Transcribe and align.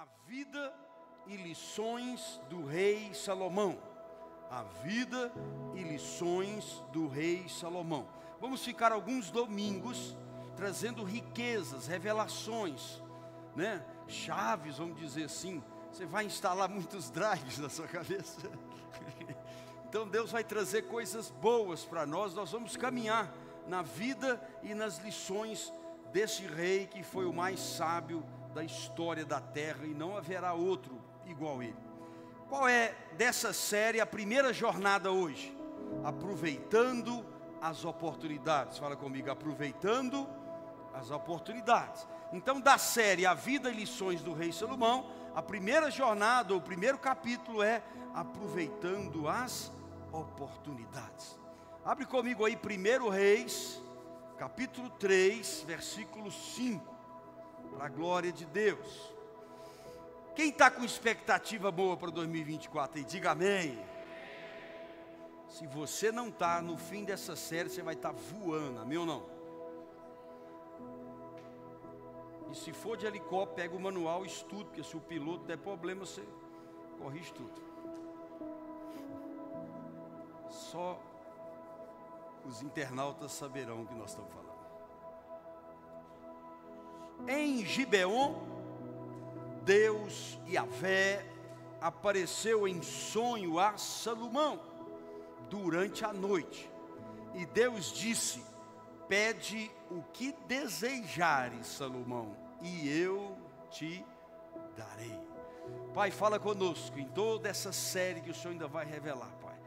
A 0.00 0.06
vida 0.26 0.74
e 1.26 1.36
lições 1.36 2.40
do 2.48 2.64
rei 2.64 3.12
Salomão. 3.12 3.78
A 4.50 4.62
vida 4.62 5.30
e 5.74 5.82
lições 5.82 6.82
do 6.90 7.06
rei 7.06 7.46
Salomão. 7.50 8.08
Vamos 8.40 8.64
ficar 8.64 8.92
alguns 8.92 9.30
domingos 9.30 10.16
trazendo 10.56 11.04
riquezas, 11.04 11.86
revelações, 11.86 13.02
né? 13.54 13.84
Chaves, 14.08 14.78
vamos 14.78 14.98
dizer 14.98 15.24
assim. 15.24 15.62
Você 15.92 16.06
vai 16.06 16.24
instalar 16.24 16.66
muitos 16.72 17.10
drives 17.10 17.58
na 17.58 17.68
sua 17.68 17.86
cabeça. 17.86 18.40
Então 19.86 20.06
Deus 20.06 20.30
vai 20.30 20.44
trazer 20.44 20.82
coisas 20.82 21.30
boas 21.30 21.84
para 21.84 22.06
nós. 22.06 22.32
Nós 22.32 22.52
vamos 22.52 22.76
caminhar 22.76 23.28
na 23.66 23.82
vida 23.82 24.40
e 24.62 24.72
nas 24.72 24.98
lições 24.98 25.74
desse 26.12 26.46
rei 26.46 26.86
que 26.86 27.02
foi 27.02 27.26
o 27.26 27.32
mais 27.32 27.58
sábio 27.58 28.24
da 28.54 28.64
história 28.64 29.24
da 29.24 29.40
terra 29.40 29.84
e 29.84 29.94
não 29.94 30.16
haverá 30.16 30.52
outro 30.52 31.00
igual 31.26 31.62
ele. 31.62 31.76
Qual 32.48 32.68
é 32.68 32.94
dessa 33.16 33.52
série 33.52 34.00
a 34.00 34.06
primeira 34.06 34.52
jornada 34.52 35.12
hoje? 35.12 35.56
Aproveitando 36.02 37.24
as 37.60 37.84
oportunidades. 37.84 38.78
Fala 38.78 38.96
comigo, 38.96 39.30
aproveitando 39.30 40.28
as 40.92 41.10
oportunidades. 41.10 42.06
Então, 42.32 42.60
da 42.60 42.78
série 42.78 43.24
A 43.24 43.34
Vida 43.34 43.70
e 43.70 43.74
Lições 43.74 44.22
do 44.22 44.32
Rei 44.32 44.52
Salomão, 44.52 45.10
a 45.34 45.42
primeira 45.42 45.90
jornada, 45.90 46.54
o 46.54 46.60
primeiro 46.60 46.98
capítulo 46.98 47.62
é 47.62 47.82
Aproveitando 48.12 49.28
as 49.28 49.70
oportunidades. 50.12 51.38
Abre 51.84 52.04
comigo 52.04 52.44
aí, 52.44 52.56
1 52.56 53.08
Reis, 53.08 53.80
capítulo 54.36 54.90
3, 54.90 55.64
versículo 55.66 56.32
5 56.32 56.89
para 57.70 57.86
a 57.86 57.88
glória 57.88 58.32
de 58.32 58.44
Deus. 58.44 59.12
Quem 60.34 60.50
está 60.50 60.70
com 60.70 60.84
expectativa 60.84 61.70
boa 61.70 61.96
para 61.96 62.10
2024 62.10 62.98
aí, 62.98 63.04
diga 63.04 63.32
amém. 63.32 63.78
Se 65.48 65.66
você 65.66 66.12
não 66.12 66.28
está, 66.28 66.62
no 66.62 66.76
fim 66.76 67.04
dessa 67.04 67.34
série 67.34 67.68
você 67.68 67.82
vai 67.82 67.94
estar 67.94 68.12
tá 68.12 68.18
voando, 68.18 68.80
amém 68.80 68.98
ou 68.98 69.06
não? 69.06 69.40
E 72.50 72.56
se 72.56 72.72
for 72.72 72.96
de 72.96 73.06
helicóptero, 73.06 73.56
pega 73.56 73.76
o 73.76 73.80
manual 73.80 74.24
e 74.24 74.28
estuda, 74.28 74.64
porque 74.64 74.82
se 74.82 74.96
o 74.96 75.00
piloto 75.00 75.44
der 75.44 75.58
problema, 75.58 76.04
você 76.04 76.24
corrige 76.98 77.32
tudo. 77.32 77.60
Só 80.48 81.00
os 82.44 82.62
internautas 82.62 83.32
saberão 83.32 83.82
o 83.82 83.86
que 83.86 83.94
nós 83.94 84.10
estamos 84.10 84.32
falando. 84.32 84.49
Em 87.28 87.64
Gibeon, 87.64 88.34
Deus 89.64 90.38
e 90.46 90.58
Vé 90.80 91.24
apareceu 91.80 92.66
em 92.66 92.82
sonho 92.82 93.58
a 93.58 93.76
Salomão 93.76 94.60
durante 95.48 96.04
a 96.04 96.12
noite. 96.12 96.70
E 97.34 97.46
Deus 97.46 97.92
disse: 97.92 98.42
Pede 99.08 99.70
o 99.90 100.02
que 100.12 100.32
desejares, 100.46 101.66
Salomão, 101.66 102.36
e 102.60 102.88
eu 102.88 103.36
te 103.70 104.04
darei. 104.76 105.18
Pai, 105.94 106.10
fala 106.10 106.38
conosco 106.38 106.98
em 106.98 107.06
toda 107.06 107.48
essa 107.48 107.72
série 107.72 108.20
que 108.20 108.30
o 108.30 108.34
Senhor 108.34 108.52
ainda 108.52 108.68
vai 108.68 108.84
revelar, 108.84 109.30
Pai. 109.40 109.58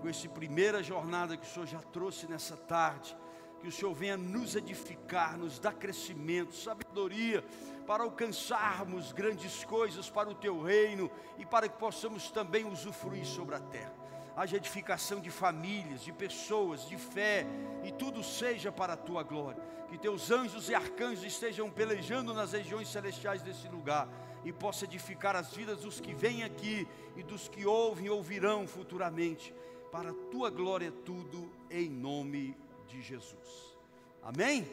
Com 0.00 0.08
essa 0.08 0.28
primeira 0.28 0.82
jornada 0.82 1.36
que 1.36 1.46
o 1.46 1.48
Senhor 1.48 1.66
já 1.66 1.80
trouxe 1.80 2.26
nessa 2.28 2.56
tarde 2.56 3.16
que 3.60 3.68
o 3.68 3.72
Senhor 3.72 3.92
venha 3.94 4.16
nos 4.16 4.54
edificar, 4.54 5.36
nos 5.36 5.58
dar 5.58 5.74
crescimento, 5.74 6.54
sabedoria, 6.54 7.44
para 7.86 8.04
alcançarmos 8.04 9.12
grandes 9.12 9.64
coisas 9.64 10.10
para 10.10 10.28
o 10.28 10.34
teu 10.34 10.62
reino 10.62 11.10
e 11.38 11.46
para 11.46 11.68
que 11.68 11.78
possamos 11.78 12.30
também 12.30 12.64
usufruir 12.64 13.24
sobre 13.24 13.54
a 13.54 13.60
terra. 13.60 13.94
Haja 14.36 14.56
edificação 14.56 15.20
de 15.20 15.30
famílias, 15.30 16.02
de 16.02 16.12
pessoas, 16.12 16.86
de 16.86 16.96
fé, 16.96 17.44
e 17.82 17.90
tudo 17.90 18.22
seja 18.22 18.70
para 18.70 18.92
a 18.92 18.96
tua 18.96 19.22
glória. 19.22 19.60
Que 19.88 19.98
teus 19.98 20.30
anjos 20.30 20.68
e 20.68 20.74
arcanjos 20.74 21.24
estejam 21.24 21.70
pelejando 21.70 22.34
nas 22.34 22.52
regiões 22.52 22.88
celestiais 22.88 23.42
desse 23.42 23.66
lugar 23.68 24.06
e 24.44 24.52
possa 24.52 24.84
edificar 24.84 25.34
as 25.34 25.52
vidas 25.54 25.80
dos 25.80 25.98
que 25.98 26.14
vêm 26.14 26.44
aqui 26.44 26.86
e 27.16 27.22
dos 27.22 27.48
que 27.48 27.66
ouvem 27.66 28.06
e 28.06 28.10
ouvirão 28.10 28.66
futuramente. 28.66 29.52
Para 29.90 30.10
a 30.10 30.14
tua 30.30 30.50
glória, 30.50 30.92
tudo 30.92 31.50
em 31.70 31.88
nome 31.88 32.48
de 32.48 32.67
de 32.88 33.02
Jesus. 33.02 33.76
Amém? 34.22 34.68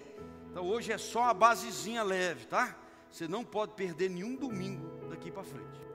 Então 0.50 0.66
hoje 0.66 0.92
é 0.92 0.98
só 0.98 1.26
a 1.26 1.34
basezinha 1.34 2.02
leve, 2.02 2.46
tá? 2.46 2.76
Você 3.12 3.28
não 3.28 3.44
pode 3.46 3.74
perder 3.74 4.09
nenhum 4.09 4.36
domingo 4.36 5.08
daqui 5.09 5.31
para 5.31 5.44
frente. 5.44 5.86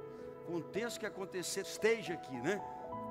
O 0.47 0.63
que 0.99 1.07
acontecer, 1.07 1.63
esteja 1.63 2.15
aqui, 2.15 2.37
né? 2.41 2.61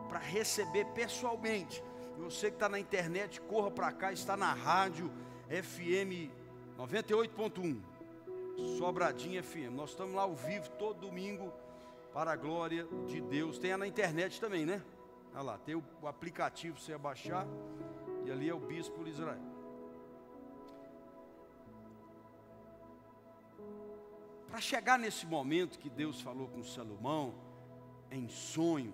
Para 0.08 0.20
receber 0.20 0.86
pessoalmente. 0.88 1.84
Você 2.18 2.50
que 2.50 2.56
está 2.56 2.68
na 2.68 2.80
internet, 2.80 3.40
corra 3.42 3.72
para 3.72 3.92
cá, 3.92 4.12
está 4.12 4.36
na 4.36 4.54
rádio 4.54 5.12
FM 5.48 6.30
98.1, 6.78 7.82
Sobradinha 8.78 9.42
FM. 9.42 9.72
Nós 9.72 9.92
estamos 9.92 10.16
lá 10.16 10.24
ao 10.24 10.36
vivo 10.36 10.70
todo 10.72 11.00
domingo 11.00 11.54
para 12.14 12.32
a 12.32 12.36
glória 12.36 12.88
de 13.08 13.22
Deus. 13.22 13.58
Tem 13.58 13.76
na 13.78 13.88
internet 13.88 14.40
também, 14.40 14.66
né? 14.66 14.82
Olha 15.34 15.42
lá, 15.42 15.58
tem 15.58 15.76
o, 15.76 15.84
aplicativo 16.08 16.80
você 16.80 16.98
baixar. 16.98 17.48
E 18.26 18.32
ali 18.32 18.50
é 18.50 18.54
o 18.54 18.60
bispo 18.60 19.04
de 19.04 19.12
Israel. 19.12 19.42
Para 24.48 24.60
chegar 24.60 24.98
nesse 24.98 25.26
momento 25.26 25.78
que 25.78 25.90
Deus 25.90 26.22
falou 26.22 26.48
com 26.48 26.64
Salomão, 26.64 27.36
em 28.12 28.28
sonho, 28.28 28.94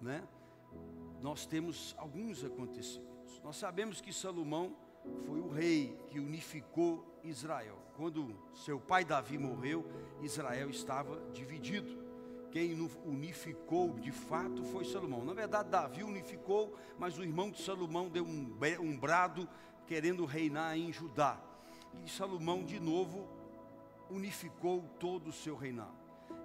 né? 0.00 0.22
Nós 1.22 1.46
temos 1.46 1.94
alguns 1.98 2.44
acontecimentos. 2.44 3.40
Nós 3.42 3.56
sabemos 3.56 4.00
que 4.00 4.12
Salomão 4.12 4.76
foi 5.26 5.40
o 5.40 5.48
rei 5.48 5.98
que 6.08 6.20
unificou 6.20 7.18
Israel. 7.24 7.78
Quando 7.96 8.36
seu 8.54 8.78
pai 8.78 9.04
Davi 9.04 9.38
morreu, 9.38 9.86
Israel 10.20 10.68
estava 10.68 11.18
dividido 11.32 12.03
quem 12.54 12.88
unificou 13.04 13.98
de 13.98 14.12
fato 14.12 14.62
foi 14.62 14.84
Salomão. 14.84 15.24
Na 15.24 15.34
verdade, 15.34 15.70
Davi 15.70 16.04
unificou, 16.04 16.72
mas 16.96 17.18
o 17.18 17.24
irmão 17.24 17.50
de 17.50 17.60
Salomão 17.60 18.08
deu 18.08 18.24
um, 18.24 18.56
um 18.80 18.96
brado 18.96 19.48
querendo 19.88 20.24
reinar 20.24 20.78
em 20.78 20.92
Judá. 20.92 21.36
E 22.04 22.08
Salomão, 22.08 22.62
de 22.62 22.78
novo, 22.78 23.28
unificou 24.08 24.82
todo 25.00 25.30
o 25.30 25.32
seu 25.32 25.56
reinado. 25.56 25.96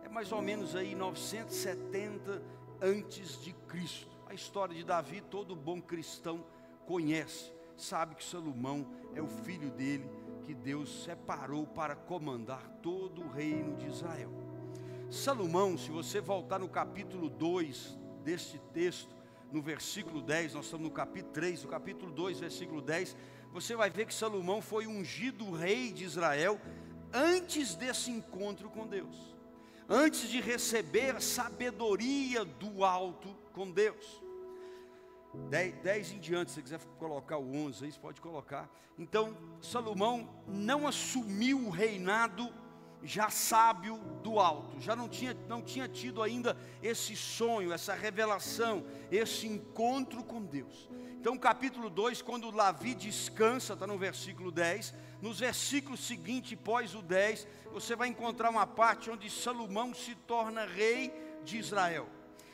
É 0.01 0.09
mais 0.09 0.31
ou 0.31 0.41
menos 0.41 0.75
aí 0.75 0.95
970 0.95 2.41
antes 2.81 3.39
de 3.43 3.53
Cristo. 3.67 4.09
A 4.25 4.33
história 4.33 4.73
de 4.73 4.83
Davi, 4.83 5.21
todo 5.21 5.55
bom 5.55 5.79
cristão 5.79 6.43
conhece. 6.87 7.53
Sabe 7.77 8.15
que 8.15 8.23
Salomão 8.23 8.87
é 9.13 9.21
o 9.21 9.27
filho 9.27 9.69
dele 9.69 10.09
que 10.43 10.55
Deus 10.55 11.03
separou 11.03 11.67
para 11.67 11.95
comandar 11.95 12.67
todo 12.81 13.21
o 13.21 13.29
reino 13.29 13.77
de 13.77 13.85
Israel. 13.85 14.48
Salomão, 15.09 15.75
se 15.75 15.89
você 15.89 16.21
voltar 16.21 16.59
no 16.59 16.69
capítulo 16.69 17.29
2 17.29 17.97
deste 18.23 18.59
texto, 18.71 19.09
no 19.51 19.59
versículo 19.59 20.21
10, 20.21 20.53
nós 20.53 20.65
estamos 20.65 20.87
no 20.87 20.93
capítulo 20.93 21.33
3, 21.33 21.63
no 21.63 21.69
capítulo 21.69 22.11
2, 22.11 22.39
versículo 22.39 22.79
10, 22.79 23.17
você 23.51 23.75
vai 23.75 23.89
ver 23.89 24.05
que 24.05 24.13
Salomão 24.13 24.61
foi 24.61 24.85
ungido 24.85 25.49
rei 25.49 25.91
de 25.91 26.03
Israel 26.03 26.61
antes 27.11 27.73
desse 27.73 28.11
encontro 28.11 28.69
com 28.69 28.85
Deus, 28.85 29.35
antes 29.89 30.29
de 30.29 30.39
receber 30.39 31.19
sabedoria 31.19 32.45
do 32.45 32.85
alto 32.85 33.35
com 33.51 33.71
Deus. 33.71 34.21
10, 35.49 36.11
em 36.11 36.19
diante, 36.19 36.51
se 36.51 36.55
você 36.55 36.61
quiser 36.61 36.79
colocar 36.99 37.37
o 37.39 37.55
11 37.55 37.85
aí, 37.85 37.91
você 37.91 37.99
pode 37.99 38.21
colocar. 38.21 38.69
Então, 38.95 39.35
Salomão 39.59 40.29
não 40.47 40.87
assumiu 40.87 41.65
o 41.65 41.71
reinado 41.71 42.53
já 43.03 43.29
sábio 43.29 43.97
do 44.23 44.39
alto, 44.39 44.79
já 44.79 44.95
não 44.95 45.07
tinha, 45.07 45.35
não 45.47 45.61
tinha 45.61 45.87
tido 45.87 46.21
ainda 46.21 46.57
esse 46.83 47.15
sonho, 47.15 47.71
essa 47.71 47.93
revelação, 47.93 48.85
esse 49.11 49.47
encontro 49.47 50.23
com 50.23 50.43
Deus. 50.43 50.89
Então, 51.19 51.37
capítulo 51.37 51.89
2, 51.89 52.21
quando 52.21 52.51
Davi 52.51 52.93
descansa, 52.93 53.73
está 53.73 53.85
no 53.85 53.97
versículo 53.97 54.51
10, 54.51 54.93
nos 55.21 55.39
versículos 55.39 56.05
seguintes, 56.05 56.57
pós 56.63 56.95
o 56.95 57.01
10, 57.01 57.47
você 57.71 57.95
vai 57.95 58.07
encontrar 58.07 58.49
uma 58.49 58.65
parte 58.65 59.09
onde 59.09 59.29
Salomão 59.29 59.93
se 59.93 60.15
torna 60.15 60.65
rei 60.65 61.13
de 61.43 61.57
Israel. 61.57 62.07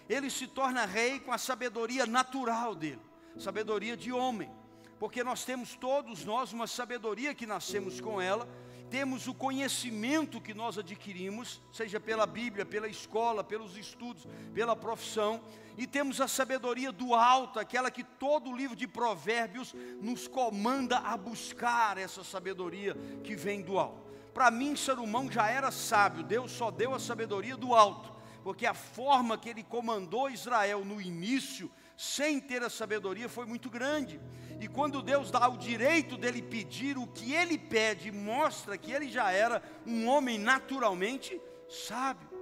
Ele 0.09 0.29
se 0.29 0.47
torna 0.47 0.85
rei 0.85 1.19
com 1.19 1.31
a 1.31 1.37
sabedoria 1.37 2.05
natural 2.05 2.75
dele, 2.75 3.01
sabedoria 3.37 3.95
de 3.97 4.11
homem, 4.11 4.51
porque 4.99 5.23
nós 5.23 5.43
temos 5.43 5.75
todos 5.75 6.25
nós 6.25 6.53
uma 6.53 6.67
sabedoria 6.67 7.33
que 7.35 7.45
nascemos 7.45 7.99
com 7.99 8.21
ela, 8.21 8.47
temos 8.89 9.27
o 9.27 9.33
conhecimento 9.33 10.41
que 10.41 10.53
nós 10.53 10.77
adquirimos, 10.77 11.61
seja 11.71 11.99
pela 11.99 12.25
Bíblia, 12.25 12.65
pela 12.65 12.87
escola, 12.87 13.43
pelos 13.43 13.77
estudos, 13.77 14.27
pela 14.53 14.75
profissão, 14.75 15.41
e 15.77 15.85
temos 15.85 16.21
a 16.21 16.27
sabedoria 16.27 16.91
do 16.91 17.13
alto, 17.13 17.59
aquela 17.59 17.91
que 17.91 18.03
todo 18.03 18.49
o 18.49 18.55
livro 18.55 18.75
de 18.75 18.87
Provérbios 18.87 19.73
nos 20.01 20.27
comanda 20.27 20.99
a 20.99 21.17
buscar 21.17 21.97
essa 21.97 22.23
sabedoria 22.23 22.95
que 23.23 23.35
vem 23.35 23.61
do 23.61 23.77
alto. 23.77 24.05
Para 24.33 24.51
mim, 24.51 24.75
Salomão 24.75 25.31
já 25.31 25.49
era 25.49 25.71
sábio, 25.71 26.23
Deus 26.23 26.51
só 26.51 26.71
deu 26.71 26.93
a 26.93 26.99
sabedoria 26.99 27.57
do 27.57 27.73
alto, 27.73 28.13
porque 28.43 28.65
a 28.65 28.73
forma 28.73 29.37
que 29.37 29.49
ele 29.49 29.63
comandou 29.63 30.29
Israel 30.29 30.85
no 30.85 31.01
início, 31.01 31.71
sem 31.97 32.39
ter 32.39 32.63
a 32.63 32.69
sabedoria, 32.69 33.29
foi 33.29 33.45
muito 33.45 33.69
grande. 33.69 34.19
E 34.59 34.67
quando 34.67 35.01
Deus 35.01 35.31
dá 35.31 35.47
o 35.47 35.57
direito 35.57 36.17
dele 36.17 36.41
pedir 36.41 36.97
o 36.97 37.07
que 37.07 37.33
ele 37.33 37.57
pede, 37.57 38.11
mostra 38.11 38.77
que 38.77 38.91
ele 38.91 39.09
já 39.09 39.31
era 39.31 39.61
um 39.85 40.07
homem 40.07 40.37
naturalmente 40.37 41.39
sábio. 41.69 42.34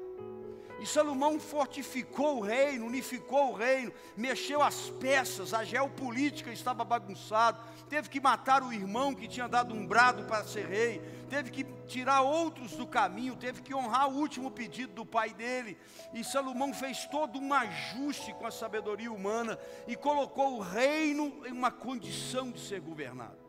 E 0.83 0.85
Salomão 0.85 1.39
fortificou 1.39 2.39
o 2.39 2.41
reino, 2.41 2.87
unificou 2.87 3.51
o 3.51 3.55
reino, 3.55 3.93
mexeu 4.17 4.61
as 4.61 4.89
peças, 4.89 5.53
a 5.53 5.63
geopolítica 5.63 6.51
estava 6.51 6.83
bagunçada, 6.83 7.57
teve 7.87 8.09
que 8.09 8.19
matar 8.19 8.61
o 8.61 8.73
irmão 8.73 9.15
que 9.15 9.25
tinha 9.25 9.47
dado 9.47 9.73
um 9.73 9.87
brado 9.87 10.25
para 10.25 10.43
ser 10.43 10.67
rei, 10.67 11.01
teve 11.29 11.51
que 11.51 11.63
tirar 11.87 12.19
outros 12.23 12.73
do 12.73 12.85
caminho, 12.85 13.37
teve 13.37 13.61
que 13.61 13.73
honrar 13.73 14.09
o 14.09 14.17
último 14.17 14.51
pedido 14.51 14.91
do 14.91 15.05
pai 15.05 15.33
dele. 15.33 15.77
E 16.13 16.21
Salomão 16.21 16.73
fez 16.73 17.05
todo 17.05 17.39
um 17.39 17.53
ajuste 17.53 18.33
com 18.33 18.45
a 18.45 18.51
sabedoria 18.51 19.09
humana 19.09 19.57
e 19.87 19.95
colocou 19.95 20.57
o 20.57 20.61
reino 20.61 21.47
em 21.47 21.53
uma 21.53 21.71
condição 21.71 22.51
de 22.51 22.59
ser 22.59 22.81
governado. 22.81 23.39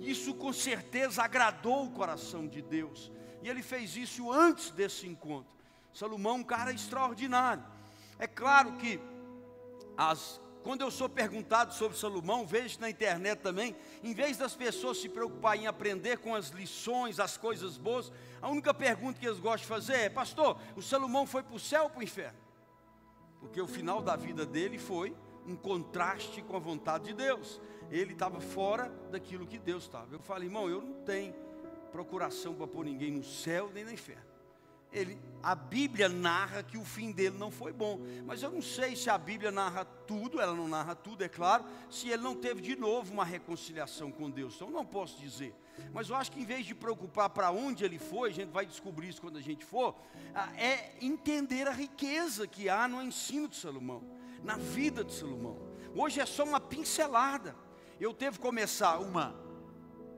Isso 0.00 0.34
com 0.34 0.52
certeza 0.52 1.22
agradou 1.22 1.84
o 1.84 1.92
coração 1.92 2.44
de 2.44 2.60
Deus. 2.60 3.12
E 3.40 3.48
ele 3.48 3.62
fez 3.62 3.96
isso 3.96 4.32
antes 4.32 4.72
desse 4.72 5.06
encontro. 5.06 5.55
Salomão, 5.96 6.36
um 6.36 6.44
cara 6.44 6.70
extraordinário. 6.72 7.64
É 8.18 8.26
claro 8.26 8.72
que 8.72 9.00
as, 9.96 10.38
quando 10.62 10.82
eu 10.82 10.90
sou 10.90 11.08
perguntado 11.08 11.72
sobre 11.72 11.96
Salomão, 11.96 12.46
vejo 12.46 12.78
na 12.80 12.90
internet 12.90 13.38
também, 13.38 13.74
em 14.04 14.12
vez 14.12 14.36
das 14.36 14.54
pessoas 14.54 14.98
se 14.98 15.08
preocuparem 15.08 15.64
em 15.64 15.66
aprender 15.66 16.18
com 16.18 16.34
as 16.34 16.50
lições, 16.50 17.18
as 17.18 17.38
coisas 17.38 17.78
boas, 17.78 18.12
a 18.42 18.50
única 18.50 18.74
pergunta 18.74 19.18
que 19.18 19.26
eles 19.26 19.40
gostam 19.40 19.62
de 19.62 19.66
fazer 19.66 19.94
é: 19.94 20.10
Pastor, 20.10 20.60
o 20.76 20.82
Salomão 20.82 21.26
foi 21.26 21.42
para 21.42 21.56
o 21.56 21.58
céu 21.58 21.84
ou 21.84 21.90
para 21.90 22.00
o 22.00 22.04
inferno? 22.04 22.38
Porque 23.40 23.60
o 23.60 23.66
final 23.66 24.02
da 24.02 24.16
vida 24.16 24.44
dele 24.44 24.78
foi 24.78 25.16
um 25.46 25.56
contraste 25.56 26.42
com 26.42 26.56
a 26.56 26.60
vontade 26.60 27.04
de 27.04 27.14
Deus. 27.14 27.58
Ele 27.90 28.12
estava 28.12 28.38
fora 28.38 28.92
daquilo 29.10 29.46
que 29.46 29.58
Deus 29.58 29.84
estava. 29.84 30.14
Eu 30.14 30.20
falei, 30.20 30.46
irmão, 30.46 30.68
eu 30.68 30.82
não 30.82 31.04
tenho 31.04 31.32
procuração 31.90 32.54
para 32.54 32.66
pôr 32.66 32.84
ninguém 32.84 33.12
no 33.12 33.24
céu 33.24 33.70
nem 33.72 33.82
no 33.82 33.92
inferno 33.92 34.25
ele, 34.96 35.18
a 35.42 35.54
Bíblia 35.54 36.08
narra 36.08 36.62
que 36.62 36.76
o 36.76 36.84
fim 36.84 37.12
dele 37.12 37.36
não 37.38 37.50
foi 37.50 37.72
bom. 37.72 38.00
Mas 38.24 38.42
eu 38.42 38.50
não 38.50 38.62
sei 38.62 38.96
se 38.96 39.08
a 39.08 39.16
Bíblia 39.16 39.50
narra 39.50 39.84
tudo, 39.84 40.40
ela 40.40 40.54
não 40.54 40.66
narra 40.66 40.94
tudo, 40.94 41.22
é 41.22 41.28
claro, 41.28 41.64
se 41.90 42.08
ele 42.08 42.22
não 42.22 42.34
teve 42.34 42.60
de 42.60 42.74
novo 42.74 43.12
uma 43.12 43.24
reconciliação 43.24 44.10
com 44.10 44.30
Deus. 44.30 44.54
Então 44.56 44.70
não 44.70 44.84
posso 44.84 45.20
dizer. 45.20 45.54
Mas 45.92 46.08
eu 46.08 46.16
acho 46.16 46.32
que 46.32 46.40
em 46.40 46.44
vez 46.44 46.64
de 46.64 46.74
preocupar 46.74 47.30
para 47.30 47.50
onde 47.50 47.84
ele 47.84 47.98
foi, 47.98 48.30
a 48.30 48.32
gente 48.32 48.50
vai 48.50 48.64
descobrir 48.64 49.08
isso 49.08 49.20
quando 49.20 49.36
a 49.36 49.42
gente 49.42 49.64
for, 49.64 49.94
é 50.56 50.92
entender 51.00 51.68
a 51.68 51.72
riqueza 51.72 52.46
que 52.46 52.68
há 52.68 52.88
no 52.88 53.02
ensino 53.02 53.46
de 53.46 53.56
Salomão, 53.56 54.02
na 54.42 54.56
vida 54.56 55.04
de 55.04 55.12
Salomão. 55.12 55.58
Hoje 55.94 56.20
é 56.20 56.26
só 56.26 56.44
uma 56.44 56.60
pincelada. 56.60 57.54
Eu 58.00 58.12
teve 58.12 58.38
começar 58.38 58.98
uma, 58.98 59.34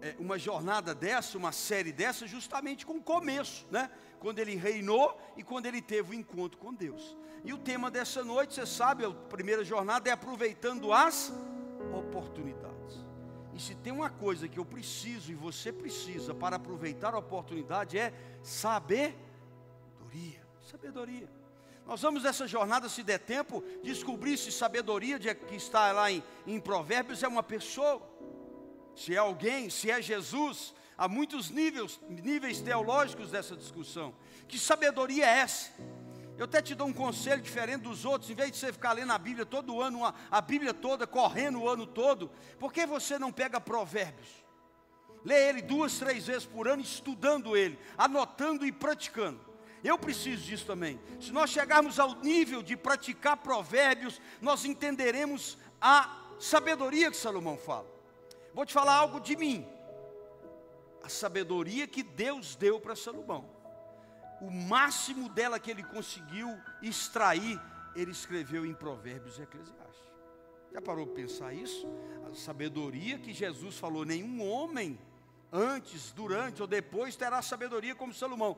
é, 0.00 0.16
uma 0.18 0.38
jornada 0.38 0.94
dessa, 0.94 1.36
uma 1.36 1.52
série 1.52 1.92
dessa, 1.92 2.26
justamente 2.26 2.86
com 2.86 2.94
o 2.94 3.02
começo, 3.02 3.66
né? 3.70 3.90
Quando 4.18 4.38
ele 4.38 4.56
reinou 4.56 5.18
e 5.36 5.42
quando 5.42 5.66
ele 5.66 5.80
teve 5.80 6.10
o 6.10 6.16
um 6.16 6.20
encontro 6.20 6.58
com 6.58 6.72
Deus. 6.72 7.16
E 7.44 7.52
o 7.52 7.58
tema 7.58 7.90
dessa 7.90 8.24
noite, 8.24 8.54
você 8.54 8.66
sabe, 8.66 9.04
a 9.04 9.10
primeira 9.10 9.64
jornada 9.64 10.08
é 10.08 10.12
aproveitando 10.12 10.92
as 10.92 11.32
oportunidades. 11.92 13.06
E 13.54 13.60
se 13.60 13.74
tem 13.74 13.92
uma 13.92 14.10
coisa 14.10 14.48
que 14.48 14.58
eu 14.58 14.64
preciso 14.64 15.32
e 15.32 15.34
você 15.34 15.72
precisa 15.72 16.34
para 16.34 16.56
aproveitar 16.56 17.14
a 17.14 17.18
oportunidade 17.18 17.98
é 17.98 18.12
sabedoria. 18.42 19.16
Sabedoria. 20.70 21.28
Nós 21.86 22.02
vamos 22.02 22.22
nessa 22.22 22.46
jornada, 22.46 22.88
se 22.88 23.02
der 23.02 23.18
tempo, 23.18 23.64
descobrir 23.82 24.36
se 24.36 24.52
sabedoria 24.52 25.18
de, 25.18 25.34
que 25.34 25.56
está 25.56 25.90
lá 25.90 26.12
em, 26.12 26.22
em 26.46 26.60
Provérbios 26.60 27.22
é 27.22 27.28
uma 27.28 27.42
pessoa, 27.42 28.02
se 28.94 29.14
é 29.14 29.16
alguém, 29.16 29.70
se 29.70 29.90
é 29.90 30.02
Jesus, 30.02 30.74
Há 30.98 31.06
muitos 31.06 31.48
níveis, 31.48 32.00
níveis 32.08 32.60
teológicos 32.60 33.30
dessa 33.30 33.54
discussão. 33.54 34.12
Que 34.48 34.58
sabedoria 34.58 35.24
é 35.24 35.38
essa? 35.38 35.70
Eu 36.36 36.44
até 36.44 36.60
te 36.60 36.74
dou 36.74 36.88
um 36.88 36.92
conselho 36.92 37.40
diferente 37.40 37.82
dos 37.82 38.04
outros, 38.04 38.28
em 38.28 38.34
vez 38.34 38.50
de 38.50 38.56
você 38.56 38.72
ficar 38.72 38.94
lendo 38.94 39.12
a 39.12 39.18
Bíblia 39.18 39.46
todo 39.46 39.80
ano, 39.80 40.00
a 40.28 40.40
Bíblia 40.40 40.74
toda, 40.74 41.06
correndo 41.06 41.60
o 41.60 41.68
ano 41.68 41.86
todo, 41.86 42.32
por 42.58 42.72
que 42.72 42.84
você 42.84 43.16
não 43.16 43.30
pega 43.30 43.60
provérbios? 43.60 44.28
Lê 45.24 45.48
ele 45.48 45.62
duas, 45.62 45.98
três 46.00 46.26
vezes 46.26 46.44
por 46.44 46.66
ano, 46.66 46.82
estudando 46.82 47.56
ele, 47.56 47.78
anotando 47.96 48.66
e 48.66 48.72
praticando. 48.72 49.40
Eu 49.84 49.96
preciso 49.98 50.42
disso 50.42 50.66
também. 50.66 51.00
Se 51.20 51.30
nós 51.30 51.50
chegarmos 51.50 52.00
ao 52.00 52.16
nível 52.16 52.60
de 52.60 52.76
praticar 52.76 53.36
provérbios, 53.36 54.20
nós 54.40 54.64
entenderemos 54.64 55.56
a 55.80 56.24
sabedoria 56.40 57.08
que 57.08 57.16
Salomão 57.16 57.56
fala. 57.56 57.86
Vou 58.52 58.66
te 58.66 58.72
falar 58.72 58.94
algo 58.94 59.20
de 59.20 59.36
mim 59.36 59.77
a 61.02 61.08
sabedoria 61.08 61.86
que 61.86 62.02
Deus 62.02 62.54
deu 62.54 62.80
para 62.80 62.96
Salomão. 62.96 63.48
O 64.40 64.50
máximo 64.50 65.28
dela 65.28 65.58
que 65.58 65.70
ele 65.70 65.82
conseguiu 65.82 66.48
extrair, 66.80 67.60
ele 67.94 68.12
escreveu 68.12 68.64
em 68.64 68.74
Provérbios 68.74 69.38
e 69.38 69.42
Eclesiastes. 69.42 70.08
Já 70.72 70.80
parou 70.80 71.06
para 71.06 71.16
pensar 71.16 71.52
isso? 71.52 71.86
A 72.30 72.34
sabedoria 72.34 73.18
que 73.18 73.32
Jesus 73.32 73.76
falou: 73.78 74.04
nenhum 74.04 74.46
homem 74.48 74.98
antes, 75.52 76.12
durante 76.12 76.60
ou 76.60 76.68
depois 76.68 77.16
terá 77.16 77.40
sabedoria 77.42 77.94
como 77.94 78.14
Salomão. 78.14 78.56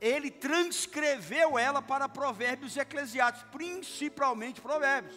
Ele 0.00 0.30
transcreveu 0.30 1.58
ela 1.58 1.82
para 1.82 2.08
Provérbios 2.08 2.74
e 2.74 2.80
Eclesiastes, 2.80 3.44
principalmente 3.52 4.60
Provérbios. 4.60 5.14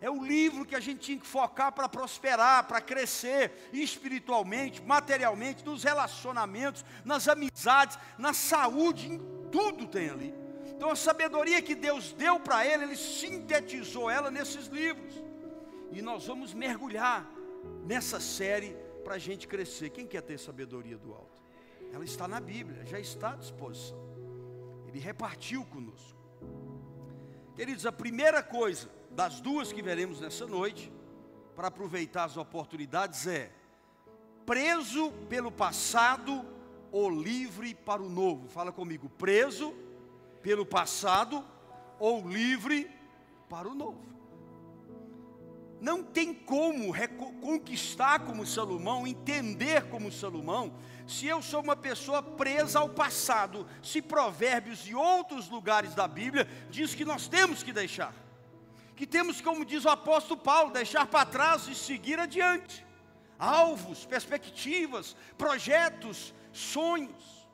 É 0.00 0.10
o 0.10 0.22
livro 0.22 0.64
que 0.64 0.74
a 0.74 0.80
gente 0.80 1.00
tinha 1.00 1.18
que 1.18 1.26
focar 1.26 1.72
para 1.72 1.88
prosperar, 1.88 2.66
para 2.66 2.80
crescer 2.80 3.70
espiritualmente, 3.72 4.82
materialmente, 4.82 5.64
nos 5.64 5.82
relacionamentos, 5.82 6.84
nas 7.04 7.28
amizades, 7.28 7.98
na 8.18 8.32
saúde, 8.32 9.12
em 9.12 9.18
tudo 9.50 9.86
tem 9.86 10.10
ali. 10.10 10.34
Então 10.76 10.90
a 10.90 10.96
sabedoria 10.96 11.62
que 11.62 11.74
Deus 11.74 12.12
deu 12.12 12.40
para 12.40 12.66
ele, 12.66 12.84
ele 12.84 12.96
sintetizou 12.96 14.10
ela 14.10 14.30
nesses 14.30 14.66
livros. 14.66 15.14
E 15.90 16.02
nós 16.02 16.26
vamos 16.26 16.52
mergulhar 16.52 17.24
nessa 17.86 18.18
série 18.18 18.76
para 19.04 19.14
a 19.14 19.18
gente 19.18 19.46
crescer. 19.46 19.90
Quem 19.90 20.06
quer 20.06 20.22
ter 20.22 20.38
sabedoria 20.38 20.98
do 20.98 21.12
alto? 21.12 21.40
Ela 21.92 22.04
está 22.04 22.26
na 22.26 22.40
Bíblia, 22.40 22.84
já 22.84 22.98
está 22.98 23.32
à 23.32 23.36
disposição. 23.36 23.96
Ele 24.88 24.98
repartiu 24.98 25.64
conosco. 25.66 26.18
Queridos, 27.54 27.86
a 27.86 27.92
primeira 27.92 28.42
coisa 28.42 28.90
das 29.14 29.40
duas 29.40 29.72
que 29.72 29.80
veremos 29.80 30.20
nessa 30.20 30.46
noite, 30.46 30.92
para 31.54 31.68
aproveitar 31.68 32.24
as 32.24 32.36
oportunidades, 32.36 33.26
é 33.26 33.50
preso 34.44 35.12
pelo 35.28 35.52
passado 35.52 36.44
ou 36.90 37.08
livre 37.08 37.74
para 37.74 38.02
o 38.02 38.08
novo. 38.08 38.48
Fala 38.48 38.72
comigo, 38.72 39.08
preso 39.08 39.72
pelo 40.42 40.66
passado 40.66 41.44
ou 41.98 42.28
livre 42.28 42.90
para 43.48 43.68
o 43.68 43.74
novo. 43.74 44.02
Não 45.80 46.02
tem 46.02 46.34
como 46.34 46.92
conquistar 47.40 48.20
como 48.20 48.46
Salomão, 48.46 49.06
entender 49.06 49.88
como 49.90 50.10
Salomão, 50.10 50.74
se 51.06 51.26
eu 51.26 51.42
sou 51.42 51.62
uma 51.62 51.76
pessoa 51.76 52.22
presa 52.22 52.80
ao 52.80 52.88
passado, 52.88 53.66
se 53.82 54.00
Provérbios 54.00 54.88
e 54.88 54.94
outros 54.94 55.48
lugares 55.50 55.94
da 55.94 56.08
Bíblia 56.08 56.48
diz 56.70 56.94
que 56.94 57.04
nós 57.04 57.28
temos 57.28 57.62
que 57.62 57.72
deixar 57.72 58.23
que 58.96 59.06
temos, 59.06 59.40
como 59.40 59.64
diz 59.64 59.84
o 59.84 59.88
apóstolo 59.88 60.40
Paulo, 60.40 60.72
deixar 60.72 61.06
para 61.06 61.26
trás 61.26 61.66
e 61.66 61.74
seguir 61.74 62.18
adiante. 62.18 62.86
Alvos, 63.38 64.06
perspectivas, 64.06 65.16
projetos, 65.36 66.32
sonhos. 66.52 67.44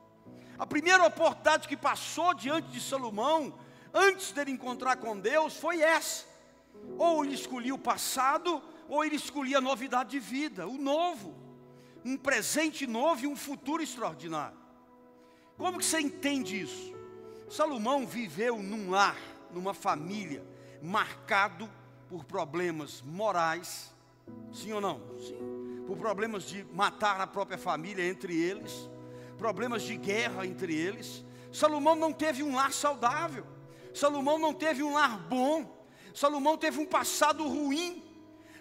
A 0.58 0.66
primeira 0.66 1.04
oportunidade 1.06 1.66
que 1.66 1.76
passou 1.76 2.34
diante 2.34 2.68
de 2.68 2.80
Salomão, 2.80 3.58
antes 3.94 4.32
dele 4.32 4.50
encontrar 4.50 4.96
com 4.96 5.18
Deus, 5.18 5.56
foi 5.56 5.80
essa. 5.80 6.26
Ou 6.98 7.24
ele 7.24 7.34
escolhia 7.34 7.74
o 7.74 7.78
passado, 7.78 8.62
ou 8.86 9.02
ele 9.02 9.16
escolhia 9.16 9.58
a 9.58 9.62
novidade 9.62 10.10
de 10.10 10.18
vida, 10.18 10.68
o 10.68 10.76
novo. 10.76 11.34
Um 12.04 12.16
presente 12.16 12.86
novo 12.86 13.24
e 13.24 13.26
um 13.26 13.36
futuro 13.36 13.82
extraordinário. 13.82 14.58
Como 15.56 15.78
que 15.78 15.84
você 15.84 16.00
entende 16.00 16.60
isso? 16.60 16.94
Salomão 17.48 18.06
viveu 18.06 18.62
num 18.62 18.90
lar, 18.90 19.16
numa 19.52 19.74
família, 19.74 20.44
marcado 20.82 21.68
por 22.08 22.24
problemas 22.24 23.02
morais, 23.02 23.94
sim 24.52 24.72
ou 24.72 24.80
não? 24.80 25.00
Sim. 25.18 25.84
Por 25.86 25.96
problemas 25.96 26.44
de 26.44 26.64
matar 26.72 27.20
a 27.20 27.26
própria 27.26 27.58
família 27.58 28.06
entre 28.06 28.36
eles, 28.36 28.88
problemas 29.38 29.82
de 29.82 29.96
guerra 29.96 30.46
entre 30.46 30.74
eles. 30.74 31.24
Salomão 31.52 31.96
não 31.96 32.12
teve 32.12 32.42
um 32.42 32.54
lar 32.54 32.72
saudável. 32.72 33.46
Salomão 33.92 34.38
não 34.38 34.54
teve 34.54 34.82
um 34.82 34.94
lar 34.94 35.18
bom. 35.18 35.84
Salomão 36.14 36.56
teve 36.56 36.78
um 36.78 36.86
passado 36.86 37.46
ruim. 37.46 38.04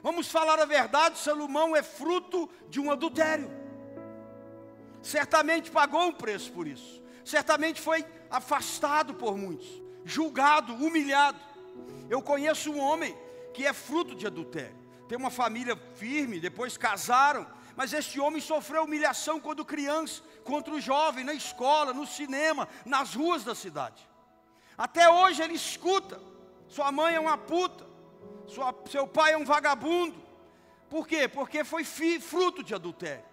Vamos 0.01 0.29
falar 0.29 0.59
a 0.59 0.65
verdade, 0.65 1.17
Salomão 1.19 1.75
é 1.75 1.83
fruto 1.83 2.49
de 2.69 2.79
um 2.79 2.91
adultério. 2.91 3.49
certamente 5.01 5.71
pagou 5.71 6.01
um 6.01 6.11
preço 6.11 6.51
por 6.51 6.67
isso, 6.67 7.01
certamente 7.23 7.79
foi 7.79 8.05
afastado 8.29 9.13
por 9.13 9.38
muitos, 9.38 9.67
julgado, 10.03 10.73
humilhado. 10.73 11.39
Eu 12.09 12.21
conheço 12.21 12.71
um 12.71 12.79
homem 12.79 13.15
que 13.53 13.65
é 13.65 13.73
fruto 13.73 14.15
de 14.15 14.25
adultério, 14.25 14.75
tem 15.07 15.17
uma 15.17 15.29
família 15.29 15.75
firme, 15.95 16.39
depois 16.39 16.77
casaram, 16.77 17.47
mas 17.75 17.93
este 17.93 18.19
homem 18.19 18.41
sofreu 18.41 18.83
humilhação 18.83 19.39
quando 19.39 19.63
criança, 19.63 20.21
contra 20.43 20.73
o 20.73 20.81
jovem, 20.81 21.23
na 21.23 21.33
escola, 21.33 21.93
no 21.93 22.05
cinema, 22.05 22.67
nas 22.85 23.13
ruas 23.13 23.43
da 23.43 23.55
cidade. 23.55 24.07
Até 24.77 25.09
hoje 25.09 25.41
ele 25.41 25.53
escuta: 25.53 26.19
sua 26.67 26.91
mãe 26.91 27.15
é 27.15 27.19
uma 27.19 27.37
puta, 27.37 27.85
sua, 28.47 28.73
seu 28.89 29.07
pai 29.07 29.33
é 29.33 29.37
um 29.37 29.45
vagabundo. 29.45 30.15
Por 30.89 31.07
quê? 31.07 31.27
Porque 31.27 31.63
foi 31.63 31.83
fi, 31.83 32.19
fruto 32.19 32.63
de 32.63 32.73
adultério. 32.73 33.23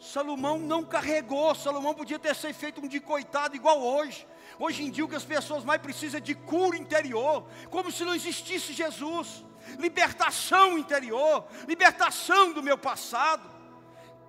Salomão 0.00 0.58
não 0.58 0.82
carregou, 0.82 1.54
Salomão 1.54 1.94
podia 1.94 2.18
ter 2.18 2.34
sido 2.34 2.54
feito 2.54 2.80
um 2.80 2.88
de 2.88 3.00
coitado 3.00 3.54
igual 3.54 3.80
hoje. 3.80 4.26
Hoje 4.58 4.84
em 4.84 4.90
dia 4.90 5.04
o 5.04 5.08
que 5.08 5.16
as 5.16 5.24
pessoas 5.24 5.64
mais 5.64 5.80
precisam 5.80 6.18
é 6.18 6.20
de 6.20 6.34
cura 6.34 6.76
interior, 6.76 7.46
como 7.70 7.90
se 7.90 8.04
não 8.04 8.14
existisse 8.14 8.72
Jesus, 8.72 9.44
libertação 9.78 10.78
interior, 10.78 11.46
libertação 11.66 12.52
do 12.52 12.62
meu 12.62 12.78
passado. 12.78 13.52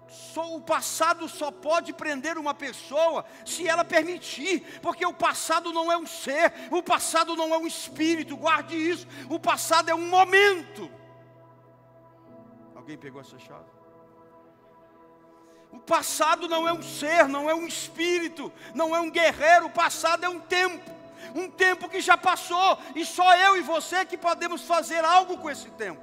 Só 0.08 0.56
o 0.56 0.62
passado 0.62 1.28
só 1.28 1.52
pode 1.52 1.92
prender 1.92 2.38
uma 2.38 2.54
pessoa 2.54 3.26
se 3.46 3.68
ela 3.68 3.84
permitir, 3.84 4.80
porque 4.82 5.06
o 5.06 5.14
passado 5.14 5.74
não 5.74 5.92
é 5.92 5.98
um 5.98 6.06
ser, 6.06 6.54
o 6.72 6.82
passado 6.82 7.36
não 7.36 7.54
é 7.54 7.58
um 7.58 7.68
espírito, 7.68 8.38
guarde 8.38 8.76
isso. 8.76 9.08
O 9.30 9.40
passado 9.40 9.90
é 9.90 9.96
um 9.96 10.08
momento. 10.08 10.90
Alguém 12.76 12.98
pegou 12.98 13.20
essa 13.20 13.38
chave? 13.40 13.75
O 15.76 15.80
passado 15.80 16.48
não 16.48 16.66
é 16.66 16.72
um 16.72 16.82
ser, 16.82 17.28
não 17.28 17.50
é 17.50 17.54
um 17.54 17.68
espírito, 17.68 18.52
não 18.74 18.96
é 18.96 19.00
um 19.02 19.12
guerreiro, 19.12 19.66
o 19.66 19.70
passado 19.70 20.24
é 20.24 20.30
um 20.30 20.40
tempo, 20.40 20.90
um 21.36 21.50
tempo 21.50 21.90
que 21.90 22.00
já 22.00 22.18
passou, 22.18 22.80
e 22.96 23.06
só 23.06 23.36
eu 23.36 23.58
e 23.58 23.62
você 23.62 24.06
que 24.06 24.18
podemos 24.18 24.62
fazer 24.62 25.04
algo 25.04 25.38
com 25.38 25.50
esse 25.50 25.70
tempo. 25.72 26.02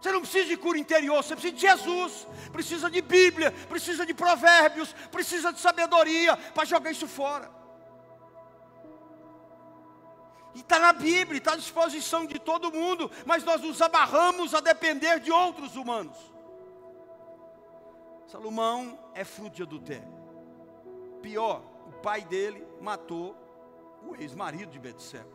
Você 0.00 0.10
não 0.10 0.22
precisa 0.22 0.46
de 0.46 0.56
cura 0.56 0.78
interior, 0.78 1.22
você 1.22 1.34
precisa 1.36 1.54
de 1.54 1.60
Jesus, 1.60 2.26
precisa 2.50 2.90
de 2.90 3.02
Bíblia, 3.02 3.52
precisa 3.68 4.06
de 4.06 4.14
provérbios, 4.14 4.94
precisa 5.10 5.52
de 5.52 5.60
sabedoria 5.60 6.34
para 6.34 6.64
jogar 6.64 6.90
isso 6.90 7.06
fora. 7.06 7.50
E 10.54 10.60
está 10.60 10.78
na 10.78 10.94
Bíblia, 10.94 11.36
está 11.36 11.52
à 11.52 11.56
disposição 11.56 12.24
de 12.24 12.38
todo 12.38 12.72
mundo, 12.72 13.10
mas 13.26 13.44
nós 13.44 13.60
nos 13.60 13.82
abarramos 13.82 14.54
a 14.54 14.60
depender 14.60 15.20
de 15.20 15.30
outros 15.30 15.76
humanos. 15.76 16.31
Salomão 18.32 18.98
é 19.12 19.24
fruto 19.24 19.56
de 19.56 19.62
adultério. 19.62 20.08
Pior, 21.20 21.62
o 21.86 21.92
pai 21.92 22.22
dele 22.22 22.66
matou 22.80 23.36
o 24.02 24.16
ex-marido 24.16 24.72
de 24.72 24.78
Betseba. 24.78 25.28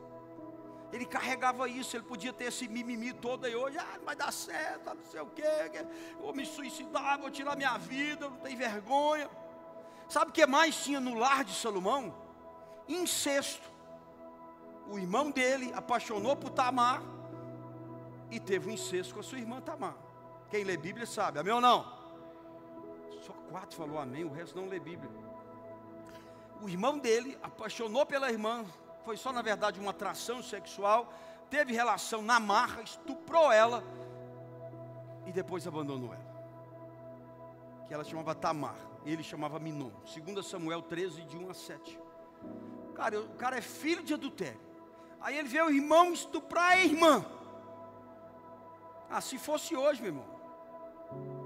Ele 0.92 1.06
carregava 1.06 1.70
isso, 1.70 1.96
ele 1.96 2.06
podia 2.06 2.34
ter 2.34 2.46
esse 2.46 2.68
mimimi 2.68 3.14
todo 3.14 3.46
aí 3.46 3.56
hoje, 3.56 3.78
ah, 3.78 3.98
não 4.00 4.06
vai 4.06 4.16
dar 4.16 4.34
certo, 4.34 4.96
não 4.96 5.06
sei 5.06 5.22
o 5.22 5.28
quê, 5.28 5.44
vou 6.20 6.34
me 6.34 6.44
suicidar, 6.44 7.20
vou 7.20 7.30
tirar 7.30 7.56
minha 7.56 7.78
vida, 7.78 8.30
não 8.30 8.38
tem 8.38 8.56
vergonha. 8.56 9.30
Sabe 10.10 10.32
o 10.32 10.34
que 10.34 10.48
mais 10.48 10.84
tinha 10.84 11.00
no 11.00 11.14
lar 11.14 11.44
de 11.44 11.54
Salomão? 11.54 12.16
Incesto. 12.88 13.70
O 14.90 14.98
irmão 14.98 15.30
dele 15.30 15.72
apaixonou 15.76 16.36
por 16.36 16.50
Tamar 16.50 17.04
e 18.32 18.40
teve 18.40 18.72
um 18.72 18.74
incesto 18.74 19.14
com 19.14 19.20
a 19.20 19.24
sua 19.24 19.38
irmã 19.38 19.62
Tamar. 19.62 19.96
Quem 20.50 20.64
lê 20.64 20.78
Bíblia 20.78 21.06
sabe, 21.06 21.38
amém 21.38 21.54
ou 21.54 21.62
não? 21.62 21.97
Só 23.28 23.34
quatro 23.52 23.76
falou 23.76 24.00
amém, 24.00 24.24
o 24.24 24.32
resto 24.32 24.56
não 24.56 24.70
lê 24.70 24.80
Bíblia. 24.80 25.12
O 26.62 26.70
irmão 26.70 26.98
dele 26.98 27.38
apaixonou 27.44 28.06
pela 28.06 28.32
irmã 28.32 28.66
foi 29.04 29.18
só 29.18 29.34
na 29.34 29.42
verdade 29.42 29.80
uma 29.80 29.92
atração 29.92 30.42
sexual, 30.42 31.14
teve 31.50 31.74
relação 31.74 32.22
na 32.22 32.40
marra, 32.40 32.82
estuprou 32.82 33.52
ela 33.52 33.84
e 35.26 35.32
depois 35.32 35.68
abandonou 35.68 36.14
ela. 36.14 36.28
Que 37.86 37.94
ela 37.94 38.04
chamava 38.06 38.34
Tamar, 38.34 38.78
ele 39.06 39.24
chamava 39.24 39.60
Minon. 39.60 39.92
2 40.06 40.46
Samuel 40.46 40.82
13, 40.82 41.24
de 41.24 41.38
1 41.38 41.50
a 41.50 41.54
7. 41.54 42.00
Cara, 42.96 43.22
o 43.22 43.30
cara 43.36 43.58
é 43.58 43.62
filho 43.62 44.04
de 44.04 44.14
adultério. 44.14 44.60
Aí 45.20 45.38
ele 45.38 45.50
vê 45.50 45.62
o 45.62 45.70
irmão 45.70 46.14
estuprar 46.14 46.72
a 46.72 46.84
irmã. 46.84 47.26
Ah, 49.10 49.22
se 49.22 49.38
fosse 49.38 49.76
hoje, 49.76 50.02
meu 50.02 50.12
irmão. 50.12 50.37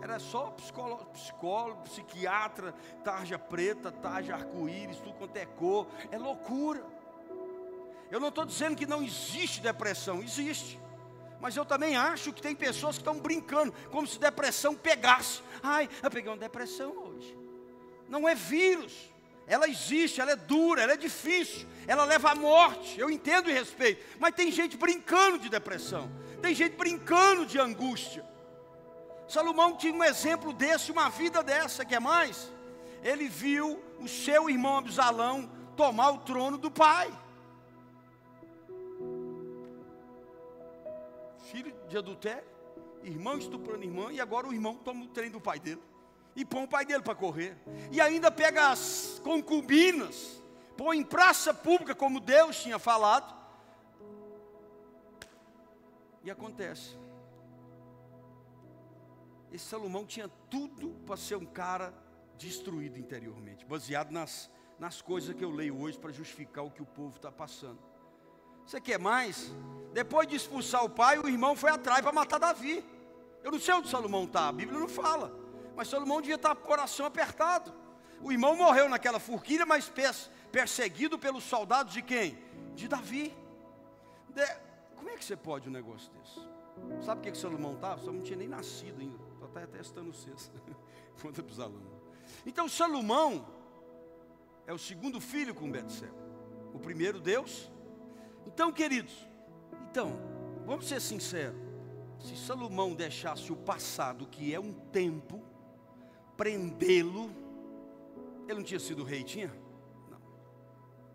Era 0.01 0.17
só 0.17 0.49
psicólogo, 0.51 1.05
psicólogo 1.05 1.81
psiquiatra, 1.83 2.73
tarja 3.03 3.37
preta, 3.37 3.91
tarja 3.91 4.33
arco-íris, 4.33 4.97
tudo 4.97 5.13
quanto 5.13 5.37
é 5.37 5.45
cor. 5.45 5.87
É 6.11 6.17
loucura. 6.17 6.83
Eu 8.09 8.19
não 8.19 8.29
estou 8.29 8.45
dizendo 8.45 8.75
que 8.75 8.85
não 8.85 9.03
existe 9.03 9.61
depressão, 9.61 10.21
existe. 10.21 10.79
Mas 11.39 11.55
eu 11.55 11.65
também 11.65 11.95
acho 11.95 12.33
que 12.33 12.41
tem 12.41 12.55
pessoas 12.55 12.97
que 12.97 13.01
estão 13.01 13.19
brincando, 13.19 13.73
como 13.89 14.05
se 14.05 14.19
depressão 14.19 14.75
pegasse. 14.75 15.41
Ai, 15.63 15.89
eu 16.03 16.11
peguei 16.11 16.29
uma 16.29 16.37
depressão 16.37 16.91
hoje. 16.91 17.37
Não 18.09 18.27
é 18.27 18.35
vírus. 18.35 19.11
Ela 19.47 19.67
existe, 19.67 20.21
ela 20.21 20.31
é 20.31 20.35
dura, 20.35 20.81
ela 20.81 20.93
é 20.93 20.97
difícil, 20.97 21.67
ela 21.87 22.05
leva 22.05 22.31
à 22.31 22.35
morte. 22.35 22.99
Eu 22.99 23.09
entendo 23.09 23.49
e 23.49 23.53
respeito. 23.53 24.03
Mas 24.19 24.35
tem 24.35 24.51
gente 24.51 24.77
brincando 24.77 25.39
de 25.39 25.49
depressão, 25.49 26.09
tem 26.41 26.53
gente 26.53 26.75
brincando 26.75 27.45
de 27.45 27.59
angústia. 27.59 28.23
Salomão 29.31 29.75
tinha 29.77 29.93
um 29.93 30.03
exemplo 30.03 30.51
desse, 30.51 30.91
uma 30.91 31.09
vida 31.09 31.41
dessa, 31.41 31.85
que 31.85 31.95
é 31.95 31.99
mais. 31.99 32.51
Ele 33.01 33.29
viu 33.29 33.81
o 33.99 34.07
seu 34.07 34.49
irmão 34.49 34.77
Absalão 34.77 35.49
tomar 35.75 36.11
o 36.11 36.17
trono 36.19 36.57
do 36.57 36.69
pai. 36.69 37.11
filho 41.51 41.73
de 41.89 41.97
adultério, 41.97 42.47
irmão 43.03 43.37
estuprando 43.37 43.83
irmã, 43.83 44.11
e 44.11 44.21
agora 44.21 44.47
o 44.47 44.53
irmão 44.53 44.75
toma 44.75 45.03
o 45.03 45.07
trem 45.07 45.29
do 45.29 45.41
pai 45.41 45.59
dele. 45.59 45.81
E 46.33 46.45
põe 46.45 46.63
o 46.63 46.67
pai 46.67 46.85
dele 46.85 47.03
para 47.03 47.13
correr. 47.13 47.57
E 47.91 47.99
ainda 47.99 48.31
pega 48.31 48.69
as 48.69 49.19
concubinas, 49.21 50.41
põe 50.77 50.97
em 50.97 51.03
praça 51.03 51.53
pública, 51.53 51.93
como 51.93 52.21
Deus 52.21 52.61
tinha 52.63 52.79
falado. 52.79 53.35
E 56.23 56.31
acontece. 56.31 56.97
Esse 59.51 59.65
Salomão 59.65 60.05
tinha 60.05 60.29
tudo 60.49 60.89
para 61.05 61.17
ser 61.17 61.35
um 61.35 61.45
cara 61.45 61.93
destruído 62.37 62.97
interiormente, 62.97 63.65
baseado 63.65 64.11
nas, 64.11 64.49
nas 64.79 65.01
coisas 65.01 65.35
que 65.35 65.43
eu 65.43 65.51
leio 65.51 65.79
hoje 65.79 65.99
para 65.99 66.11
justificar 66.11 66.63
o 66.63 66.71
que 66.71 66.81
o 66.81 66.85
povo 66.85 67.17
está 67.17 67.31
passando. 67.31 67.79
Você 68.65 68.79
quer 68.79 68.97
mais? 68.97 69.51
Depois 69.93 70.27
de 70.27 70.35
expulsar 70.35 70.83
o 70.85 70.89
pai, 70.89 71.19
o 71.19 71.27
irmão 71.27 71.55
foi 71.55 71.69
atrás 71.69 72.01
para 72.01 72.13
matar 72.13 72.39
Davi. 72.39 72.83
Eu 73.43 73.51
não 73.51 73.59
sei 73.59 73.73
onde 73.73 73.89
Salomão 73.89 74.23
está, 74.23 74.47
a 74.47 74.51
Bíblia 74.51 74.79
não 74.79 74.87
fala. 74.87 75.37
Mas 75.75 75.87
Salomão 75.89 76.21
devia 76.21 76.35
estar 76.35 76.55
com 76.55 76.63
o 76.63 76.67
coração 76.67 77.05
apertado. 77.05 77.73
O 78.21 78.31
irmão 78.31 78.55
morreu 78.55 78.87
naquela 78.87 79.19
forquilha, 79.19 79.65
mas 79.65 79.91
perseguido 80.51 81.17
pelos 81.17 81.43
soldados 81.43 81.93
de 81.93 82.01
quem? 82.01 82.37
De 82.75 82.87
Davi. 82.87 83.35
De... 84.29 84.45
Como 84.95 85.09
é 85.09 85.17
que 85.17 85.25
você 85.25 85.35
pode 85.35 85.67
um 85.67 85.71
negócio 85.71 86.11
desse? 86.13 87.05
Sabe 87.05 87.19
o 87.19 87.23
que, 87.23 87.31
que 87.31 87.37
Salomão 87.37 87.73
estava? 87.73 87.97
Salomão 87.97 88.19
não 88.19 88.23
tinha 88.23 88.37
nem 88.37 88.47
nascido 88.47 89.01
ainda. 89.01 89.30
Está 89.51 89.67
testando 89.67 90.13
sexto. 90.13 90.59
Conta 91.21 91.43
para 91.43 91.51
os 91.51 91.59
alunos. 91.59 91.91
Então 92.45 92.69
Salomão 92.69 93.45
é 94.65 94.73
o 94.73 94.77
segundo 94.77 95.19
filho 95.19 95.53
com 95.53 95.69
Betseba. 95.69 96.21
O 96.73 96.79
primeiro 96.79 97.19
Deus 97.19 97.69
então, 98.47 98.71
queridos, 98.71 99.13
então, 99.89 100.19
vamos 100.65 100.87
ser 100.87 100.99
sinceros. 100.99 101.59
Se 102.19 102.35
Salomão 102.37 102.93
deixasse 102.93 103.51
o 103.51 103.55
passado, 103.55 104.27
que 104.27 104.53
é 104.53 104.59
um 104.59 104.73
tempo, 104.73 105.41
prendê-lo, 106.37 107.31
ele 108.47 108.55
não 108.55 108.63
tinha 108.63 108.79
sido 108.79 109.03
rei, 109.03 109.23
tinha? 109.23 109.51
Não. 110.09 110.19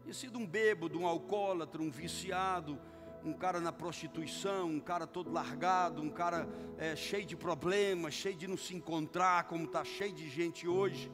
Tinha 0.02 0.14
sido 0.14 0.38
um 0.38 0.46
bêbado, 0.46 0.98
um 0.98 1.06
alcoólatra, 1.06 1.82
um 1.82 1.90
viciado, 1.90 2.80
um 3.26 3.32
cara 3.32 3.60
na 3.60 3.72
prostituição, 3.72 4.68
um 4.68 4.80
cara 4.80 5.06
todo 5.06 5.32
largado, 5.32 6.00
um 6.00 6.10
cara 6.10 6.48
é, 6.78 6.94
cheio 6.94 7.26
de 7.26 7.36
problemas, 7.36 8.14
cheio 8.14 8.36
de 8.36 8.46
não 8.46 8.56
se 8.56 8.74
encontrar, 8.74 9.44
como 9.44 9.64
está 9.64 9.84
cheio 9.84 10.12
de 10.12 10.28
gente 10.28 10.68
hoje. 10.68 11.10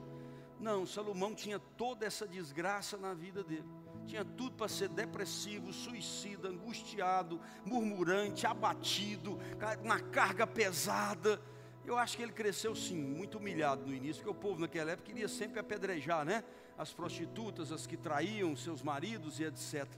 Não, 0.60 0.86
Salomão 0.86 1.34
tinha 1.34 1.58
toda 1.58 2.04
essa 2.04 2.28
desgraça 2.28 2.96
na 2.96 3.14
vida 3.14 3.42
dele 3.42 3.64
tinha 4.04 4.24
tudo 4.24 4.56
para 4.56 4.68
ser 4.68 4.88
depressivo, 4.88 5.72
suicida, 5.72 6.48
angustiado, 6.48 7.40
murmurante, 7.64 8.46
abatido, 8.46 9.38
uma 9.82 10.00
carga 10.00 10.44
pesada. 10.44 11.40
Eu 11.84 11.96
acho 11.96 12.16
que 12.16 12.22
ele 12.22 12.32
cresceu 12.32 12.74
sim, 12.74 12.96
muito 12.96 13.38
humilhado 13.38 13.86
no 13.86 13.94
início, 13.94 14.22
porque 14.22 14.36
o 14.36 14.40
povo 14.40 14.60
naquela 14.60 14.90
época 14.90 15.06
queria 15.06 15.28
sempre 15.28 15.60
apedrejar, 15.60 16.24
né? 16.24 16.44
As 16.76 16.92
prostitutas, 16.92 17.70
as 17.70 17.86
que 17.86 17.96
traíam 17.96 18.56
seus 18.56 18.82
maridos 18.82 19.40
e 19.40 19.44
etc. 19.44 19.88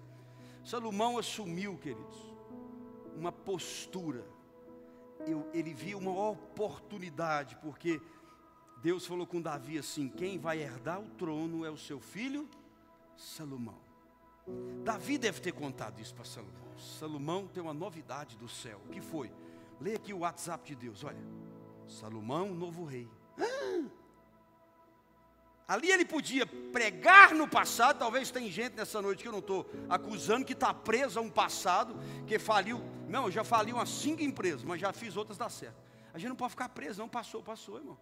Salomão 0.64 1.18
assumiu, 1.18 1.76
queridos, 1.76 2.16
uma 3.14 3.30
postura. 3.30 4.26
Eu, 5.26 5.48
ele 5.52 5.74
via 5.74 5.96
uma 5.96 6.10
oportunidade, 6.30 7.56
porque 7.56 8.00
Deus 8.82 9.06
falou 9.06 9.26
com 9.26 9.40
Davi 9.40 9.78
assim: 9.78 10.08
quem 10.08 10.38
vai 10.38 10.60
herdar 10.60 11.00
o 11.00 11.08
trono 11.10 11.64
é 11.64 11.70
o 11.70 11.76
seu 11.76 12.00
filho 12.00 12.48
Salomão. 13.16 13.78
Davi 14.82 15.16
deve 15.16 15.40
ter 15.40 15.52
contado 15.52 16.00
isso 16.00 16.14
para 16.14 16.24
Salomão. 16.24 16.78
Salomão 16.78 17.46
tem 17.46 17.62
uma 17.62 17.74
novidade 17.74 18.36
do 18.36 18.48
céu. 18.48 18.80
O 18.86 18.88
que 18.88 19.00
foi? 19.00 19.32
Leia 19.80 19.96
aqui 19.96 20.12
o 20.12 20.18
WhatsApp 20.18 20.66
de 20.66 20.74
Deus. 20.74 21.04
Olha, 21.04 21.22
Salomão, 21.86 22.54
novo 22.54 22.84
rei. 22.84 23.08
Ali 25.66 25.90
ele 25.90 26.04
podia 26.04 26.46
pregar 26.46 27.34
no 27.34 27.48
passado. 27.48 27.98
Talvez 27.98 28.30
tem 28.30 28.50
gente 28.50 28.76
nessa 28.76 29.00
noite 29.00 29.22
que 29.22 29.28
eu 29.28 29.32
não 29.32 29.38
estou 29.38 29.70
acusando 29.88 30.44
que 30.44 30.52
está 30.52 30.74
preso 30.74 31.18
a 31.18 31.22
um 31.22 31.30
passado 31.30 31.96
que 32.26 32.38
faliu. 32.38 32.82
Não, 33.08 33.26
eu 33.26 33.30
já 33.30 33.44
fali 33.44 33.72
umas 33.72 33.88
cinco 33.88 34.22
empresas, 34.22 34.62
mas 34.62 34.80
já 34.80 34.92
fiz 34.92 35.16
outras 35.16 35.38
dar 35.38 35.48
certo. 35.48 35.76
A 36.12 36.18
gente 36.18 36.28
não 36.28 36.36
pode 36.36 36.50
ficar 36.50 36.68
preso, 36.68 37.00
não. 37.00 37.08
Passou, 37.08 37.42
passou, 37.42 37.78
irmão. 37.78 37.98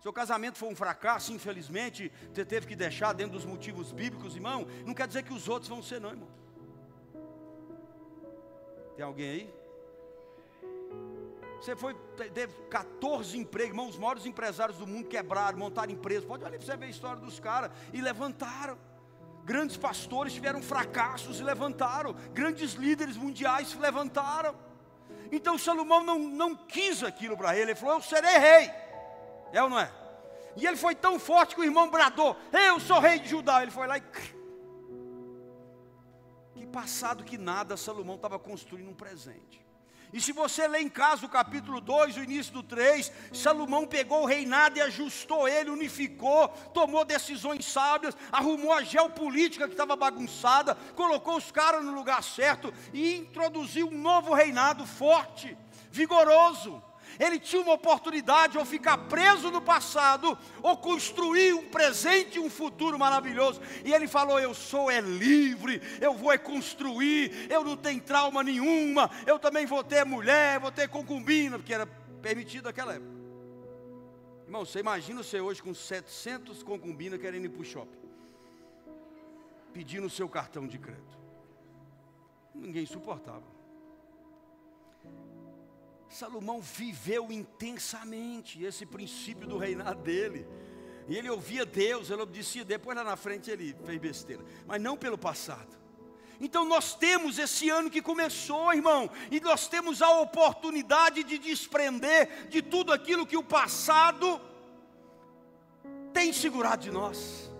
Seu 0.00 0.12
casamento 0.12 0.58
foi 0.58 0.68
um 0.68 0.76
fracasso, 0.76 1.32
infelizmente, 1.32 2.12
você 2.32 2.44
teve 2.44 2.66
que 2.66 2.76
deixar 2.76 3.12
dentro 3.12 3.32
dos 3.32 3.44
motivos 3.44 3.92
bíblicos, 3.92 4.36
irmão. 4.36 4.66
Não 4.84 4.94
quer 4.94 5.08
dizer 5.08 5.22
que 5.22 5.32
os 5.32 5.48
outros 5.48 5.68
vão 5.68 5.82
ser, 5.82 6.00
não, 6.00 6.10
irmão. 6.10 6.28
Tem 8.94 9.04
alguém 9.04 9.30
aí? 9.30 9.54
Você 11.60 11.74
foi, 11.74 11.94
teve 12.32 12.52
14 12.68 13.38
empregos, 13.38 13.70
irmão, 13.70 13.88
os 13.88 13.96
maiores 13.96 14.26
empresários 14.26 14.78
do 14.78 14.86
mundo 14.86 15.08
quebraram, 15.08 15.58
montaram 15.58 15.92
empresas. 15.92 16.24
Pode 16.24 16.44
olhar 16.44 16.56
para 16.56 16.64
você 16.64 16.76
ver 16.76 16.86
a 16.86 16.90
história 16.90 17.20
dos 17.20 17.40
caras. 17.40 17.70
E 17.92 18.00
levantaram. 18.00 18.78
Grandes 19.44 19.76
pastores 19.76 20.32
tiveram 20.32 20.60
fracassos 20.60 21.38
e 21.40 21.42
levantaram. 21.42 22.14
Grandes 22.32 22.72
líderes 22.72 23.16
mundiais 23.16 23.68
se 23.68 23.76
levantaram. 23.78 24.56
Então 25.30 25.56
Salomão 25.56 26.02
não, 26.02 26.18
não 26.18 26.54
quis 26.54 27.02
aquilo 27.02 27.36
para 27.36 27.54
ele. 27.54 27.70
Ele 27.70 27.74
falou: 27.74 27.96
Eu 27.96 28.02
serei 28.02 28.38
rei. 28.38 28.70
É 29.52 29.62
ou 29.62 29.68
não 29.68 29.78
é? 29.78 29.90
E 30.56 30.66
ele 30.66 30.76
foi 30.76 30.94
tão 30.94 31.18
forte 31.18 31.54
que 31.54 31.60
o 31.60 31.64
irmão 31.64 31.88
bradou: 31.90 32.36
Eu 32.52 32.80
sou 32.80 32.98
rei 32.98 33.18
de 33.18 33.28
Judá. 33.28 33.62
Ele 33.62 33.70
foi 33.70 33.86
lá 33.86 33.98
e. 33.98 34.02
Que 36.54 36.66
passado 36.66 37.22
que 37.22 37.38
nada, 37.38 37.76
Salomão 37.76 38.16
estava 38.16 38.38
construindo 38.38 38.90
um 38.90 38.94
presente. 38.94 39.64
E 40.12 40.20
se 40.20 40.32
você 40.32 40.66
ler 40.68 40.80
em 40.80 40.88
casa 40.88 41.26
o 41.26 41.28
capítulo 41.28 41.80
2, 41.80 42.16
o 42.16 42.22
início 42.22 42.52
do 42.52 42.62
3, 42.62 43.12
Salomão 43.32 43.86
pegou 43.86 44.22
o 44.22 44.26
reinado 44.26 44.78
e 44.78 44.82
ajustou 44.82 45.48
ele, 45.48 45.70
unificou, 45.70 46.48
tomou 46.72 47.04
decisões 47.04 47.64
sábias, 47.64 48.16
arrumou 48.30 48.72
a 48.72 48.82
geopolítica 48.82 49.66
que 49.66 49.74
estava 49.74 49.96
bagunçada, 49.96 50.74
colocou 50.94 51.36
os 51.36 51.50
caras 51.50 51.84
no 51.84 51.92
lugar 51.92 52.22
certo 52.22 52.72
e 52.92 53.16
introduziu 53.16 53.88
um 53.88 53.98
novo 53.98 54.32
reinado 54.32 54.86
forte, 54.86 55.56
vigoroso. 55.90 56.82
Ele 57.18 57.38
tinha 57.38 57.62
uma 57.62 57.74
oportunidade 57.74 58.58
ou 58.58 58.64
ficar 58.64 58.98
preso 58.98 59.50
no 59.50 59.60
passado, 59.60 60.36
ou 60.62 60.76
construir 60.76 61.54
um 61.54 61.68
presente 61.68 62.36
e 62.36 62.40
um 62.40 62.50
futuro 62.50 62.98
maravilhoso. 62.98 63.60
E 63.84 63.92
ele 63.92 64.06
falou: 64.06 64.38
Eu 64.38 64.54
sou 64.54 64.90
é 64.90 65.00
livre, 65.00 65.80
eu 66.00 66.14
vou 66.14 66.32
é 66.32 66.38
construir, 66.38 67.50
eu 67.50 67.64
não 67.64 67.76
tenho 67.76 68.00
trauma 68.00 68.42
nenhuma, 68.42 69.10
eu 69.26 69.38
também 69.38 69.66
vou 69.66 69.82
ter 69.82 70.04
mulher, 70.04 70.60
vou 70.60 70.70
ter 70.70 70.88
concubina, 70.88 71.58
porque 71.58 71.74
era 71.74 71.86
permitido 72.20 72.64
naquela 72.64 72.94
época. 72.94 73.16
Irmão, 74.44 74.64
você 74.64 74.78
imagina 74.78 75.22
você 75.22 75.40
hoje 75.40 75.62
com 75.62 75.74
700 75.74 76.62
concubinas 76.62 77.20
querendo 77.20 77.46
ir 77.46 77.48
para 77.48 77.62
o 77.62 77.64
shopping, 77.64 77.98
pedindo 79.72 80.06
o 80.06 80.10
seu 80.10 80.28
cartão 80.28 80.66
de 80.66 80.78
crédito. 80.78 81.16
Ninguém 82.54 82.86
suportava. 82.86 83.55
Salomão 86.16 86.62
viveu 86.62 87.30
intensamente 87.30 88.64
esse 88.64 88.86
princípio 88.86 89.46
do 89.46 89.58
reinado 89.58 90.02
dele. 90.02 90.48
E 91.06 91.14
ele 91.14 91.28
ouvia 91.28 91.66
Deus, 91.66 92.10
ele 92.10 92.22
obedecia, 92.22 92.64
depois 92.64 92.96
lá 92.96 93.04
na 93.04 93.16
frente 93.16 93.50
ele 93.50 93.76
fez 93.84 94.00
besteira, 94.00 94.42
mas 94.66 94.80
não 94.80 94.96
pelo 94.96 95.18
passado. 95.18 95.76
Então 96.40 96.64
nós 96.64 96.94
temos 96.94 97.38
esse 97.38 97.68
ano 97.68 97.90
que 97.90 98.00
começou, 98.00 98.72
irmão, 98.72 99.10
e 99.30 99.38
nós 99.40 99.68
temos 99.68 100.00
a 100.00 100.10
oportunidade 100.20 101.22
de 101.22 101.38
desprender 101.38 102.48
de 102.48 102.62
tudo 102.62 102.92
aquilo 102.92 103.26
que 103.26 103.36
o 103.36 103.44
passado 103.44 104.40
tem 106.12 106.32
segurado 106.32 106.82
de 106.82 106.90
nós, 106.90 107.50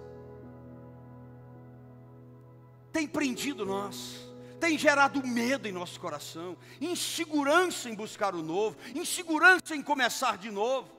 tem 2.90 3.06
prendido 3.06 3.66
nós 3.66 4.25
tem 4.60 4.78
gerado 4.78 5.26
medo 5.26 5.68
em 5.68 5.72
nosso 5.72 6.00
coração, 6.00 6.56
insegurança 6.80 7.88
em 7.88 7.94
buscar 7.94 8.34
o 8.34 8.42
novo, 8.42 8.76
insegurança 8.94 9.74
em 9.74 9.82
começar 9.82 10.38
de 10.38 10.50
novo. 10.50 10.96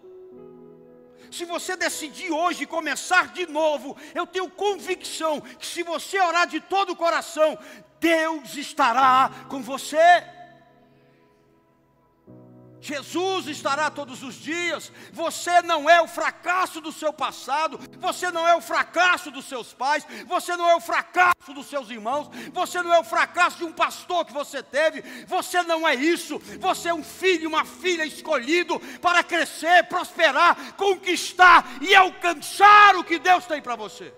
Se 1.31 1.45
você 1.45 1.75
decidir 1.75 2.31
hoje 2.31 2.65
começar 2.65 3.33
de 3.33 3.45
novo, 3.47 3.97
eu 4.15 4.25
tenho 4.25 4.49
convicção 4.49 5.41
que 5.41 5.65
se 5.65 5.83
você 5.83 6.19
orar 6.19 6.47
de 6.47 6.61
todo 6.61 6.91
o 6.91 6.95
coração, 6.95 7.57
Deus 7.99 8.55
estará 8.55 9.29
com 9.49 9.61
você. 9.61 9.97
Jesus 12.87 13.47
estará 13.47 13.91
todos 13.91 14.23
os 14.23 14.35
dias. 14.35 14.91
Você 15.11 15.61
não 15.61 15.89
é 15.89 16.01
o 16.01 16.07
fracasso 16.07 16.79
do 16.79 16.91
seu 16.91 17.11
passado, 17.11 17.79
você 17.99 18.31
não 18.31 18.47
é 18.47 18.55
o 18.55 18.61
fracasso 18.61 19.29
dos 19.29 19.45
seus 19.45 19.73
pais, 19.73 20.05
você 20.25 20.55
não 20.55 20.69
é 20.69 20.75
o 20.75 20.81
fracasso 20.81 21.53
dos 21.53 21.67
seus 21.67 21.89
irmãos, 21.89 22.29
você 22.53 22.81
não 22.81 22.93
é 22.93 22.99
o 22.99 23.03
fracasso 23.03 23.57
de 23.57 23.65
um 23.65 23.73
pastor 23.73 24.25
que 24.25 24.33
você 24.33 24.63
teve, 24.63 25.01
você 25.25 25.61
não 25.63 25.87
é 25.87 25.95
isso. 25.95 26.39
Você 26.59 26.89
é 26.89 26.93
um 26.93 27.03
filho, 27.03 27.49
uma 27.49 27.65
filha 27.65 28.05
escolhido 28.05 28.79
para 29.01 29.23
crescer, 29.23 29.83
prosperar, 29.83 30.75
conquistar 30.75 31.65
e 31.81 31.93
alcançar 31.93 32.95
o 32.95 33.03
que 33.03 33.19
Deus 33.19 33.45
tem 33.45 33.61
para 33.61 33.75
você. 33.75 34.13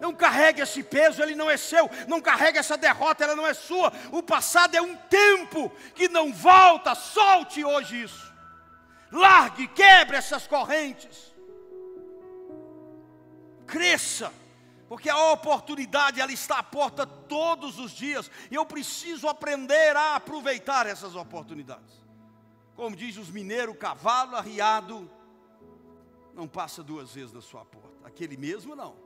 Não 0.00 0.14
carregue 0.14 0.60
esse 0.60 0.82
peso, 0.82 1.22
ele 1.22 1.34
não 1.34 1.50
é 1.50 1.56
seu. 1.56 1.88
Não 2.08 2.20
carregue 2.20 2.58
essa 2.58 2.76
derrota, 2.76 3.24
ela 3.24 3.36
não 3.36 3.46
é 3.46 3.54
sua. 3.54 3.92
O 4.10 4.22
passado 4.22 4.74
é 4.74 4.82
um 4.82 4.96
tempo 4.96 5.70
que 5.94 6.08
não 6.08 6.32
volta. 6.32 6.94
Solte 6.94 7.64
hoje 7.64 8.02
isso. 8.02 8.32
Largue, 9.12 9.68
quebre 9.68 10.16
essas 10.16 10.46
correntes. 10.46 11.32
Cresça, 13.66 14.32
porque 14.88 15.08
a 15.08 15.32
oportunidade 15.32 16.20
ela 16.20 16.32
está 16.32 16.58
à 16.58 16.62
porta 16.62 17.06
todos 17.06 17.78
os 17.78 17.92
dias 17.92 18.30
e 18.50 18.54
eu 18.54 18.66
preciso 18.66 19.28
aprender 19.28 19.96
a 19.96 20.16
aproveitar 20.16 20.86
essas 20.86 21.14
oportunidades. 21.14 22.02
Como 22.74 22.96
diz 22.96 23.16
os 23.16 23.30
mineiros, 23.30 23.76
cavalo 23.78 24.36
arriado 24.36 25.08
não 26.34 26.48
passa 26.48 26.82
duas 26.82 27.12
vezes 27.14 27.32
na 27.32 27.40
sua 27.40 27.64
porta. 27.64 27.94
Aquele 28.04 28.36
mesmo 28.36 28.74
não. 28.74 29.03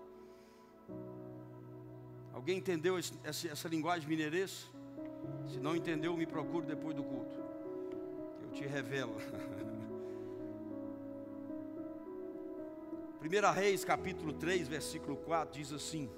Alguém 2.39 2.59
entendeu 2.59 2.97
esse, 2.97 3.13
essa, 3.25 3.67
linguagem 3.67 4.09
mineirense? 4.09 4.69
Se 5.49 5.59
não 5.59 5.75
entendeu, 5.75 6.17
me 6.17 6.25
procure 6.25 6.65
depois 6.65 6.95
do 6.95 7.03
culto. 7.03 7.37
Eu 8.45 8.51
te 8.53 8.65
revelo. 8.65 9.17
1 13.21 13.53
Reis 13.53 13.85
capítulo 13.85 14.33
3, 14.33 14.69
versículo 14.69 15.17
4 15.17 15.59
diz 15.59 15.73
assim: 15.73 16.09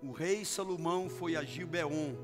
O 0.00 0.12
rei 0.12 0.44
Salomão 0.44 1.10
foi 1.10 1.34
a 1.34 1.42
Gibeon 1.42 2.14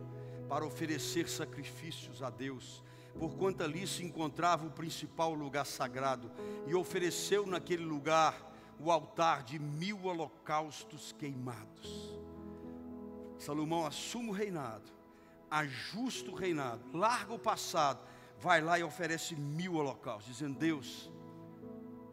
para 0.48 0.64
oferecer 0.64 1.28
sacrifícios 1.28 2.22
a 2.22 2.30
Deus, 2.30 2.84
porquanto 3.18 3.64
ali 3.64 3.88
se 3.88 4.04
encontrava 4.04 4.64
o 4.64 4.70
principal 4.70 5.34
lugar 5.34 5.66
sagrado, 5.66 6.30
e 6.64 6.76
ofereceu 6.76 7.44
naquele 7.44 7.82
lugar 7.82 8.54
o 8.78 8.92
altar 8.92 9.42
de 9.42 9.58
mil 9.58 10.04
holocaustos 10.04 11.12
queimados. 11.18 12.17
Salomão 13.38 13.86
assume 13.86 14.30
o 14.30 14.32
reinado, 14.32 14.90
ajusta 15.50 16.30
o 16.30 16.34
reinado, 16.34 16.82
larga 16.92 17.32
o 17.32 17.38
passado, 17.38 18.00
vai 18.38 18.60
lá 18.60 18.78
e 18.78 18.82
oferece 18.82 19.36
mil 19.36 19.74
holocaustos, 19.74 20.34
dizendo: 20.34 20.58
Deus, 20.58 21.10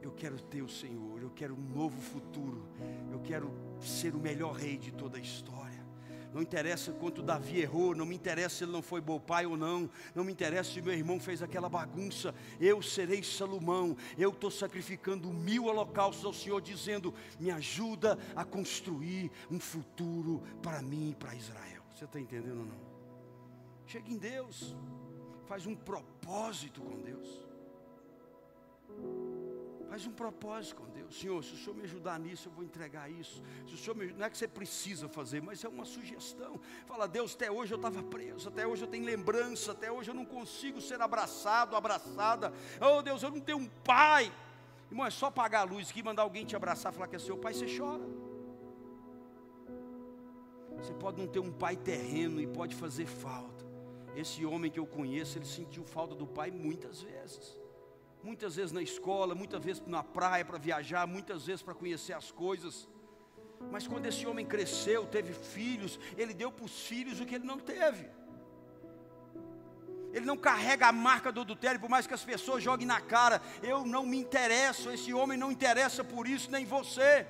eu 0.01 0.11
quero 0.11 0.39
ter 0.39 0.61
o 0.61 0.69
Senhor, 0.69 1.21
eu 1.21 1.31
quero 1.31 1.55
um 1.55 1.75
novo 1.75 1.99
futuro, 1.99 2.67
eu 3.11 3.19
quero 3.19 3.51
ser 3.79 4.13
o 4.15 4.19
melhor 4.19 4.53
rei 4.53 4.77
de 4.77 4.91
toda 4.91 5.17
a 5.17 5.21
história. 5.21 5.64
Não 6.35 6.41
interessa 6.41 6.91
quanto 6.91 7.23
Davi 7.23 7.61
errou, 7.61 7.95
não 7.95 8.05
me 8.05 8.13
interessa 8.13 8.57
se 8.57 8.63
ele 8.65 8.73
não 8.73 8.81
foi 8.81 8.99
bom 8.99 9.17
pai 9.17 9.45
ou 9.45 9.55
não, 9.55 9.89
não 10.13 10.21
me 10.21 10.33
interessa 10.33 10.69
se 10.69 10.81
meu 10.81 10.91
irmão 10.91 11.17
fez 11.17 11.41
aquela 11.41 11.69
bagunça. 11.69 12.35
Eu 12.59 12.81
serei 12.81 13.23
Salomão, 13.23 13.95
eu 14.17 14.31
estou 14.31 14.51
sacrificando 14.51 15.31
mil 15.31 15.67
holocaustos 15.67 16.25
ao 16.25 16.33
Senhor, 16.33 16.61
dizendo: 16.61 17.13
me 17.39 17.49
ajuda 17.51 18.19
a 18.35 18.43
construir 18.43 19.31
um 19.49 19.61
futuro 19.61 20.43
para 20.61 20.81
mim 20.81 21.11
e 21.11 21.15
para 21.15 21.33
Israel. 21.33 21.81
Você 21.95 22.03
está 22.03 22.19
entendendo 22.19 22.59
ou 22.59 22.65
não? 22.65 22.81
Chega 23.85 24.11
em 24.11 24.17
Deus, 24.17 24.75
faz 25.45 25.65
um 25.65 25.73
propósito 25.73 26.81
com 26.81 26.99
Deus. 26.99 27.45
Faz 29.89 30.05
um 30.05 30.11
propósito 30.11 30.77
com 30.77 30.89
Deus. 30.89 31.19
Senhor, 31.19 31.43
se 31.43 31.53
o 31.53 31.57
Senhor 31.57 31.75
me 31.75 31.83
ajudar 31.83 32.19
nisso, 32.19 32.47
eu 32.47 32.51
vou 32.51 32.63
entregar 32.63 33.09
isso. 33.09 33.41
Se 33.67 33.75
o 33.75 33.77
Senhor 33.77 33.95
me... 33.95 34.11
Não 34.13 34.25
é 34.25 34.29
que 34.29 34.37
você 34.37 34.47
precisa 34.47 35.07
fazer, 35.07 35.41
mas 35.41 35.63
é 35.63 35.69
uma 35.69 35.85
sugestão. 35.85 36.59
Fala, 36.85 37.07
Deus, 37.07 37.35
até 37.35 37.51
hoje 37.51 37.73
eu 37.73 37.77
estava 37.77 38.01
preso, 38.03 38.49
até 38.49 38.65
hoje 38.65 38.83
eu 38.83 38.87
tenho 38.87 39.05
lembrança, 39.05 39.71
até 39.71 39.91
hoje 39.91 40.09
eu 40.09 40.15
não 40.15 40.25
consigo 40.25 40.81
ser 40.81 41.01
abraçado, 41.01 41.75
abraçada. 41.75 42.51
Oh 42.81 43.01
Deus, 43.01 43.21
eu 43.23 43.31
não 43.31 43.39
tenho 43.39 43.59
um 43.59 43.67
pai. 43.83 44.33
Irmão, 44.89 45.05
é 45.05 45.11
só 45.11 45.27
apagar 45.27 45.61
a 45.61 45.69
luz 45.69 45.89
aqui, 45.89 46.03
mandar 46.03 46.23
alguém 46.23 46.45
te 46.45 46.55
abraçar, 46.55 46.93
falar 46.93 47.07
que 47.07 47.15
é 47.15 47.19
seu 47.19 47.37
pai, 47.37 47.53
você 47.53 47.65
chora. 47.77 48.03
Você 50.77 50.93
pode 50.93 51.19
não 51.19 51.27
ter 51.27 51.39
um 51.39 51.51
pai 51.51 51.75
terreno 51.75 52.41
e 52.41 52.47
pode 52.47 52.75
fazer 52.75 53.05
falta. 53.05 53.65
Esse 54.15 54.45
homem 54.45 54.71
que 54.71 54.79
eu 54.79 54.85
conheço, 54.85 55.37
ele 55.37 55.45
sentiu 55.45 55.83
falta 55.83 56.15
do 56.15 56.25
pai 56.25 56.51
muitas 56.51 57.01
vezes. 57.01 57.57
Muitas 58.29 58.55
vezes 58.55 58.71
na 58.71 58.81
escola, 58.81 59.35
muitas 59.35 59.63
vezes 59.63 59.83
na 59.85 60.03
praia 60.03 60.43
para 60.43 60.57
viajar, 60.57 61.05
muitas 61.05 61.45
vezes 61.45 61.61
para 61.61 61.75
conhecer 61.75 62.13
as 62.13 62.31
coisas. 62.31 62.89
Mas 63.71 63.87
quando 63.87 64.07
esse 64.07 64.25
homem 64.25 64.45
cresceu, 64.53 65.05
teve 65.05 65.31
filhos, 65.31 65.99
ele 66.17 66.33
deu 66.33 66.51
para 66.51 66.65
os 66.65 66.87
filhos 66.87 67.19
o 67.19 67.25
que 67.25 67.35
ele 67.35 67.45
não 67.45 67.59
teve. 67.59 68.09
Ele 70.11 70.25
não 70.25 70.37
carrega 70.37 70.87
a 70.87 70.91
marca 70.91 71.31
do 71.31 71.41
adultério, 71.41 71.79
por 71.79 71.89
mais 71.89 72.07
que 72.07 72.15
as 72.15 72.23
pessoas 72.23 72.63
joguem 72.63 72.87
na 72.87 72.99
cara. 72.99 73.39
Eu 73.61 73.85
não 73.85 74.03
me 74.05 74.17
interesso, 74.17 74.89
esse 74.89 75.13
homem 75.13 75.37
não 75.37 75.51
interessa 75.51 76.03
por 76.03 76.27
isso, 76.27 76.49
nem 76.49 76.65
você. 76.65 77.27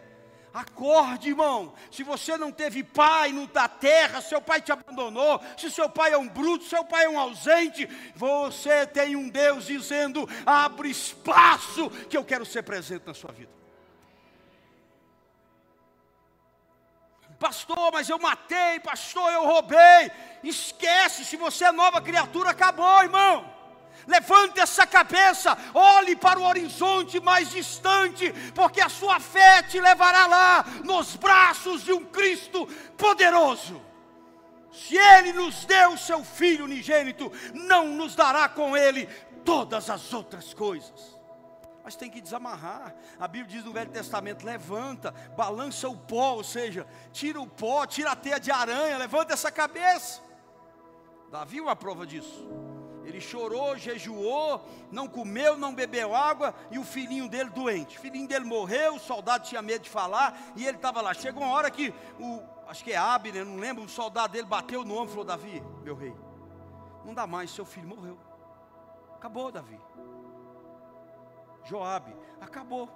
Acorde, 0.55 1.27
irmão. 1.27 1.73
Se 1.91 2.01
você 2.01 2.37
não 2.37 2.49
teve 2.49 2.81
pai 2.81 3.33
no 3.33 3.45
da 3.45 3.67
terra, 3.67 4.21
seu 4.21 4.39
pai 4.39 4.61
te 4.61 4.71
abandonou. 4.71 5.41
Se 5.57 5.69
seu 5.69 5.89
pai 5.89 6.13
é 6.13 6.17
um 6.17 6.29
bruto, 6.29 6.63
seu 6.63 6.81
pai 6.85 7.03
é 7.03 7.09
um 7.09 7.19
ausente, 7.19 7.85
você 8.15 8.87
tem 8.87 9.17
um 9.17 9.27
Deus 9.27 9.65
dizendo: 9.65 10.25
abre 10.45 10.89
espaço, 10.89 11.89
que 12.09 12.15
eu 12.15 12.23
quero 12.23 12.45
ser 12.45 12.63
presente 12.63 13.05
na 13.05 13.13
sua 13.13 13.33
vida. 13.33 13.51
Pastor, 17.37 17.91
mas 17.91 18.07
eu 18.07 18.17
matei, 18.17 18.79
pastor, 18.79 19.29
eu 19.33 19.45
roubei. 19.45 20.09
Esquece, 20.41 21.25
se 21.25 21.35
você 21.35 21.65
é 21.65 21.71
nova 21.73 21.99
criatura, 21.99 22.51
acabou, 22.51 23.03
irmão. 23.03 23.54
Levante 24.07 24.59
essa 24.59 24.85
cabeça, 24.85 25.57
olhe 25.73 26.15
para 26.15 26.39
o 26.39 26.43
horizonte 26.43 27.19
mais 27.19 27.49
distante, 27.49 28.31
porque 28.53 28.81
a 28.81 28.89
sua 28.89 29.19
fé 29.19 29.63
te 29.63 29.79
levará 29.79 30.27
lá, 30.27 30.65
nos 30.83 31.15
braços 31.15 31.83
de 31.83 31.91
um 31.91 32.05
Cristo 32.05 32.67
poderoso. 32.97 33.81
Se 34.71 34.97
Ele 34.97 35.33
nos 35.33 35.65
deu 35.65 35.93
o 35.93 35.97
seu 35.97 36.23
Filho 36.23 36.65
unigênito, 36.65 37.31
não 37.53 37.87
nos 37.87 38.15
dará 38.15 38.47
com 38.49 38.75
Ele 38.75 39.07
todas 39.43 39.89
as 39.89 40.13
outras 40.13 40.53
coisas. 40.53 41.15
Mas 41.83 41.95
tem 41.95 42.09
que 42.09 42.19
desamarrar. 42.19 42.95
A 43.19 43.27
Bíblia 43.27 43.57
diz 43.57 43.63
no 43.63 43.71
Velho 43.71 43.91
Testamento: 43.91 44.45
levanta, 44.45 45.11
balança 45.37 45.87
o 45.87 45.95
pó, 45.95 46.33
ou 46.33 46.43
seja, 46.43 46.85
tira 47.13 47.39
o 47.39 47.47
pó, 47.47 47.85
tira 47.85 48.11
a 48.11 48.15
teia 48.15 48.39
de 48.39 48.51
aranha, 48.51 48.97
levanta 48.97 49.33
essa 49.33 49.51
cabeça. 49.51 50.19
Davi 51.31 51.59
é 51.59 51.61
uma 51.61 51.75
prova 51.75 52.05
disso. 52.05 52.74
Ele 53.05 53.21
chorou, 53.21 53.77
jejuou, 53.77 54.65
não 54.91 55.07
comeu, 55.07 55.55
não 55.57 55.73
bebeu 55.73 56.15
água 56.15 56.55
e 56.71 56.79
o 56.79 56.83
filhinho 56.83 57.29
dele 57.29 57.49
doente. 57.51 57.97
O 57.97 58.01
filhinho 58.01 58.27
dele 58.27 58.45
morreu, 58.45 58.95
o 58.95 58.99
soldado 58.99 59.45
tinha 59.45 59.61
medo 59.61 59.83
de 59.83 59.89
falar 59.89 60.37
e 60.55 60.65
ele 60.65 60.77
estava 60.77 61.01
lá. 61.01 61.13
Chegou 61.13 61.43
uma 61.43 61.53
hora 61.53 61.69
que 61.69 61.93
o, 62.19 62.41
acho 62.67 62.83
que 62.83 62.91
é 62.91 62.97
Abner, 62.97 63.45
não 63.45 63.57
lembro, 63.57 63.83
o 63.83 63.89
soldado 63.89 64.33
dele 64.33 64.47
bateu 64.47 64.83
no 64.83 64.95
ombro 64.95 65.07
e 65.07 65.09
falou: 65.09 65.25
Davi, 65.25 65.63
meu 65.83 65.95
rei, 65.95 66.15
não 67.03 67.13
dá 67.13 67.27
mais, 67.27 67.51
seu 67.51 67.65
filho 67.65 67.87
morreu. 67.87 68.17
Acabou, 69.13 69.51
Davi. 69.51 69.79
Joabe, 71.63 72.15
acabou. 72.39 72.89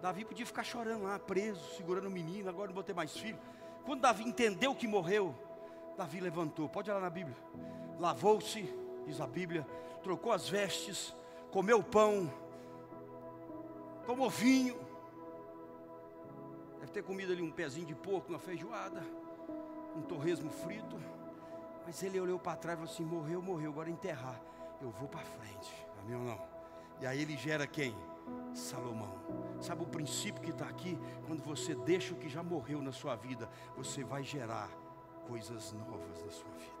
Davi 0.00 0.24
podia 0.24 0.44
ficar 0.44 0.62
chorando 0.62 1.04
lá, 1.04 1.18
preso, 1.18 1.60
segurando 1.76 2.08
o 2.08 2.10
menino, 2.10 2.48
agora 2.48 2.68
não 2.68 2.74
vou 2.74 2.84
ter 2.84 2.94
mais 2.94 3.16
filho. 3.16 3.38
Quando 3.84 4.00
Davi 4.00 4.22
entendeu 4.22 4.74
que 4.74 4.86
morreu, 4.86 5.34
Davi 5.96 6.20
levantou, 6.20 6.68
pode 6.68 6.90
olhar 6.90 7.00
na 7.00 7.10
Bíblia, 7.10 7.36
lavou-se, 7.98 8.62
diz 9.06 9.20
a 9.20 9.26
Bíblia, 9.26 9.66
trocou 10.02 10.32
as 10.32 10.48
vestes, 10.48 11.14
comeu 11.50 11.82
pão, 11.82 12.32
tomou 14.04 14.28
vinho, 14.28 14.76
deve 16.80 16.92
ter 16.92 17.02
comido 17.02 17.32
ali 17.32 17.42
um 17.42 17.50
pezinho 17.50 17.86
de 17.86 17.94
porco, 17.94 18.30
uma 18.30 18.38
feijoada, 18.38 19.02
um 19.96 20.02
torresmo 20.02 20.50
frito, 20.50 21.00
mas 21.86 22.02
ele 22.02 22.18
olhou 22.18 22.38
para 22.38 22.56
trás 22.56 22.78
e 22.78 22.82
falou 22.82 22.92
assim: 22.92 23.04
morreu, 23.04 23.40
morreu, 23.40 23.70
agora 23.70 23.88
enterrar, 23.88 24.40
eu 24.80 24.90
vou 24.90 25.08
para 25.08 25.24
frente, 25.24 25.86
amém 26.00 26.16
ou 26.16 26.24
não? 26.24 26.54
E 27.00 27.06
aí 27.06 27.20
ele 27.20 27.36
gera 27.36 27.66
quem? 27.66 27.94
Salomão. 28.52 29.14
Sabe 29.60 29.82
o 29.82 29.86
princípio 29.86 30.42
que 30.42 30.50
está 30.50 30.66
aqui? 30.66 30.98
Quando 31.26 31.42
você 31.42 31.74
deixa 31.74 32.14
o 32.14 32.16
que 32.16 32.28
já 32.28 32.42
morreu 32.42 32.80
na 32.80 32.92
sua 32.92 33.16
vida, 33.16 33.48
você 33.76 34.04
vai 34.04 34.22
gerar 34.22 34.70
coisas 35.28 35.72
novas 35.72 36.22
na 36.24 36.30
sua 36.30 36.50
vida. 36.52 36.74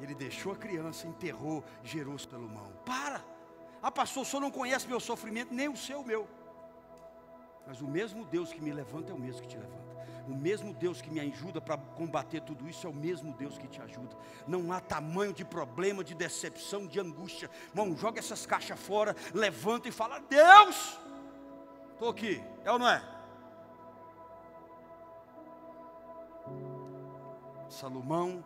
Ele 0.00 0.14
deixou 0.14 0.52
a 0.52 0.56
criança, 0.56 1.06
enterrou, 1.06 1.64
gerou 1.82 2.18
Salomão. 2.18 2.72
Para! 2.84 3.24
Ah, 3.82 3.90
pastor, 3.90 4.22
o 4.22 4.26
senhor 4.26 4.40
não 4.40 4.50
conhece 4.50 4.86
meu 4.86 5.00
sofrimento, 5.00 5.52
nem 5.52 5.68
o 5.68 5.76
seu, 5.76 6.02
meu. 6.02 6.28
Mas 7.66 7.80
o 7.80 7.86
mesmo 7.86 8.24
Deus 8.24 8.52
que 8.52 8.60
me 8.60 8.72
levanta 8.72 9.12
é 9.12 9.14
o 9.14 9.18
mesmo 9.18 9.42
que 9.42 9.48
te 9.48 9.58
levanta. 9.58 9.88
O 10.26 10.34
mesmo 10.34 10.74
Deus 10.74 11.00
que 11.00 11.10
me 11.10 11.20
ajuda 11.20 11.60
para 11.60 11.78
combater 11.78 12.42
tudo 12.42 12.68
isso 12.68 12.86
é 12.86 12.90
o 12.90 12.94
mesmo 12.94 13.32
Deus 13.32 13.56
que 13.56 13.66
te 13.66 13.80
ajuda. 13.80 14.16
Não 14.46 14.72
há 14.72 14.80
tamanho 14.80 15.32
de 15.32 15.44
problema, 15.44 16.04
de 16.04 16.14
decepção, 16.14 16.86
de 16.86 17.00
angústia. 17.00 17.50
Irmão, 17.70 17.96
joga 17.96 18.18
essas 18.18 18.44
caixas 18.44 18.78
fora, 18.78 19.16
levanta 19.32 19.88
e 19.88 19.92
fala: 19.92 20.18
Deus, 20.18 20.98
estou 21.92 22.10
aqui. 22.10 22.42
É 22.64 22.70
ou 22.70 22.78
não 22.78 22.88
é? 22.88 23.17
Salomão 27.68 28.42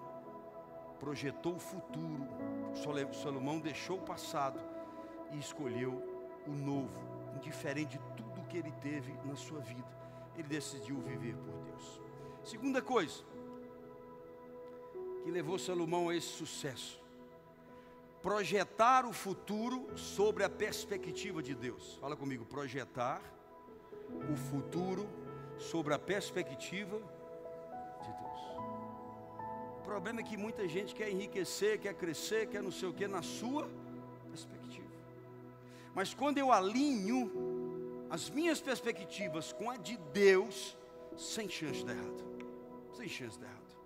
projetou 0.98 1.54
o 1.54 1.58
futuro, 1.58 2.28
Salomão 3.12 3.58
deixou 3.58 3.98
o 3.98 4.02
passado 4.02 4.60
e 5.32 5.38
escolheu 5.38 6.02
o 6.46 6.52
novo, 6.52 7.00
indiferente 7.36 7.98
de 7.98 8.04
tudo 8.16 8.46
que 8.48 8.56
ele 8.56 8.72
teve 8.80 9.12
na 9.24 9.36
sua 9.36 9.60
vida. 9.60 9.88
Ele 10.36 10.48
decidiu 10.48 10.98
viver 11.00 11.36
por 11.36 11.54
Deus. 11.58 12.00
Segunda 12.44 12.82
coisa 12.82 13.24
que 15.22 15.30
levou 15.30 15.58
Salomão 15.58 16.08
a 16.08 16.16
esse 16.16 16.28
sucesso: 16.28 17.02
projetar 18.20 19.04
o 19.06 19.12
futuro 19.12 19.96
sobre 19.96 20.44
a 20.44 20.50
perspectiva 20.50 21.42
de 21.42 21.54
Deus. 21.54 21.96
Fala 22.00 22.16
comigo, 22.16 22.44
projetar 22.44 23.22
o 24.32 24.36
futuro 24.36 25.08
sobre 25.58 25.94
a 25.94 25.98
perspectiva 25.98 26.98
de. 26.98 27.21
O 29.82 29.84
problema 29.84 30.20
é 30.20 30.22
que 30.22 30.36
muita 30.36 30.66
gente 30.68 30.94
quer 30.94 31.10
enriquecer, 31.10 31.80
quer 31.80 31.92
crescer, 31.94 32.48
quer 32.48 32.62
não 32.62 32.70
sei 32.70 32.88
o 32.88 32.94
que 32.94 33.08
na 33.08 33.20
sua 33.20 33.68
perspectiva. 34.28 34.86
Mas 35.92 36.14
quando 36.14 36.38
eu 36.38 36.52
alinho 36.52 38.06
as 38.08 38.30
minhas 38.30 38.60
perspectivas 38.60 39.52
com 39.52 39.68
a 39.68 39.76
de 39.76 39.96
Deus, 40.12 40.78
sem 41.16 41.48
chance 41.48 41.80
de 41.80 41.86
dar 41.86 41.96
errado. 41.96 42.24
Sem 42.92 43.08
chance 43.08 43.36
de 43.36 43.42
dar 43.42 43.50
errado. 43.50 43.76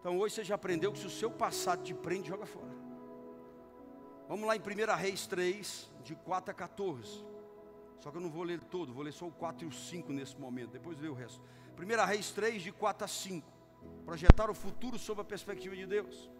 Então 0.00 0.18
hoje 0.18 0.34
você 0.34 0.44
já 0.44 0.56
aprendeu 0.56 0.90
que 0.90 0.98
se 0.98 1.06
o 1.06 1.10
seu 1.10 1.30
passado 1.30 1.84
te 1.84 1.94
prende, 1.94 2.28
joga 2.28 2.44
fora. 2.44 2.74
Vamos 4.28 4.48
lá 4.48 4.56
em 4.56 4.60
1 4.60 4.96
Reis 4.96 5.28
3, 5.28 5.92
de 6.02 6.16
4 6.16 6.50
a 6.50 6.54
14. 6.54 7.24
Só 8.00 8.10
que 8.10 8.16
eu 8.16 8.20
não 8.20 8.30
vou 8.30 8.42
ler 8.42 8.58
todo, 8.64 8.92
vou 8.92 9.04
ler 9.04 9.12
só 9.12 9.28
o 9.28 9.32
4 9.32 9.64
e 9.64 9.68
o 9.68 9.72
5 9.72 10.12
nesse 10.12 10.36
momento, 10.36 10.70
depois 10.70 10.98
ler 10.98 11.08
o 11.08 11.14
resto. 11.14 11.40
1 11.78 12.04
Reis 12.04 12.32
3, 12.32 12.60
de 12.62 12.72
4 12.72 13.04
a 13.04 13.08
5 13.08 13.59
projetar 14.04 14.50
o 14.50 14.54
futuro 14.54 14.98
sob 14.98 15.20
a 15.20 15.24
perspectiva 15.24 15.76
de 15.76 15.86
Deus. 15.86 16.30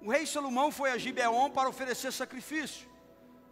O 0.00 0.10
rei 0.10 0.26
Salomão 0.26 0.70
foi 0.72 0.90
a 0.90 0.98
Gibeon 0.98 1.50
para 1.50 1.68
oferecer 1.68 2.12
sacrifício. 2.12 2.88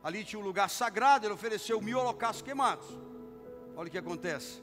Ali 0.02 0.24
tinha 0.24 0.40
um 0.40 0.44
lugar 0.44 0.68
sagrado, 0.68 1.26
ele 1.26 1.34
ofereceu 1.34 1.80
mil 1.80 1.98
holocaustos 1.98 2.42
queimados. 2.42 2.86
Olha 3.76 3.88
o 3.88 3.90
que 3.90 3.98
acontece. 3.98 4.62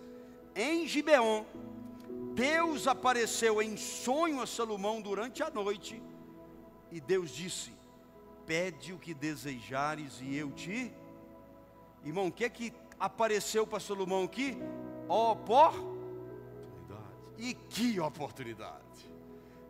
Em 0.56 0.88
Gibeon, 0.88 1.46
Deus 2.34 2.88
apareceu 2.88 3.62
em 3.62 3.78
sonho 3.78 4.42
a 4.42 4.48
Salomão 4.48 5.02
durante 5.02 5.42
a 5.42 5.50
noite, 5.50 6.02
e 6.92 7.00
Deus 7.00 7.32
disse: 7.32 7.72
Pede 8.46 8.94
o 8.94 9.00
que 9.00 9.14
desejares 9.14 10.20
e 10.22 10.36
eu 10.36 10.52
te. 10.52 10.94
Irmão, 12.04 12.28
o 12.28 12.32
que 12.32 12.46
é 12.46 12.50
que 12.50 12.74
apareceu 13.00 13.66
para 13.66 13.80
Salomão 13.80 14.24
aqui? 14.24 14.58
Por 15.46 15.97
e 17.38 17.54
que 17.54 18.00
oportunidade! 18.00 18.88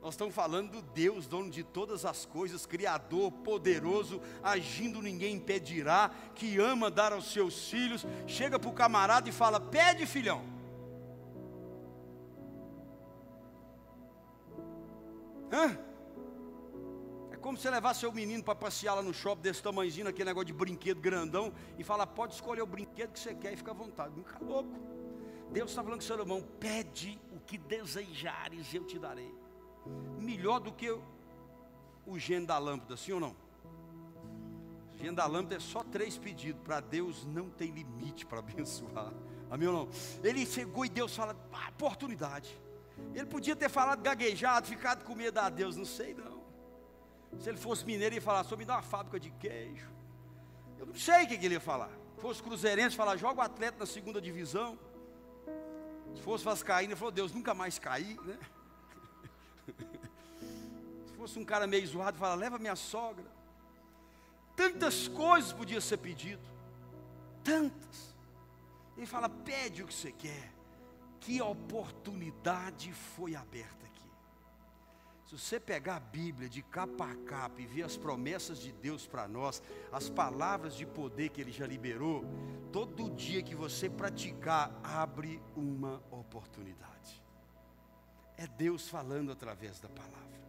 Nós 0.02 0.14
estamos 0.14 0.34
falando 0.34 0.72
do 0.72 0.82
Deus, 0.82 1.28
dono 1.28 1.50
de 1.50 1.64
todas 1.64 2.06
as 2.06 2.26
coisas, 2.26 2.66
Criador, 2.66 3.32
poderoso, 3.32 4.22
agindo 4.42 5.02
ninguém 5.02 5.36
impedirá, 5.36 6.12
que 6.34 6.58
ama 6.60 6.90
dar 6.90 7.12
aos 7.12 7.32
seus 7.32 7.70
filhos. 7.70 8.06
Chega 8.26 8.58
para 8.58 8.70
o 8.70 8.74
camarada 8.74 9.28
e 9.28 9.32
fala: 9.34 9.60
Pede, 9.60 10.06
filhão. 10.06 10.46
Hã? 15.52 15.78
É 17.32 17.36
como 17.36 17.58
você 17.58 17.70
levar 17.70 17.94
seu 17.94 18.12
menino 18.12 18.44
para 18.44 18.56
passear 18.56 18.96
lá 18.96 19.02
no 19.02 19.14
shopping 19.14 19.42
desse 19.42 19.62
tamanhozinho, 19.62 20.08
aquele 20.08 20.30
negócio 20.30 20.48
de 20.48 20.54
brinquedo 20.54 21.02
grandão, 21.02 21.52
e 21.78 21.84
falar: 21.84 22.08
Pode 22.08 22.34
escolher 22.34 22.62
o 22.62 22.68
brinquedo 22.68 23.12
que 23.12 23.20
você 23.20 23.36
quer 23.36 23.52
e 23.52 23.58
fica 23.58 23.72
à 23.72 23.74
vontade. 23.74 24.14
Fica 24.16 24.40
louco. 24.42 24.97
Deus 25.52 25.72
está 25.72 25.84
falando 25.84 26.00
com 26.00 26.06
Salomão: 26.06 26.42
Pede 26.60 27.20
que 27.48 27.58
desejares 27.58 28.74
eu 28.74 28.84
te 28.84 29.00
darei. 29.00 29.34
Melhor 30.20 30.60
do 30.60 30.72
que 30.72 30.92
o 32.06 32.20
gênio 32.20 32.46
da 32.46 32.58
lâmpada, 32.58 32.98
sim 32.98 33.14
ou 33.14 33.20
não? 33.20 33.36
Agenda 34.94 35.22
da 35.22 35.28
lâmpada 35.28 35.56
é 35.56 35.60
só 35.60 35.84
três 35.84 36.18
pedidos. 36.18 36.62
Para 36.62 36.82
Deus 36.82 37.26
não 37.26 37.50
tem 37.50 37.72
limite 37.72 38.26
para 38.26 38.40
abençoar. 38.40 39.14
Amém 39.50 39.68
ou 39.68 39.74
não? 39.74 39.90
Ele 40.24 40.46
chegou 40.46 40.86
e 40.86 40.90
Deus 40.90 41.16
fala, 41.16 41.36
ah, 41.54 41.70
oportunidade. 41.70 42.60
Ele 43.14 43.26
podia 43.26 43.56
ter 43.56 43.70
falado 43.70 44.02
gaguejado, 44.02 44.68
ficado 44.68 45.06
com 45.06 45.16
medo 45.16 45.40
a 45.40 45.50
Deus, 45.50 45.78
não 45.78 45.86
sei 45.86 46.14
não. 46.14 46.44
Se 47.40 47.48
ele 47.48 47.58
fosse 47.58 47.86
mineiro, 47.86 48.16
ele 48.16 48.16
ia 48.16 48.22
falar, 48.22 48.44
só 48.44 48.58
me 48.58 48.66
dá 48.66 48.76
uma 48.76 48.82
fábrica 48.82 49.20
de 49.20 49.30
queijo. 49.32 49.88
Eu 50.80 50.88
não 50.88 50.96
sei 50.96 51.24
o 51.24 51.28
que 51.28 51.36
ele 51.36 51.54
ia 51.54 51.60
falar. 51.60 51.92
Se 52.16 52.22
fosse 52.22 52.42
cruzeirense, 52.42 52.96
falar, 52.96 53.16
joga 53.16 53.40
o 53.40 53.44
atleta 53.44 53.78
na 53.80 53.86
segunda 53.86 54.20
divisão. 54.20 54.78
Se 56.18 56.24
fosse 56.24 56.44
vascaíno, 56.44 56.92
ele 56.92 57.00
falou, 57.00 57.12
Deus, 57.12 57.32
nunca 57.32 57.54
mais 57.54 57.80
cair, 57.80 58.20
né? 58.22 58.38
Se 61.08 61.14
fosse 61.16 61.40
um 61.40 61.46
cara 61.46 61.66
meio 61.66 61.86
zoado, 61.88 62.18
fala, 62.18 62.36
leva 62.36 62.58
minha 62.58 62.76
sogra. 62.76 63.26
Tantas 64.56 65.08
coisas 65.08 65.54
podia 65.54 65.80
ser 65.80 65.98
pedido. 65.98 66.42
Tantas. 67.44 68.16
Ele 68.98 69.06
fala, 69.06 69.30
pede 69.30 69.84
o 69.84 69.88
que 69.88 69.94
você 69.94 70.12
quer. 70.12 70.52
Que 71.20 71.42
oportunidade 71.42 72.92
foi 72.92 73.36
aberta 73.36 73.86
aqui. 73.86 73.97
Se 75.28 75.38
você 75.38 75.60
pegar 75.60 75.98
a 75.98 76.00
Bíblia 76.00 76.48
de 76.48 76.62
capa 76.62 77.12
a 77.12 77.16
capa 77.16 77.62
e 77.62 77.66
ver 77.66 77.84
as 77.84 77.98
promessas 77.98 78.60
de 78.60 78.72
Deus 78.72 79.06
para 79.06 79.28
nós, 79.28 79.62
as 79.92 80.08
palavras 80.10 80.74
de 80.74 80.86
poder 80.86 81.32
que 81.32 81.42
Ele 81.42 81.52
já 81.52 81.68
liberou, 81.68 82.24
todo 82.72 83.10
dia 83.10 83.44
que 83.44 83.54
você 83.54 83.90
praticar, 83.90 84.80
abre 84.82 85.42
uma 85.54 86.02
oportunidade. 86.10 87.22
É 88.38 88.48
Deus 88.48 88.88
falando 88.88 89.30
através 89.30 89.82
da 89.82 89.90
palavra, 89.90 90.40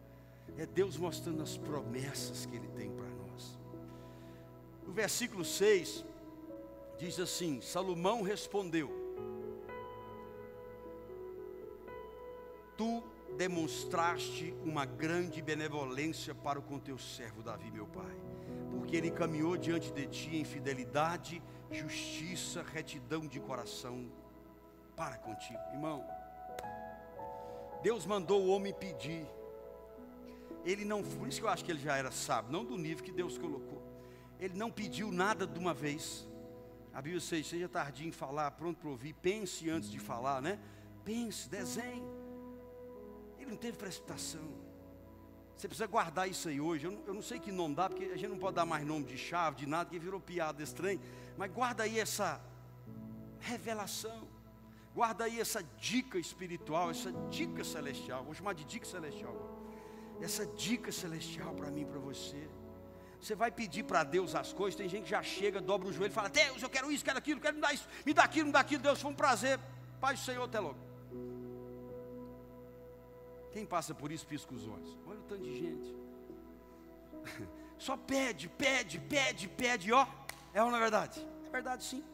é 0.56 0.64
Deus 0.64 0.96
mostrando 0.96 1.42
as 1.42 1.56
promessas 1.56 2.46
que 2.46 2.54
Ele 2.54 2.68
tem 2.68 2.92
para 2.92 3.08
nós. 3.08 3.58
O 4.86 4.92
versículo 4.92 5.44
6 5.44 6.04
diz 6.96 7.18
assim: 7.18 7.60
Salomão 7.60 8.22
respondeu: 8.22 8.92
Tu 12.76 13.17
demonstraste 13.36 14.54
uma 14.64 14.84
grande 14.84 15.40
benevolência 15.42 16.34
para 16.34 16.60
com 16.60 16.78
teu 16.78 16.98
servo 16.98 17.42
Davi, 17.42 17.70
meu 17.70 17.86
pai, 17.86 18.16
porque 18.70 18.96
ele 18.96 19.10
caminhou 19.10 19.56
diante 19.56 19.92
de 19.92 20.06
ti 20.06 20.36
em 20.36 20.44
fidelidade, 20.44 21.42
justiça, 21.70 22.62
retidão 22.62 23.26
de 23.26 23.38
coração 23.38 24.10
para 24.96 25.16
contigo, 25.18 25.60
irmão. 25.72 26.04
Deus 27.82 28.04
mandou 28.06 28.42
o 28.42 28.48
homem 28.48 28.72
pedir. 28.72 29.26
Ele 30.64 30.84
não, 30.84 31.02
por 31.02 31.28
isso 31.28 31.40
que 31.40 31.46
eu 31.46 31.50
acho 31.50 31.64
que 31.64 31.70
ele 31.70 31.80
já 31.80 31.96
era 31.96 32.10
sábio, 32.10 32.50
não 32.50 32.64
do 32.64 32.76
nível 32.76 33.04
que 33.04 33.12
Deus 33.12 33.38
colocou. 33.38 33.80
Ele 34.40 34.54
não 34.54 34.70
pediu 34.70 35.12
nada 35.12 35.46
de 35.46 35.58
uma 35.58 35.72
vez. 35.72 36.26
A 36.92 37.00
Bíblia 37.00 37.20
diz: 37.20 37.46
seja 37.46 37.68
tardinho 37.68 38.08
em 38.08 38.12
falar, 38.12 38.50
pronto 38.52 38.78
para 38.78 38.90
ouvir, 38.90 39.12
pense 39.14 39.70
antes 39.70 39.90
de 39.90 40.00
falar, 40.00 40.42
né? 40.42 40.58
Pense, 41.04 41.48
desenhe 41.48 42.17
não 43.48 43.56
teve 43.56 43.76
precipitação. 43.76 44.68
Você 45.56 45.66
precisa 45.66 45.88
guardar 45.88 46.28
isso 46.28 46.48
aí 46.48 46.60
hoje. 46.60 46.86
Eu 46.86 46.92
não, 46.92 47.02
eu 47.06 47.14
não, 47.14 47.22
sei 47.22 47.40
que 47.40 47.50
nome 47.50 47.74
dá, 47.74 47.88
porque 47.88 48.04
a 48.04 48.16
gente 48.16 48.28
não 48.28 48.38
pode 48.38 48.54
dar 48.54 48.64
mais 48.64 48.86
nome 48.86 49.04
de 49.04 49.18
chave, 49.18 49.56
de 49.56 49.66
nada, 49.66 49.90
que 49.90 49.98
virou 49.98 50.20
piada 50.20 50.62
estranha. 50.62 51.00
Mas 51.36 51.50
guarda 51.50 51.82
aí 51.82 51.98
essa 51.98 52.40
revelação. 53.40 54.28
Guarda 54.94 55.24
aí 55.24 55.40
essa 55.40 55.62
dica 55.78 56.16
espiritual, 56.16 56.90
essa 56.90 57.10
dica 57.28 57.64
celestial. 57.64 58.24
Vou 58.24 58.34
chamar 58.34 58.52
de 58.52 58.64
dica 58.64 58.86
celestial. 58.86 59.34
Essa 60.20 60.46
dica 60.46 60.92
celestial 60.92 61.54
para 61.54 61.70
mim, 61.70 61.84
para 61.84 61.98
você. 61.98 62.48
Você 63.20 63.34
vai 63.34 63.50
pedir 63.50 63.82
para 63.82 64.04
Deus 64.04 64.34
as 64.34 64.52
coisas. 64.52 64.78
Tem 64.78 64.88
gente 64.88 65.04
que 65.04 65.10
já 65.10 65.22
chega, 65.22 65.60
dobra 65.60 65.88
o 65.88 65.92
joelho 65.92 66.12
e 66.12 66.14
fala: 66.14 66.28
Deus, 66.28 66.62
eu 66.62 66.70
quero 66.70 66.90
isso, 66.90 67.04
quero 67.04 67.18
aquilo, 67.18 67.40
quero 67.40 67.56
me 67.56 67.60
dar 67.60 67.72
isso, 67.72 67.86
me 68.06 68.14
dá 68.14 68.22
aquilo, 68.22 68.46
me 68.46 68.52
dá 68.52 68.60
aquilo. 68.60 68.82
Deus, 68.82 69.00
foi 69.00 69.10
um 69.10 69.14
prazer. 69.14 69.58
Paz 70.00 70.20
do 70.20 70.24
Senhor, 70.24 70.44
até 70.44 70.60
logo. 70.60 70.87
Quem 73.52 73.64
passa 73.66 73.94
por 73.94 74.12
isso 74.12 74.26
pisca 74.26 74.54
os 74.54 74.66
olhos. 74.66 74.96
Olha 75.06 75.18
o 75.18 75.22
tanto 75.22 75.42
de 75.42 75.58
gente. 75.58 75.96
Só 77.78 77.96
pede, 77.96 78.48
pede, 78.48 78.98
pede, 79.00 79.48
pede, 79.48 79.92
ó. 79.92 80.06
É 80.52 80.62
ou 80.62 80.70
não 80.70 80.76
é 80.76 80.80
verdade? 80.80 81.26
É 81.46 81.50
verdade 81.50 81.84
sim. 81.84 82.04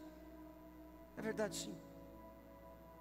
É 1.17 1.21
verdade 1.21 1.55
sim. 1.55 1.75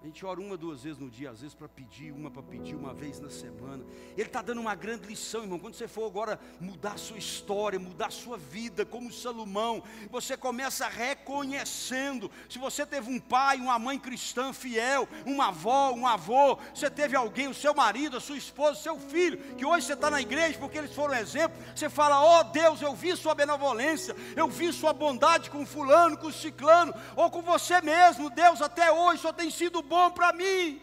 A 0.04 0.06
gente 0.06 0.26
ora 0.26 0.38
uma, 0.38 0.54
duas 0.54 0.82
vezes 0.82 0.98
no 0.98 1.08
dia, 1.08 1.30
às 1.30 1.40
vezes 1.40 1.54
para 1.54 1.66
pedir, 1.66 2.12
uma 2.12 2.30
para 2.30 2.42
pedir 2.42 2.74
uma 2.74 2.92
vez 2.92 3.18
na 3.18 3.30
semana. 3.30 3.82
Ele 4.14 4.26
está 4.26 4.42
dando 4.42 4.60
uma 4.60 4.74
grande 4.74 5.06
lição, 5.06 5.40
irmão. 5.40 5.58
Quando 5.58 5.72
você 5.72 5.88
for 5.88 6.04
agora 6.04 6.38
mudar 6.60 6.98
sua 6.98 7.16
história, 7.16 7.78
mudar 7.78 8.12
sua 8.12 8.36
vida, 8.36 8.84
como 8.84 9.10
Salomão, 9.10 9.82
você 10.10 10.36
começa 10.36 10.86
reconhecendo. 10.88 12.30
Se 12.50 12.58
você 12.58 12.84
teve 12.84 13.10
um 13.10 13.18
pai, 13.18 13.56
uma 13.56 13.78
mãe 13.78 13.98
cristã 13.98 14.52
fiel, 14.52 15.08
uma 15.24 15.48
avó, 15.48 15.92
um 15.92 16.06
avô, 16.06 16.58
você 16.74 16.90
teve 16.90 17.16
alguém, 17.16 17.48
o 17.48 17.54
seu 17.54 17.74
marido, 17.74 18.18
a 18.18 18.20
sua 18.20 18.36
esposa, 18.36 18.78
o 18.78 18.82
seu 18.82 18.98
filho, 18.98 19.38
que 19.56 19.64
hoje 19.64 19.86
você 19.86 19.94
está 19.94 20.10
na 20.10 20.20
igreja 20.20 20.58
porque 20.58 20.76
eles 20.76 20.94
foram 20.94 21.14
exemplo, 21.14 21.56
você 21.74 21.88
fala: 21.88 22.22
Ó 22.22 22.40
oh, 22.40 22.44
Deus, 22.44 22.82
eu 22.82 22.94
vi 22.94 23.16
sua 23.16 23.34
benevolência, 23.34 24.14
eu 24.36 24.48
vi 24.48 24.70
sua 24.70 24.92
bondade 24.92 25.48
com 25.48 25.64
fulano, 25.64 26.18
com 26.18 26.30
ciclano, 26.30 26.92
ou 27.16 27.30
com 27.30 27.40
você 27.40 27.80
mesmo. 27.80 28.28
Deus, 28.28 28.60
até 28.60 28.92
hoje 28.92 29.22
só 29.22 29.32
tem 29.32 29.50
sido 29.50 29.80
bom 29.80 29.93
bom 29.94 30.10
para 30.10 30.32
mim. 30.32 30.80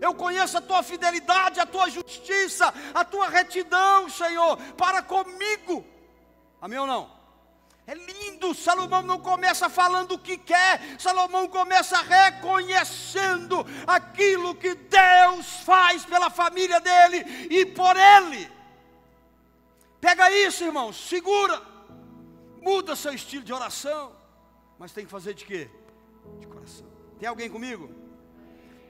Eu 0.00 0.14
conheço 0.14 0.56
a 0.56 0.66
tua 0.68 0.82
fidelidade, 0.82 1.60
a 1.60 1.66
tua 1.66 1.90
justiça, 1.90 2.72
a 2.94 3.04
tua 3.04 3.28
retidão, 3.28 4.08
Senhor, 4.08 4.56
para 4.82 5.02
comigo. 5.02 5.84
Amém 6.60 6.78
ou 6.78 6.86
não? 6.86 7.20
É 7.86 7.94
lindo, 7.94 8.54
Salomão 8.54 9.02
não 9.02 9.20
começa 9.20 9.68
falando 9.68 10.12
o 10.12 10.18
que 10.18 10.36
quer, 10.38 10.80
Salomão 10.98 11.48
começa 11.48 11.96
reconhecendo 12.00 13.66
aquilo 13.86 14.54
que 14.54 14.74
Deus 14.74 15.46
faz 15.64 16.04
pela 16.06 16.30
família 16.30 16.80
dele 16.80 17.18
e 17.50 17.66
por 17.66 17.96
ele. 17.96 18.50
Pega 20.00 20.30
isso, 20.30 20.64
irmão, 20.64 20.92
segura, 20.92 21.60
muda 22.62 22.96
seu 22.96 23.12
estilo 23.12 23.44
de 23.44 23.52
oração, 23.52 24.16
mas 24.78 24.92
tem 24.92 25.04
que 25.04 25.10
fazer 25.10 25.34
de 25.34 25.44
quê? 25.44 25.68
Tem 27.20 27.28
alguém 27.28 27.50
comigo? 27.50 27.94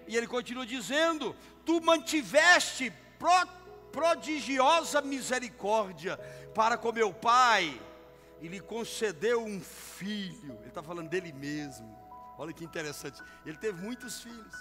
E 0.07 0.17
ele 0.17 0.27
continua 0.29 0.65
dizendo: 0.65 1.35
Tu 1.67 1.81
mantiveste 1.81 2.93
pro, 3.19 3.47
prodigiosa 3.91 5.03
misericórdia 5.03 6.17
para 6.55 6.79
com 6.79 6.93
meu 6.93 7.13
pai, 7.13 7.81
e 8.41 8.47
lhe 8.47 8.61
concedeu 8.61 9.45
um 9.45 9.61
filho. 9.61 10.57
Ele 10.61 10.69
está 10.69 10.83
falando 10.83 11.09
dele 11.09 11.33
mesmo. 11.33 11.99
Olha 12.39 12.53
que 12.53 12.65
interessante. 12.65 13.21
Ele 13.45 13.59
teve 13.59 13.83
muitos 13.83 14.23
filhos, 14.23 14.57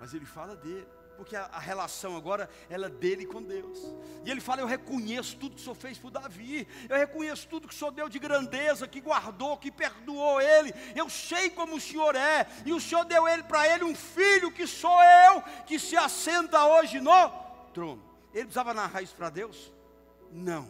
mas 0.00 0.14
ele 0.14 0.24
fala 0.24 0.54
dele 0.54 0.86
porque 1.16 1.36
a, 1.36 1.44
a, 1.46 1.58
relação 1.58 2.16
agora 2.16 2.48
ela 2.68 2.86
é 2.86 2.90
dele 2.90 3.26
com 3.26 3.42
Deus. 3.42 3.78
E 4.24 4.30
ele 4.30 4.40
fala: 4.40 4.60
Eu 4.60 4.66
reconheço 4.66 5.36
tudo 5.36 5.54
que 5.54 5.60
o 5.60 5.64
Senhor 5.64 5.74
fez 5.74 5.98
por 5.98 6.10
Davi, 6.10 6.66
eu 6.88 6.96
reconheço 6.96 7.48
tudo 7.48 7.68
que 7.68 7.74
o 7.74 7.76
Senhor 7.76 7.90
deu 7.90 8.08
de 8.08 8.18
grandeza, 8.18 8.88
que 8.88 9.00
guardou, 9.00 9.56
que 9.56 9.70
perdoou 9.70 10.40
ele. 10.40 10.72
Eu 10.94 11.08
sei 11.08 11.50
como 11.50 11.76
o 11.76 11.80
Senhor 11.80 12.14
é, 12.14 12.46
e 12.64 12.72
o 12.72 12.80
Senhor 12.80 13.04
deu 13.04 13.26
ele 13.28 13.42
para 13.42 13.66
ele 13.68 13.84
um 13.84 13.94
filho 13.94 14.50
que 14.50 14.66
sou 14.66 15.02
eu, 15.02 15.42
que 15.66 15.78
se 15.78 15.96
assenta 15.96 16.64
hoje 16.66 17.00
no 17.00 17.30
trono. 17.72 18.02
Ele 18.32 18.44
precisava 18.44 18.74
narrar 18.74 19.02
isso 19.02 19.14
para 19.14 19.30
Deus? 19.30 19.72
Não. 20.30 20.68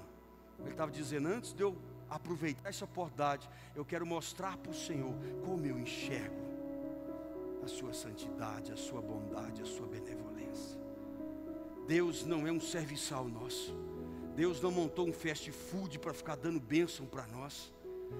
Ele 0.60 0.70
estava 0.70 0.90
dizendo 0.90 1.28
antes 1.28 1.52
de 1.52 1.62
eu 1.62 1.76
aproveitar 2.08 2.68
essa 2.68 2.84
oportunidade, 2.84 3.48
eu 3.74 3.84
quero 3.84 4.06
mostrar 4.06 4.56
para 4.56 4.70
o 4.70 4.74
Senhor 4.74 5.14
como 5.44 5.66
eu 5.66 5.78
enxergo 5.78 6.44
a 7.64 7.68
sua 7.68 7.92
santidade, 7.92 8.72
a 8.72 8.76
sua 8.76 9.00
bondade, 9.00 9.62
a 9.62 9.66
sua 9.66 9.86
benevolência. 9.86 10.23
Deus 11.86 12.24
não 12.24 12.46
é 12.46 12.52
um 12.52 12.60
serviçal 12.60 13.28
nosso. 13.28 13.74
Deus 14.34 14.60
não 14.60 14.70
montou 14.70 15.08
um 15.08 15.12
fast 15.12 15.50
food 15.52 15.98
para 15.98 16.12
ficar 16.12 16.36
dando 16.36 16.58
bênção 16.58 17.06
para 17.06 17.26
nós. 17.26 17.72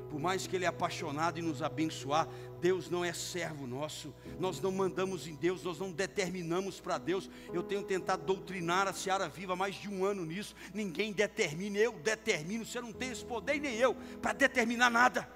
Por 0.09 0.20
mais 0.20 0.47
que 0.47 0.55
Ele 0.55 0.64
é 0.64 0.68
apaixonado 0.68 1.38
em 1.38 1.42
nos 1.42 1.62
abençoar, 1.62 2.29
Deus 2.61 2.88
não 2.88 3.05
é 3.05 3.12
servo 3.12 3.66
nosso. 3.66 4.14
Nós 4.38 4.61
não 4.61 4.70
mandamos 4.70 5.27
em 5.27 5.35
Deus, 5.35 5.62
nós 5.62 5.79
não 5.79 5.90
determinamos 5.90 6.81
para 6.81 6.99
Deus. 6.99 7.29
Eu 7.53 7.62
tenho 7.62 7.83
tentado 7.83 8.25
doutrinar 8.25 8.87
a 8.87 8.92
Seara 8.92 9.29
Viva 9.29 9.55
há 9.55 9.57
mais 9.57 9.75
de 9.75 9.88
um 9.88 10.05
ano 10.05 10.25
nisso. 10.25 10.55
Ninguém 10.73 11.12
determina, 11.12 11.79
eu 11.79 11.92
determino. 11.92 12.64
Você 12.64 12.81
não 12.81 12.92
tem 12.92 13.11
esse 13.11 13.25
poder, 13.25 13.59
nem 13.61 13.77
eu, 13.77 13.94
para 14.23 14.33
determinar 14.33 14.90
nada. 14.90 15.29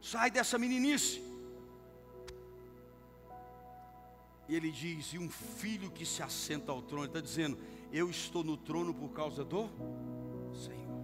Sai 0.00 0.30
dessa 0.30 0.58
meninice. 0.58 1.29
E 4.50 4.56
ele 4.56 4.72
diz: 4.72 5.12
E 5.12 5.18
um 5.18 5.30
filho 5.30 5.92
que 5.92 6.04
se 6.04 6.24
assenta 6.24 6.72
ao 6.72 6.82
trono. 6.82 7.04
Ele 7.04 7.10
está 7.10 7.20
dizendo: 7.20 7.56
Eu 7.92 8.10
estou 8.10 8.42
no 8.42 8.56
trono 8.56 8.92
por 8.92 9.10
causa 9.10 9.44
do 9.44 9.70
Senhor. 10.52 11.00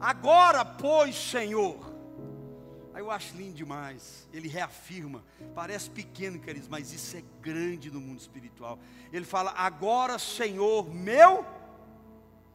Agora, 0.00 0.64
pois, 0.64 1.14
Senhor. 1.14 1.78
Aí 2.92 3.00
eu 3.00 3.08
acho 3.08 3.36
lindo 3.36 3.54
demais. 3.54 4.28
Ele 4.32 4.48
reafirma. 4.48 5.24
Parece 5.54 5.88
pequeno, 5.90 6.40
queridos, 6.40 6.66
mas 6.68 6.92
isso 6.92 7.16
é 7.16 7.22
grande 7.40 7.88
no 7.88 8.00
mundo 8.00 8.18
espiritual. 8.18 8.80
Ele 9.12 9.24
fala: 9.24 9.52
Agora, 9.52 10.18
Senhor, 10.18 10.92
meu 10.92 11.46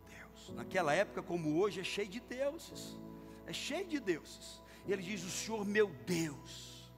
Deus. 0.09 0.53
Naquela 0.53 0.93
época, 0.93 1.23
como 1.23 1.57
hoje, 1.57 1.79
é 1.79 1.85
cheio 1.85 2.09
de 2.09 2.19
deuses. 2.19 2.99
é 3.47 3.53
cheio 3.53 3.87
de 3.87 4.01
deuses. 4.01 4.61
E 4.85 4.91
ele 4.91 5.01
diz: 5.01 5.23
O 5.23 5.29
Senhor 5.29 5.63
meu 5.63 5.89
Deus, 6.05 6.91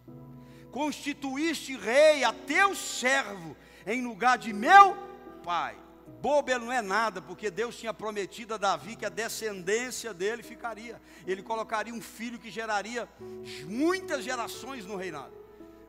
constituíste 0.72 1.76
rei 1.78 2.24
a 2.24 2.34
teu 2.34 2.76
servo 2.76 3.56
em 3.86 4.06
lugar 4.06 4.38
de 4.38 4.54
meu 4.54 4.98
pai. 5.44 5.78
Bobo 6.22 6.58
não 6.58 6.72
é 6.72 6.82
nada, 6.82 7.22
porque 7.22 7.52
Deus 7.52 7.78
tinha 7.78 7.94
prometido 7.94 8.54
a 8.54 8.58
Davi 8.58 8.96
que 8.96 9.06
a 9.06 9.10
descendência 9.10 10.14
dele 10.14 10.42
ficaria. 10.42 11.00
Ele 11.26 11.44
colocaria 11.44 11.94
um 11.94 12.02
filho 12.02 12.40
que 12.40 12.50
geraria 12.50 13.08
muitas 13.66 14.24
gerações 14.24 14.86
no 14.86 14.96
reinado. 14.96 15.34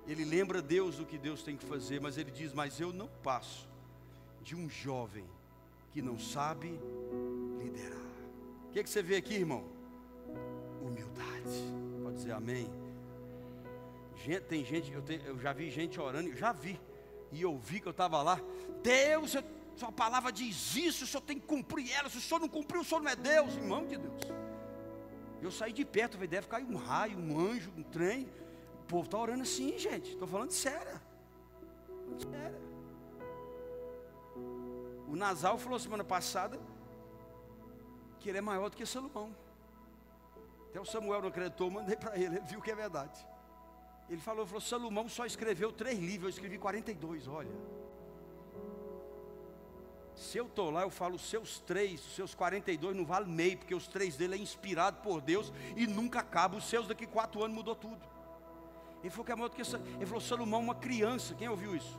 Ele 0.07 0.25
lembra 0.25 0.61
Deus 0.61 0.97
do 0.97 1.07
que 1.07 1.17
Deus 1.17 1.43
tem 1.43 1.57
que 1.57 1.65
fazer, 1.67 2.01
mas 2.01 2.19
ele 2.19 2.31
diz: 2.31 2.53
Mas 2.53 2.81
eu 2.81 2.93
não 2.93 3.09
passo 3.23 3.69
de 4.43 4.55
um 4.55 4.69
jovem 4.69 5.25
que 5.93 6.03
não 6.03 6.19
sabe 6.19 6.79
liderar. 7.59 7.99
O 8.69 8.73
que, 8.73 8.81
é 8.81 8.83
que 8.83 8.91
você 8.91 9.03
vê 9.03 9.17
aqui, 9.17 9.35
irmão? 9.35 9.65
Humildade. 10.83 11.73
Pode 12.03 12.17
dizer 12.17 12.33
amém. 12.33 12.88
Gente, 14.25 14.41
tem 14.43 14.65
gente, 14.65 14.93
eu, 14.93 15.03
te, 15.03 15.21
eu 15.25 15.39
já 15.39 15.53
vi 15.53 15.71
gente 15.71 16.01
orando, 16.01 16.35
já 16.37 16.53
vi, 16.53 16.81
e 17.31 17.43
eu 17.43 17.57
vi 17.57 17.81
que 17.81 17.89
eu 17.89 17.93
estava 17.93 18.23
lá. 18.23 18.41
Deus, 18.83 19.35
eu, 19.35 19.43
sua 19.77 19.93
palavra 19.93 20.33
diz 20.33 20.75
isso, 20.77 21.05
o 21.05 21.07
senhor 21.07 21.23
tem 21.23 21.39
que 21.39 21.47
cumprir 21.47 21.91
ela. 21.93 22.09
Se 22.09 22.19
o 22.19 22.21
senhor 22.21 22.41
não 22.41 22.49
cumprir, 22.49 22.81
o 22.81 22.85
senhor 22.85 23.01
não 23.01 23.11
é 23.11 23.17
Deus, 23.17 23.55
irmão 23.55 23.87
de 23.87 23.97
Deus. 23.97 24.23
Eu 25.41 25.51
saí 25.51 25.73
de 25.73 25.85
perto, 25.85 26.19
deve 26.27 26.49
cair 26.49 26.65
um 26.65 26.77
raio, 26.77 27.17
um 27.19 27.39
anjo, 27.39 27.73
um 27.77 27.83
trem 27.83 28.29
povo 28.89 29.05
está 29.05 29.19
orando 29.19 29.43
assim, 29.43 29.79
gente. 29.79 30.13
Estou 30.13 30.27
falando 30.27 30.51
sério. 30.51 31.01
Sério. 32.19 32.69
O 35.07 35.15
Nasal 35.15 35.59
falou 35.59 35.79
semana 35.79 36.03
passada 36.03 36.59
que 38.19 38.29
ele 38.29 38.39
é 38.39 38.41
maior 38.41 38.71
do 38.71 38.77
que 38.77 38.85
Salomão. 38.87 39.35
Até 40.71 40.81
o 40.81 40.85
Samuel 40.85 41.21
não 41.21 41.29
acreditou, 41.29 41.71
mandei 41.71 41.97
para 41.97 42.17
ele, 42.17 42.37
ele 42.37 42.41
viu 42.41 42.61
que 42.61 42.71
é 42.71 42.75
verdade. 42.75 43.27
Ele 44.09 44.21
falou, 44.21 44.47
falou, 44.47 44.61
Salomão 44.61 45.09
só 45.09 45.27
escreveu 45.27 45.71
três 45.71 45.99
livros, 45.99 46.25
eu 46.25 46.31
escrevi 46.31 46.59
42, 46.59 47.29
olha. 47.29 47.51
Se 50.15 50.37
eu 50.37 50.47
estou 50.47 50.71
lá, 50.71 50.83
eu 50.83 50.91
falo, 50.91 51.15
os 51.15 51.29
seus 51.29 51.61
três, 51.61 52.05
os 52.05 52.15
seus 52.17 52.35
42 52.35 52.97
não 52.97 53.07
vale 53.07 53.31
meio, 53.31 53.57
porque 53.59 53.75
os 53.75 53.87
três 53.87 54.17
dele 54.17 54.35
é 54.35 54.39
inspirado 54.39 55.01
por 55.01 55.21
Deus 55.21 55.53
e 55.77 55.87
nunca 55.87 56.21
acaba. 56.21 56.57
Os 56.57 56.65
seus 56.65 56.89
daqui 56.89 57.07
quatro 57.07 57.45
anos 57.45 57.55
mudou 57.55 57.77
tudo. 57.77 58.01
Ele 59.01 59.11
falou 59.11 59.25
que 59.25 59.33
é 59.33 59.37
maior 59.37 59.49
do 59.49 59.55
que 59.55 59.63
Ele 59.63 60.07
falou, 60.07 60.21
Salomão, 60.21 60.61
uma 60.61 60.75
criança. 60.75 61.35
Quem 61.35 61.49
ouviu 61.49 61.77
isso? 61.77 61.97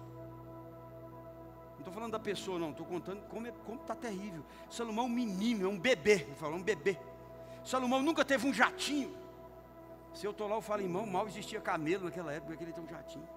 Não 1.72 1.80
estou 1.80 1.93
falando 1.93 2.12
da 2.12 2.19
pessoa, 2.19 2.60
não. 2.60 2.72
Estou 2.72 2.86
contando 2.86 3.22
como 3.30 3.48
está 3.48 3.60
como 3.63 3.80
tá 3.80 3.95
terrível. 3.95 4.43
Salomão, 4.69 5.06
um 5.06 5.10
menino, 5.10 5.65
é 5.65 5.69
um 5.69 5.80
bebê. 5.80 6.26
Ele 6.28 6.36
falou, 6.36 6.58
um 6.58 6.63
bebê. 6.63 7.00
Salomão 7.63 8.02
nunca 8.02 8.26
teve 8.26 8.45
um 8.45 8.54
jatinho. 8.54 9.15
Se 10.13 10.26
eu 10.26 10.32
estou 10.32 10.48
lá, 10.48 10.56
eu 10.56 10.62
falo, 10.62 10.82
irmão, 10.82 11.06
mal 11.06 11.28
existia 11.28 11.62
camelo 11.62 12.06
naquela 12.06 12.34
época, 12.34 12.56
que 12.56 12.63
ele 12.63 12.74
tem 12.74 12.84
um 12.84 12.88
jatinho. 12.88 13.28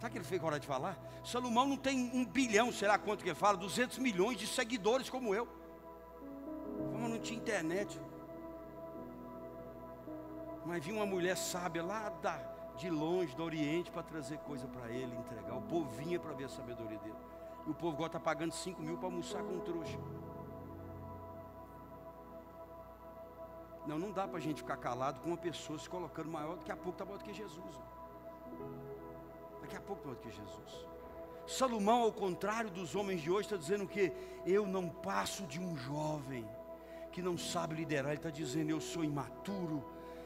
Sabe 0.00 0.12
que 0.12 0.18
ele 0.18 0.24
fez 0.24 0.42
hora 0.42 0.60
de 0.60 0.66
falar? 0.66 0.98
Salomão 1.24 1.66
não 1.66 1.76
tem 1.76 2.10
um 2.12 2.24
bilhão, 2.24 2.70
será 2.70 2.98
quanto 2.98 3.22
que 3.22 3.30
ele 3.30 3.34
fala? 3.34 3.56
200 3.56 3.98
milhões 3.98 4.36
de 4.36 4.46
seguidores 4.46 5.08
como 5.08 5.34
eu. 5.34 5.48
Como 6.92 7.08
não 7.08 7.18
tinha 7.18 7.38
internet. 7.38 7.98
Mas 10.66 10.84
vinha 10.84 10.96
uma 10.96 11.06
mulher 11.06 11.36
sábia 11.36 11.82
lá 11.82 12.08
da, 12.08 12.36
de 12.76 12.90
longe, 12.90 13.34
do 13.34 13.42
Oriente, 13.42 13.90
para 13.90 14.02
trazer 14.02 14.38
coisa 14.38 14.66
para 14.66 14.90
ele, 14.90 15.14
entregar. 15.16 15.56
O 15.56 15.62
povo 15.62 15.88
vinha 15.90 16.18
para 16.20 16.32
ver 16.32 16.44
a 16.44 16.48
sabedoria 16.48 16.98
dele. 16.98 17.16
E 17.66 17.70
o 17.70 17.74
povo 17.74 17.94
agora 17.94 18.08
está 18.08 18.20
pagando 18.20 18.52
5 18.52 18.82
mil 18.82 18.98
para 18.98 19.06
almoçar 19.06 19.42
com 19.42 19.54
um 19.54 19.60
trouxa. 19.60 19.98
Não, 23.86 23.98
não 23.98 24.10
dá 24.10 24.26
para 24.26 24.38
a 24.38 24.40
gente 24.40 24.58
ficar 24.62 24.76
calado 24.76 25.20
com 25.20 25.28
uma 25.28 25.36
pessoa 25.36 25.78
se 25.78 25.88
colocando 25.88 26.30
maior, 26.30 26.56
daqui 26.56 26.72
a 26.72 26.76
pouco 26.76 26.92
está 26.92 27.04
maior 27.04 27.18
do 27.18 27.24
que 27.24 27.34
Jesus. 27.34 27.76
Daqui 29.60 29.76
a 29.76 29.80
pouco 29.80 30.00
está 30.00 30.08
maior 30.08 30.16
do 30.16 30.22
que 30.22 30.30
Jesus. 30.30 30.86
Salomão, 31.46 32.02
ao 32.02 32.12
contrário 32.12 32.70
dos 32.70 32.94
homens 32.94 33.20
de 33.20 33.30
hoje, 33.30 33.42
está 33.42 33.56
dizendo 33.56 33.86
que 33.86 34.12
eu 34.46 34.66
não 34.66 34.88
passo 34.88 35.44
de 35.46 35.60
um 35.60 35.76
jovem 35.76 36.48
que 37.12 37.20
não 37.20 37.36
sabe 37.36 37.74
liderar. 37.74 38.12
Ele 38.12 38.18
está 38.18 38.30
dizendo, 38.30 38.70
eu 38.70 38.80
sou 38.80 39.04
imaturo, 39.04 39.84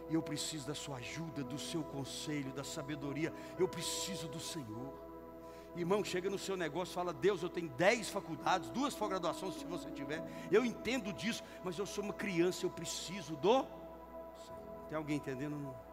e 0.08 0.14
eu 0.14 0.22
preciso 0.22 0.66
da 0.66 0.74
sua 0.74 0.96
ajuda, 0.96 1.44
do 1.44 1.58
seu 1.58 1.82
conselho, 1.82 2.52
da 2.52 2.64
sabedoria. 2.64 3.32
Eu 3.58 3.68
preciso 3.68 4.26
do 4.28 4.40
Senhor. 4.40 4.94
Irmão, 5.78 6.02
chega 6.02 6.28
no 6.28 6.38
seu 6.38 6.56
negócio, 6.56 6.92
fala: 6.92 7.12
Deus, 7.12 7.42
eu 7.42 7.48
tenho 7.48 7.68
dez 7.70 8.08
faculdades, 8.08 8.68
duas 8.70 8.94
pós-graduações 8.94 9.54
se 9.54 9.64
você 9.64 9.88
tiver. 9.90 10.22
Eu 10.50 10.64
entendo 10.64 11.12
disso, 11.12 11.42
mas 11.62 11.78
eu 11.78 11.86
sou 11.86 12.02
uma 12.02 12.12
criança, 12.12 12.66
eu 12.66 12.70
preciso 12.70 13.36
do. 13.36 13.64
Tem 14.88 14.96
alguém 14.96 15.16
entendendo? 15.16 15.56
Não? 15.56 15.88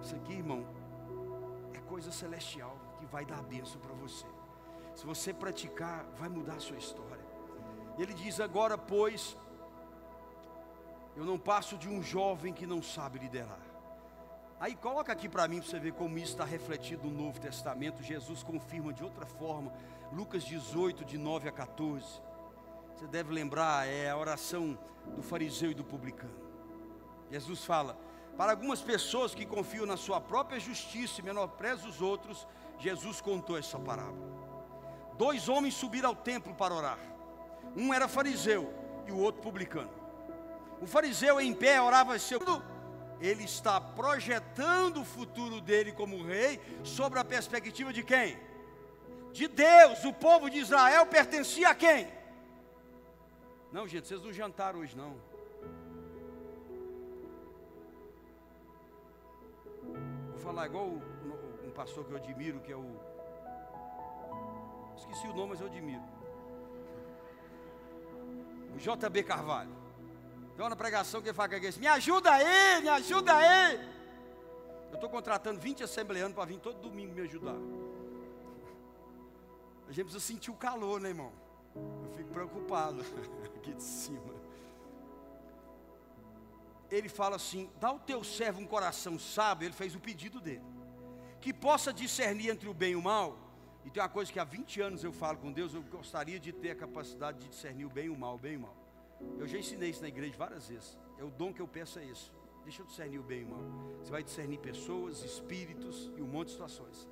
Isso 0.00 0.14
aqui, 0.14 0.32
irmão, 0.34 0.64
é 1.74 1.80
coisa 1.80 2.10
celestial 2.10 2.76
que 2.98 3.04
vai 3.06 3.26
dar 3.26 3.42
benção 3.42 3.80
para 3.80 3.92
você. 3.94 4.26
Se 4.94 5.04
você 5.04 5.34
praticar, 5.34 6.06
vai 6.18 6.28
mudar 6.28 6.54
a 6.54 6.60
sua 6.60 6.78
história. 6.78 7.26
Ele 7.98 8.14
diz 8.14 8.40
agora, 8.40 8.78
pois, 8.78 9.36
eu 11.16 11.24
não 11.24 11.38
passo 11.38 11.76
de 11.76 11.88
um 11.88 12.02
jovem 12.02 12.52
que 12.52 12.66
não 12.66 12.82
sabe 12.82 13.18
liderar. 13.18 13.65
Aí 14.58 14.74
coloca 14.74 15.12
aqui 15.12 15.28
para 15.28 15.46
mim 15.46 15.60
para 15.60 15.68
você 15.68 15.78
ver 15.78 15.92
como 15.92 16.16
isso 16.16 16.32
está 16.32 16.44
refletido 16.44 17.08
no 17.08 17.24
Novo 17.24 17.38
Testamento. 17.38 18.02
Jesus 18.02 18.42
confirma 18.42 18.92
de 18.92 19.04
outra 19.04 19.26
forma. 19.26 19.72
Lucas 20.12 20.44
18, 20.44 21.04
de 21.04 21.18
9 21.18 21.48
a 21.48 21.52
14. 21.52 22.04
Você 22.94 23.06
deve 23.06 23.32
lembrar, 23.32 23.86
é 23.86 24.08
a 24.08 24.16
oração 24.16 24.78
do 25.14 25.22
fariseu 25.22 25.70
e 25.70 25.74
do 25.74 25.84
publicano. 25.84 26.34
Jesus 27.30 27.64
fala: 27.64 27.98
para 28.36 28.52
algumas 28.52 28.80
pessoas 28.80 29.34
que 29.34 29.44
confiam 29.44 29.84
na 29.84 29.96
sua 29.96 30.20
própria 30.20 30.58
justiça 30.58 31.20
e 31.20 31.24
menosprezam 31.24 31.88
os 31.88 32.00
outros, 32.00 32.46
Jesus 32.78 33.20
contou 33.20 33.58
essa 33.58 33.78
parábola. 33.78 34.36
Dois 35.18 35.48
homens 35.48 35.74
subiram 35.74 36.10
ao 36.10 36.16
templo 36.16 36.54
para 36.54 36.74
orar. 36.74 36.98
Um 37.76 37.92
era 37.92 38.08
fariseu 38.08 38.72
e 39.06 39.12
o 39.12 39.18
outro 39.18 39.42
publicano. 39.42 39.90
O 40.80 40.86
fariseu 40.86 41.40
em 41.40 41.54
pé 41.54 41.80
orava 41.80 42.18
seu. 42.18 42.40
Ele 43.20 43.44
está 43.44 43.80
projetando 43.80 45.00
o 45.00 45.04
futuro 45.04 45.60
dele 45.60 45.92
como 45.92 46.22
rei 46.22 46.60
sobre 46.82 47.18
a 47.18 47.24
perspectiva 47.24 47.92
de 47.92 48.02
quem? 48.02 48.38
De 49.32 49.48
Deus. 49.48 50.04
O 50.04 50.12
povo 50.12 50.50
de 50.50 50.58
Israel 50.58 51.06
pertencia 51.06 51.70
a 51.70 51.74
quem? 51.74 52.08
Não, 53.72 53.86
gente, 53.86 54.06
vocês 54.08 54.22
não 54.22 54.32
jantaram 54.32 54.80
hoje 54.80 54.96
não. 54.96 55.16
Vou 60.30 60.38
falar 60.38 60.66
igual 60.66 60.86
um 60.86 61.70
pastor 61.74 62.04
que 62.04 62.12
eu 62.12 62.16
admiro, 62.16 62.60
que 62.60 62.72
é 62.72 62.76
o. 62.76 62.96
Esqueci 64.96 65.26
o 65.26 65.34
nome, 65.34 65.50
mas 65.50 65.60
eu 65.60 65.66
admiro. 65.66 66.02
O 68.74 68.78
JB 68.78 69.22
Carvalho. 69.24 69.75
Tem 70.56 70.64
uma 70.64 70.74
pregação 70.74 71.20
que 71.20 71.32
fala 71.34 71.50
que 71.50 71.66
é 71.66 71.72
me 71.72 71.86
ajuda 71.86 72.32
aí, 72.32 72.80
me 72.80 72.88
ajuda 72.88 73.36
aí. 73.36 73.74
Eu 74.88 74.94
estou 74.94 75.10
contratando 75.10 75.60
20 75.60 75.84
assembleanos 75.84 76.34
para 76.34 76.46
vir 76.46 76.58
todo 76.58 76.80
domingo 76.80 77.14
me 77.14 77.20
ajudar. 77.22 77.56
A 79.86 79.92
gente 79.92 80.06
precisa 80.06 80.24
sentir 80.24 80.50
o 80.50 80.54
calor, 80.54 80.98
né, 80.98 81.10
irmão? 81.10 81.30
Eu 81.74 82.10
fico 82.16 82.30
preocupado 82.30 83.02
aqui 83.54 83.74
de 83.74 83.82
cima. 83.82 84.34
Ele 86.90 87.10
fala 87.10 87.36
assim: 87.36 87.70
dá 87.78 87.88
ao 87.88 87.98
teu 87.98 88.24
servo 88.24 88.58
um 88.58 88.66
coração 88.66 89.18
sábio. 89.18 89.66
Ele 89.66 89.74
fez 89.74 89.94
o 89.94 90.00
pedido 90.00 90.40
dele, 90.40 90.64
que 91.38 91.52
possa 91.52 91.92
discernir 91.92 92.48
entre 92.48 92.66
o 92.66 92.72
bem 92.72 92.92
e 92.92 92.96
o 92.96 93.02
mal. 93.02 93.38
E 93.84 93.90
tem 93.90 94.02
uma 94.02 94.08
coisa 94.08 94.32
que 94.32 94.40
há 94.40 94.44
20 94.44 94.80
anos 94.80 95.04
eu 95.04 95.12
falo 95.12 95.36
com 95.36 95.52
Deus, 95.52 95.74
eu 95.74 95.82
gostaria 95.82 96.40
de 96.40 96.50
ter 96.50 96.70
a 96.70 96.74
capacidade 96.74 97.40
de 97.40 97.48
discernir 97.48 97.84
o 97.84 97.90
bem 97.90 98.06
e 98.06 98.10
o 98.10 98.16
mal, 98.16 98.36
o 98.36 98.38
bem 98.38 98.54
e 98.54 98.56
o 98.56 98.60
mal. 98.60 98.85
Eu 99.38 99.46
já 99.46 99.58
ensinei 99.58 99.90
isso 99.90 100.02
na 100.02 100.08
igreja 100.08 100.36
várias 100.36 100.68
vezes. 100.68 100.98
É 101.18 101.24
o 101.24 101.30
dom 101.30 101.52
que 101.52 101.60
eu 101.60 101.68
peço 101.68 101.98
é 101.98 102.04
isso. 102.04 102.32
Deixa 102.64 102.82
eu 102.82 102.86
discernir 102.86 103.18
o 103.18 103.22
bem 103.22 103.44
o 103.44 103.48
mal. 103.48 103.62
Você 104.02 104.10
vai 104.10 104.22
discernir 104.22 104.58
pessoas, 104.58 105.22
espíritos 105.22 106.10
e 106.16 106.22
um 106.22 106.26
monte 106.26 106.48
de 106.48 106.52
situações. 106.52 107.08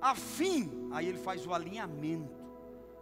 A 0.00 0.14
fim, 0.14 0.88
aí 0.92 1.06
ele 1.06 1.18
faz 1.18 1.46
o 1.46 1.54
alinhamento 1.54 2.40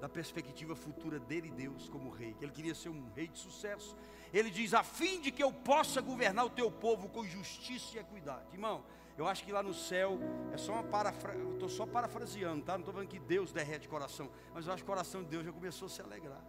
da 0.01 0.09
perspectiva 0.09 0.77
futura 0.77 1.19
dele 1.19 1.49
e 1.49 1.53
Deus 1.53 1.89
como 1.89 2.11
rei. 2.11 2.37
Ele 2.41 2.53
queria 2.53 2.75
ser 2.75 2.89
um 2.89 3.09
rei 3.15 3.29
de 3.29 3.39
sucesso. 3.39 3.97
Ele 4.33 4.51
diz: 4.51 4.75
a 4.75 4.83
fim 4.83 5.21
de 5.21 5.31
que 5.31 5.43
eu 5.43 5.53
possa 5.53 6.01
governar 6.01 6.45
o 6.45 6.51
teu 6.51 6.71
povo 6.71 7.09
com 7.09 7.25
justiça 7.25 7.97
e 7.97 8.01
equidade. 8.01 8.53
Irmão, 8.53 8.85
eu 9.17 9.27
acho 9.27 9.45
que 9.45 9.51
lá 9.51 9.63
no 9.63 9.75
céu 9.75 10.19
é 10.53 10.57
só 10.57 10.75
uma 10.75 10.85
parafrase. 10.85 11.41
Eu 11.41 11.55
estou 11.55 11.69
só 11.69 11.87
parafraseando, 11.87 12.65
tá? 12.65 12.73
Não 12.73 12.81
estou 12.81 12.95
falando 12.95 13.09
que 13.09 13.19
Deus 13.19 13.53
derrete 13.53 13.89
coração, 13.89 14.31
mas 14.55 14.67
eu 14.67 14.73
acho 14.73 14.85
que 14.85 14.91
o 14.91 14.93
coração 14.93 15.23
de 15.23 15.29
Deus 15.29 15.45
já 15.45 15.53
começou 15.53 15.87
a 15.87 15.89
se 15.89 16.01
alegrar. 16.01 16.43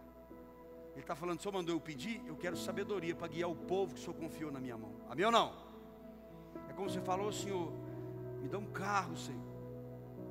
Ele 0.92 1.00
está 1.00 1.14
falando, 1.14 1.38
o 1.38 1.42
Senhor 1.42 1.52
mandou 1.52 1.74
eu 1.74 1.80
pedir, 1.80 2.22
eu 2.26 2.36
quero 2.36 2.56
sabedoria 2.56 3.14
para 3.14 3.28
guiar 3.28 3.50
o 3.50 3.54
povo 3.54 3.94
que 3.94 4.00
o 4.00 4.02
Senhor 4.02 4.14
confiou 4.14 4.50
na 4.50 4.60
minha 4.60 4.76
mão. 4.76 4.92
Amém 5.08 5.24
ou 5.24 5.32
não? 5.32 5.52
É 6.68 6.72
como 6.72 6.90
você 6.90 7.00
falou, 7.00 7.32
Senhor, 7.32 7.72
me 8.42 8.48
dá 8.48 8.58
um 8.58 8.66
carro, 8.66 9.16
Senhor. 9.16 9.40